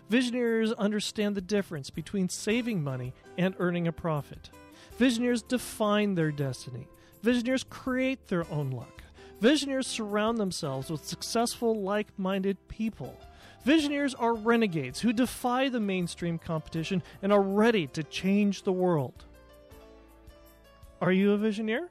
Visionaries 0.09 0.73
understand 0.73 1.35
the 1.35 1.41
difference 1.41 1.89
between 1.89 2.29
saving 2.29 2.83
money 2.83 3.13
and 3.37 3.55
earning 3.59 3.87
a 3.87 3.91
profit. 3.91 4.49
Visionaries 4.97 5.41
define 5.41 6.15
their 6.15 6.31
destiny. 6.31 6.87
Visionaries 7.23 7.63
create 7.63 8.27
their 8.27 8.49
own 8.51 8.71
luck. 8.71 9.03
Visionaries 9.39 9.87
surround 9.87 10.37
themselves 10.37 10.89
with 10.89 11.05
successful, 11.05 11.81
like 11.81 12.07
minded 12.17 12.57
people. 12.67 13.15
Visionaries 13.63 14.15
are 14.15 14.33
renegades 14.33 15.01
who 15.01 15.13
defy 15.13 15.69
the 15.69 15.79
mainstream 15.79 16.39
competition 16.39 17.03
and 17.21 17.31
are 17.31 17.41
ready 17.41 17.85
to 17.87 18.03
change 18.03 18.63
the 18.63 18.71
world. 18.71 19.25
Are 21.01 21.11
you 21.11 21.33
a 21.33 21.37
visioneer? 21.37 21.89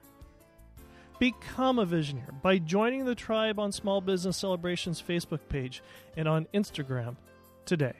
Become 1.18 1.78
a 1.78 1.86
visioneer 1.86 2.42
by 2.42 2.58
joining 2.58 3.04
the 3.04 3.14
tribe 3.14 3.58
on 3.58 3.72
Small 3.72 4.00
Business 4.00 4.36
Celebrations 4.36 5.02
Facebook 5.02 5.40
page 5.48 5.82
and 6.16 6.26
on 6.28 6.46
Instagram 6.52 7.16
today. 7.64 7.94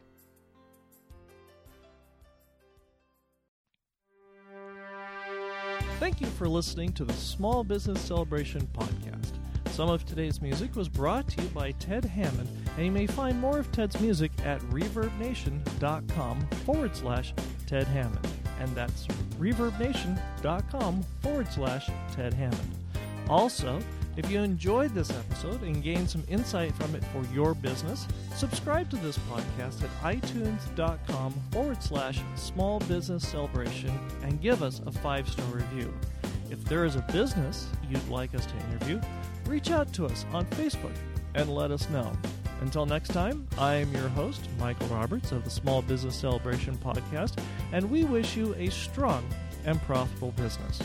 Thank 5.99 6.21
you 6.21 6.27
for 6.27 6.47
listening 6.47 6.93
to 6.93 7.05
the 7.05 7.13
Small 7.15 7.65
Business 7.65 8.01
Celebration 8.01 8.69
podcast. 8.75 9.33
Some 9.71 9.89
of 9.89 10.05
today's 10.05 10.43
music 10.43 10.75
was 10.77 10.89
brought 10.89 11.29
to 11.29 11.43
you 11.43 11.49
by 11.49 11.73
Ted 11.73 12.05
Hammond, 12.05 12.49
and 12.77 12.85
you 12.85 12.93
may 12.93 13.07
find 13.07 13.41
more 13.41 13.59
of 13.59 13.71
Ted's 13.73 13.99
music 14.01 14.31
at 14.45 14.61
reverbnation.com 14.71 16.47
forward 16.65 16.95
slash 16.95 17.33
Ted 17.67 17.87
Hammond. 17.87 18.27
And 18.61 18.75
that's 18.75 19.07
reverbnation.com 19.39 21.05
forward 21.23 21.49
slash 21.53 21.91
Ted 22.15 22.35
Hammond. 22.35 22.71
Also, 23.29 23.81
if 24.17 24.31
you 24.31 24.41
enjoyed 24.41 24.95
this 24.95 25.11
episode 25.11 25.63
and 25.63 25.83
gained 25.83 26.09
some 26.09 26.25
insight 26.29 26.75
from 26.75 26.95
it 26.95 27.05
for 27.07 27.23
your 27.35 27.55
business, 27.55 28.09
subscribe 28.35 28.89
to 28.91 28.97
this 28.97 29.19
podcast 29.31 29.83
at 29.83 29.91
itunes.com 30.03 31.35
forward 31.53 31.83
slash 31.83 32.21
small 32.35 32.81
business 32.81 33.29
celebration 33.29 33.93
and 34.23 34.41
give 34.41 34.63
us 34.63 34.81
a 34.87 34.93
five 34.93 35.29
star 35.29 35.45
review. 35.47 35.93
If 36.51 36.65
there 36.65 36.87
is 36.87 36.97
a 36.97 37.05
business 37.13 37.69
you'd 37.91 38.09
like 38.09 38.35
us 38.35 38.47
to 38.47 38.57
interview, 38.71 39.01
reach 39.47 39.71
out 39.71 39.93
to 39.95 40.07
us 40.07 40.25
on 40.33 40.47
Facebook 40.47 40.97
and 41.35 41.55
let 41.55 41.71
us 41.71 41.91
know. 41.91 42.11
Until 42.61 42.87
next 42.87 43.09
time, 43.09 43.47
I 43.59 43.75
am 43.75 43.93
your 43.93 44.09
host, 44.09 44.49
Michael 44.59 44.87
Roberts 44.89 45.33
of 45.33 45.45
the 45.45 45.51
Small 45.51 45.83
Business 45.83 46.17
Celebration 46.17 46.77
Podcast, 46.79 47.39
and 47.73 47.91
we 47.91 48.05
wish 48.05 48.37
you 48.37 48.55
a 48.55 48.71
strong 48.71 49.25
and 49.65 49.81
profitable 49.83 50.33
business. 50.33 50.81